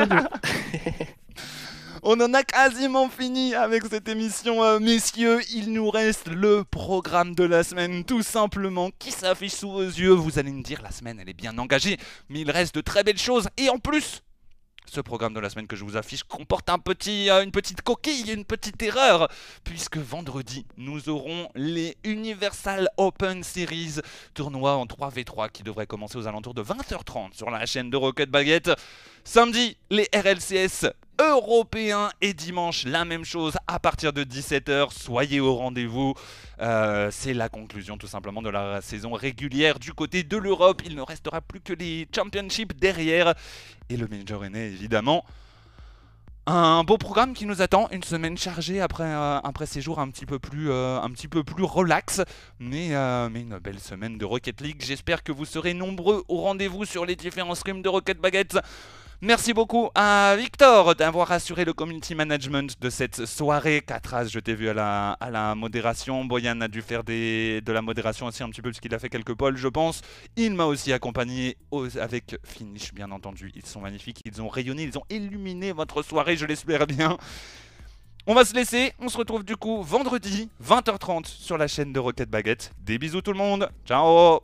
[0.06, 0.28] dur.
[2.09, 5.41] On en a quasiment fini avec cette émission, euh, messieurs.
[5.53, 10.13] Il nous reste le programme de la semaine, tout simplement, qui s'affiche sous vos yeux.
[10.13, 11.97] Vous allez me dire, la semaine, elle est bien engagée,
[12.29, 13.49] mais il reste de très belles choses.
[13.57, 14.21] Et en plus,
[14.89, 18.45] ce programme de la semaine que je vous affiche comporte euh, une petite coquille, une
[18.45, 19.30] petite erreur,
[19.64, 23.95] puisque vendredi, nous aurons les Universal Open Series,
[24.34, 28.30] tournoi en 3v3 qui devrait commencer aux alentours de 20h30 sur la chaîne de Rocket
[28.30, 28.72] Baguette.
[29.23, 34.91] Samedi, les RLCS européens et dimanche, la même chose à partir de 17h.
[34.91, 36.14] Soyez au rendez-vous.
[36.61, 40.81] Euh, C'est la conclusion tout simplement de la saison régulière du côté de l'Europe.
[40.85, 43.34] Il ne restera plus que les championships derrière
[43.89, 45.26] et le Major est né évidemment.
[46.49, 50.39] Un beau programme qui nous attend, une semaine chargée après, euh, ces un petit peu
[50.39, 52.22] plus, euh, un petit peu plus relax,
[52.57, 54.81] mais, euh, mais une belle semaine de Rocket League.
[54.81, 58.57] J'espère que vous serez nombreux au rendez-vous sur les différents streams de Rocket Baguette.
[59.22, 63.81] Merci beaucoup à Victor d'avoir assuré le community management de cette soirée.
[63.81, 66.23] Catras, je t'ai vu à la, à la modération.
[66.23, 69.10] Boyan a dû faire de la modération aussi un petit peu parce qu'il a fait
[69.10, 70.02] quelques polls, je pense.
[70.35, 71.57] Il m'a aussi accompagné
[71.99, 73.52] avec Finish, bien entendu.
[73.56, 77.18] Ils sont magnifiques, ils ont rayonné, ils ont illuminé votre soirée, je l'espère bien.
[78.27, 81.99] On va se laisser, on se retrouve du coup vendredi 20h30 sur la chaîne de
[81.99, 82.72] Rocket Baguette.
[82.77, 84.44] Des bisous tout le monde, ciao